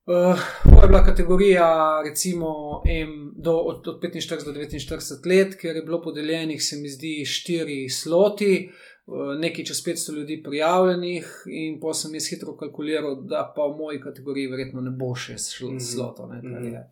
Uh, 0.08 0.42
to 0.64 0.82
je 0.82 0.88
bila 0.88 1.04
kategorija, 1.06 2.02
recimo, 2.10 2.82
M 2.90 3.34
do, 3.38 3.54
od, 3.54 3.88
od 3.88 4.02
45 4.02 4.46
do 4.46 4.58
49 4.58 5.30
let, 5.30 5.58
ker 5.62 5.76
je 5.76 5.86
bilo 5.86 6.02
podeljenih, 6.02 6.64
se 6.64 6.82
mi 6.82 6.90
zdi, 6.90 7.26
štiri 7.26 7.90
sloti, 7.90 8.70
uh, 8.72 8.97
nekaj 9.38 9.64
čez 9.64 9.78
500 9.80 10.14
ljudi 10.14 10.44
prijavljenih, 10.44 11.26
in 11.48 11.80
pa 11.80 11.94
sem 11.94 12.14
jaz 12.14 12.28
hitro 12.28 12.54
kalkuliral, 12.54 13.16
da 13.24 13.54
pa 13.56 13.62
v 13.64 13.78
moji 13.78 14.02
kategoriji 14.02 14.48
verjetno 14.48 14.82
ne 14.82 14.92
bo 14.92 15.16
še 15.16 15.34
šlo- 15.36 15.70
Mhm. 15.70 15.80
slotov. 15.82 16.30
Ne, 16.30 16.42
kar 16.44 16.62
Mhm. 16.62 16.74
je. 16.74 16.90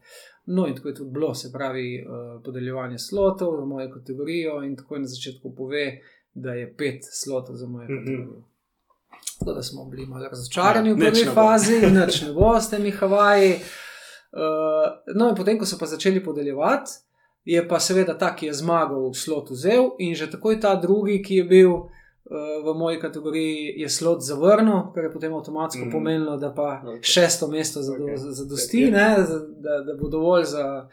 No, 0.47 0.67
in 0.67 0.75
tako 0.75 0.87
je 0.87 0.95
tudi 0.95 1.11
bilo, 1.11 1.33
se 1.35 1.51
pravi, 1.51 1.99
uh, 1.99 2.09
podeljevanje 2.43 2.97
slotov 2.99 3.57
za 3.59 3.65
mojo 3.65 3.89
kategorijo, 3.91 4.63
in 4.63 4.75
tako 4.75 4.95
je 4.95 5.01
na 5.01 5.07
začetku 5.07 5.55
pove, 5.55 5.99
da 6.33 6.51
je 6.51 6.73
pet 6.73 6.99
slotov 7.13 7.55
za 7.55 7.67
mojo 7.67 7.83
Mhm. 7.85 7.97
kategorijo. 7.97 8.43
Tako 9.39 9.53
da 9.53 9.61
smo 9.63 9.85
bili 9.85 10.05
malo 10.05 10.27
razočarani 10.29 10.89
Ja, 10.89 10.95
v 10.95 10.97
prvi 10.99 11.25
ne 11.25 11.31
fazi, 11.33 11.73
nič 11.81 12.21
ne 12.21 12.33
bo 12.33 12.55
s 12.55 12.69
temi 12.69 12.91
Havaji. 12.91 13.53
Uh, 13.53 14.39
no, 15.17 15.29
in 15.29 15.35
potem, 15.35 15.59
ko 15.59 15.65
so 15.65 15.77
pa 15.79 15.85
začeli 15.85 16.23
podeljevati, 16.23 16.91
je 17.45 17.67
pa 17.67 17.79
seveda 17.79 18.13
ta, 18.13 18.35
ki 18.35 18.45
je 18.45 18.53
zmagal, 18.53 19.13
slot 19.13 19.49
vzel, 19.49 19.89
in 19.99 20.15
že 20.15 20.27
takoj 20.27 20.59
ta 20.59 20.75
drugi, 20.75 21.21
ki 21.21 21.35
je 21.35 21.43
bil 21.45 21.71
v 22.65 22.73
moji 22.73 22.99
kategoriji, 22.99 23.73
je 23.77 23.89
slot 23.89 24.21
zavrnil, 24.21 24.91
kar 24.93 25.03
je 25.03 25.11
potem 25.11 25.33
avtomatsko 25.33 25.85
mm. 25.85 25.91
pomenilo, 25.91 26.37
da 26.37 26.53
pa 26.53 26.81
Ok. 26.87 27.03
šesto 27.03 27.47
mesto 27.47 27.79
okay. 27.79 28.15
zadosti, 28.17 28.81
Ja. 28.81 28.91
ne, 28.91 29.17
da, 29.57 29.83
da 29.83 30.01
bo 30.01 30.09
dovolj 30.09 30.43
za, 30.43 30.89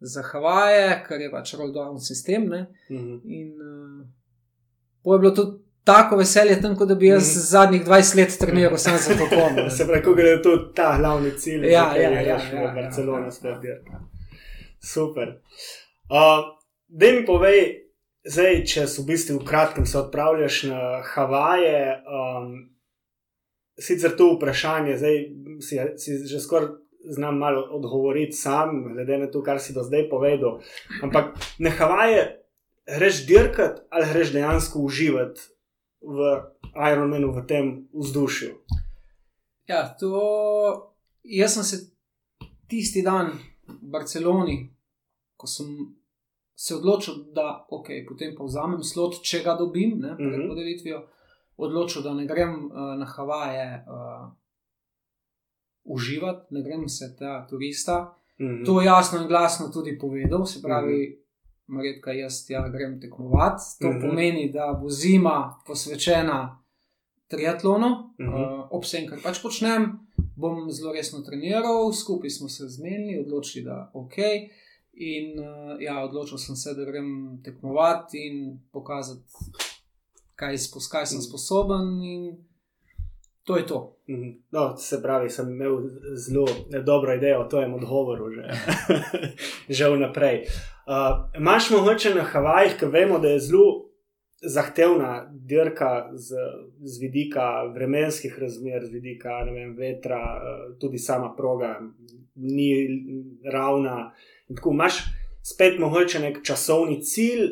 za 0.00 0.22
Havaje, 0.22 1.04
kar 1.08 1.20
je 1.20 1.30
pač 1.30 1.54
roll-down 1.54 1.98
sistem. 1.98 2.46
Ne. 2.46 2.66
Uh 2.90 2.96
-huh. 2.96 3.20
In 3.24 3.52
uh, 5.04 5.14
je 5.14 5.18
bilo 5.18 5.30
tudi 5.30 5.50
tako 5.84 6.16
veselje, 6.16 6.60
tam, 6.62 6.76
kot 6.76 6.88
da 6.88 6.94
bi 6.94 7.06
jaz 7.06 7.22
Mhm. 7.26 7.40
zadnjih 7.40 7.84
20 7.86 8.16
let 8.16 8.38
treniral 8.40 8.78
samo 8.78 8.98
za 8.98 9.14
to 9.14 9.26
komo. 9.36 9.70
Se 9.70 9.86
pravi, 9.86 10.02
ko 10.02 10.14
gre 10.14 10.42
to 10.42 10.56
ta 10.74 10.98
glavni 10.98 11.30
cilj, 11.30 11.64
Ja, 11.64 11.70
ja, 11.70 11.94
je 11.94 12.02
ja, 12.02 12.20
ja, 12.20 12.78
ja, 12.78 12.90
sploh 13.30 13.52
ja. 13.52 13.58
dirka. 13.58 14.00
Super. 14.82 15.28
Uh, 16.10 16.56
Dej 16.88 17.12
mi 17.12 17.26
povej, 17.26 17.85
zdaj, 18.26 18.62
če 18.66 18.86
si 18.90 19.02
v 19.02 19.06
bistvu 19.10 19.38
v 19.40 19.46
kratkem 19.46 19.86
se 19.86 19.98
odpravljaš 19.98 20.62
na 20.70 20.80
Havaje, 21.14 22.02
um, 22.06 22.50
sicer 23.78 24.16
to 24.16 24.34
vprašanje, 24.34 24.96
zdaj 24.98 25.16
si, 25.60 25.80
si 26.00 26.18
že 26.26 26.40
skoraj 26.40 26.74
znam 27.06 27.38
malo 27.38 27.62
odgovoriti 27.70 28.32
sam, 28.32 28.82
glede 28.92 29.18
na 29.18 29.30
to, 29.30 29.42
kar 29.42 29.60
si 29.60 29.74
do 29.74 29.82
zdaj 29.86 30.08
povedal. 30.10 30.58
Ampak 31.02 31.38
na 31.58 31.70
Havaje 31.70 32.42
greš 32.86 33.26
dirkat 33.26 33.86
ali 33.90 34.08
greš 34.12 34.32
dejansko 34.32 34.80
uživati 34.82 35.40
v 36.00 36.42
Ironmanu, 36.92 37.32
v 37.32 37.46
tem 37.46 37.88
vzdušju. 37.94 38.52
Ja, 39.66 39.96
to, 40.00 40.94
jaz 41.22 41.54
sem 41.54 41.64
se 41.64 41.76
tisti 42.70 43.02
dan 43.02 43.32
v 43.66 43.90
Barceloni, 43.90 44.70
ko 45.36 45.46
sem 45.46 45.96
se 46.56 46.74
odločil, 46.74 47.14
da 47.32 47.66
okay, 47.70 48.06
potem 48.06 48.34
pa 48.34 48.44
vzamem 48.44 48.82
slot, 48.82 49.20
če 49.22 49.42
ga 49.42 49.54
dobim, 49.54 49.98
ne, 49.98 50.14
pred 50.16 50.38
Mhm. 50.38 50.48
podelitvijo, 50.48 51.02
odločil, 51.58 52.02
da 52.02 52.14
ne 52.14 52.26
grem 52.26 52.64
uh, 52.64 52.72
na 52.94 53.04
Havaje 53.06 53.84
uh, 53.86 54.32
uživati, 55.86 56.46
ne 56.50 56.62
grem 56.62 56.88
se 56.88 57.16
ta 57.18 57.46
turista. 57.46 57.98
Mhm. 58.40 58.64
To 58.64 58.82
jasno 58.82 59.20
in 59.20 59.28
glasno 59.28 59.68
tudi 59.68 59.98
povedal, 59.98 60.46
se 60.46 60.62
pravi, 60.62 61.22
Marjetka, 61.68 62.12
jaz 62.12 62.46
tja 62.46 62.68
grem 62.68 63.00
tekmovati. 63.00 63.62
To 63.80 63.88
Mhm. 63.88 64.00
pomeni, 64.00 64.52
da 64.52 64.72
bo 64.74 64.88
zima 64.90 65.36
posvečena 65.66 66.62
triatlonu, 67.28 67.86
Mhm. 68.18 68.28
uh, 68.28 68.34
ob 68.70 68.82
vsem, 68.82 69.08
kar 69.08 69.18
pač 69.20 69.42
počnem, 69.42 69.98
bom 70.36 70.70
zelo 70.70 70.92
resno 70.92 71.20
treniral, 71.20 71.92
skupaj 71.94 72.30
smo 72.30 72.48
se 72.48 72.64
zmenili, 72.66 73.20
odločili, 73.20 73.64
da 73.64 73.90
ok. 73.94 74.14
In 74.96 75.38
uh, 75.38 75.76
ja, 75.80 76.00
odločil 76.04 76.38
sem 76.38 76.56
se, 76.56 76.72
da 76.74 76.84
grem 76.84 77.40
tekmovati 77.44 78.22
in 78.26 78.36
pokazati, 78.72 79.28
kaj, 80.34 80.58
spos, 80.58 80.88
kaj 80.88 81.06
sem 81.10 81.20
sposoben, 81.20 81.90
in 82.00 82.30
to 83.44 83.56
je 83.56 83.66
to. 83.66 83.96
Mhm. 84.08 84.30
No, 84.50 84.76
se 84.76 85.02
pravi, 85.02 85.30
sem 85.30 85.50
imel 85.50 85.78
zelo 86.14 86.46
dobro 86.84 87.14
idejo 87.14 87.40
o 87.40 87.48
tem 87.48 87.74
odgovoru, 87.74 88.30
že, 88.30 88.48
že 89.76 89.90
vnaprej. 89.90 90.46
Uh, 90.86 91.28
Imáš 91.36 91.70
mogoče 91.70 92.14
na 92.14 92.22
Havajih, 92.22 92.78
ki 92.78 92.86
vemo, 92.86 93.18
da 93.18 93.28
je 93.28 93.40
zelo 93.40 93.90
zahtevna 94.42 95.28
dirka 95.32 96.10
z, 96.14 96.36
z 96.80 97.00
vidika 97.00 97.64
vremenskih 97.74 98.38
razmer, 98.38 98.84
z 98.86 98.92
vidika 98.92 99.42
vem, 99.44 99.76
vetra, 99.76 100.22
uh, 100.40 100.78
tudi 100.80 100.98
sama 100.98 101.34
proga 101.36 101.80
ni 102.34 102.70
ravna. 103.52 104.14
In 104.48 104.56
Tako 104.56 104.70
imaš 104.72 105.04
spet 105.42 105.78
mogoče 105.78 106.20
nek 106.20 106.42
časovni 106.44 107.00
cilj, 107.02 107.48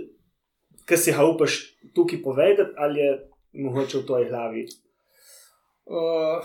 ki 0.86 0.97
si 0.97 1.12
ga 1.12 1.26
upaš 1.26 1.59
tukaj 1.95 2.22
povedati, 2.22 2.74
ali 2.76 3.01
je 3.01 3.12
mogoče 3.64 3.99
v 3.99 4.07
tvoji 4.07 4.28
glavi. 4.28 4.66
Uh, 5.86 6.45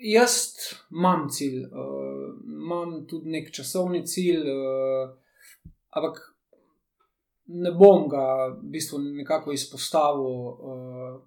Jaz 0.00 0.32
imam 0.90 1.28
cilj, 1.30 1.64
uh, 1.64 2.32
imam 2.44 3.06
tudi 3.06 3.30
nek 3.30 3.50
časovni 3.52 4.06
cilj, 4.06 4.40
uh, 4.40 5.10
ampak 5.90 6.20
ne 7.46 7.72
bom 7.72 8.08
ga 8.08 8.48
v 8.48 8.70
bistvu 8.72 8.98
nekako 8.98 9.52
izpostavil. 9.52 10.24
Uh, 10.26 11.20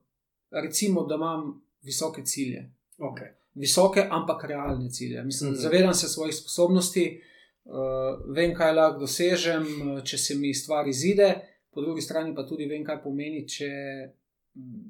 recimo, 0.52 1.06
da 1.06 1.16
imam 1.16 1.62
visoke 1.82 2.24
cilje. 2.26 2.72
Okay. 2.98 3.36
Visoke, 3.54 4.08
ampak 4.10 4.44
realne 4.44 4.90
cilje. 4.90 5.24
Mislim, 5.24 5.52
Mhm. 5.52 5.60
Zavedam 5.60 5.94
se 5.94 6.08
svojih 6.08 6.36
sposobnosti, 6.36 7.22
uh, 7.70 7.78
vem, 8.30 8.54
kaj 8.54 8.74
lahko 8.74 9.00
dosežem, 9.00 9.66
uh, 9.88 10.04
če 10.04 10.18
se 10.18 10.36
mi 10.36 10.54
stvar 10.54 10.88
izide, 10.88 11.30
po 11.70 11.82
drugi 11.82 12.02
strani 12.02 12.36
pa 12.36 12.44
tudi 12.44 12.66
vem, 12.66 12.84
kaj 12.84 13.02
pomeni, 13.02 13.46
če, 13.48 13.70
mm, 14.56 14.88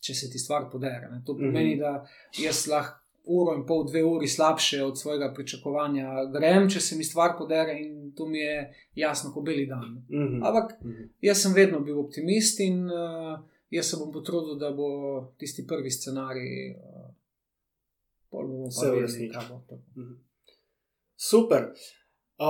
če 0.00 0.14
se 0.14 0.30
ti 0.30 0.38
stvar 0.38 0.70
podere. 0.70 1.10
Ne. 1.10 1.22
To 1.24 1.34
pomeni, 1.34 1.74
Mhm. 1.74 1.80
da 1.80 2.06
jaz 2.38 2.66
lahko 2.66 3.02
uro 3.26 3.56
in 3.56 3.64
pol, 3.66 3.84
dve 3.84 4.04
uri 4.04 4.28
slabše 4.28 4.82
od 4.84 4.94
svojega 4.94 5.32
pričakovanja 5.34 6.04
grem, 6.30 6.68
če 6.70 6.80
se 6.80 6.96
mi 6.96 7.04
stvar 7.04 7.32
podere, 7.36 7.72
in 7.74 8.12
to 8.12 8.26
mi 8.26 8.38
je 8.38 8.60
jasno, 8.94 9.32
kot 9.32 9.44
beli 9.44 9.66
dan. 9.66 10.04
Mhm. 10.08 10.42
Ampak 10.42 10.76
Mhm. 10.80 11.08
Jaz 11.22 11.42
sem 11.42 11.52
vedno 11.52 11.80
bil 11.80 11.98
optimist 11.98 12.60
in 12.60 12.84
uh, 12.84 13.38
jaz 13.68 13.86
se 13.86 13.96
bom 13.96 14.12
potrudil, 14.12 14.54
da 14.56 14.70
bo 14.70 14.88
tisti 15.36 15.66
prvi 15.66 15.90
scenarij, 15.90 16.70
uh, 16.70 17.10
pol 18.30 18.46
bomo 18.46 18.68
pa 18.70 18.90
videli, 18.92 19.28
kaj 19.28 19.44
bo 19.48 19.60
to. 19.68 19.80
Mhm. 19.96 20.14
Super. 21.16 21.74
Um, 22.40 22.48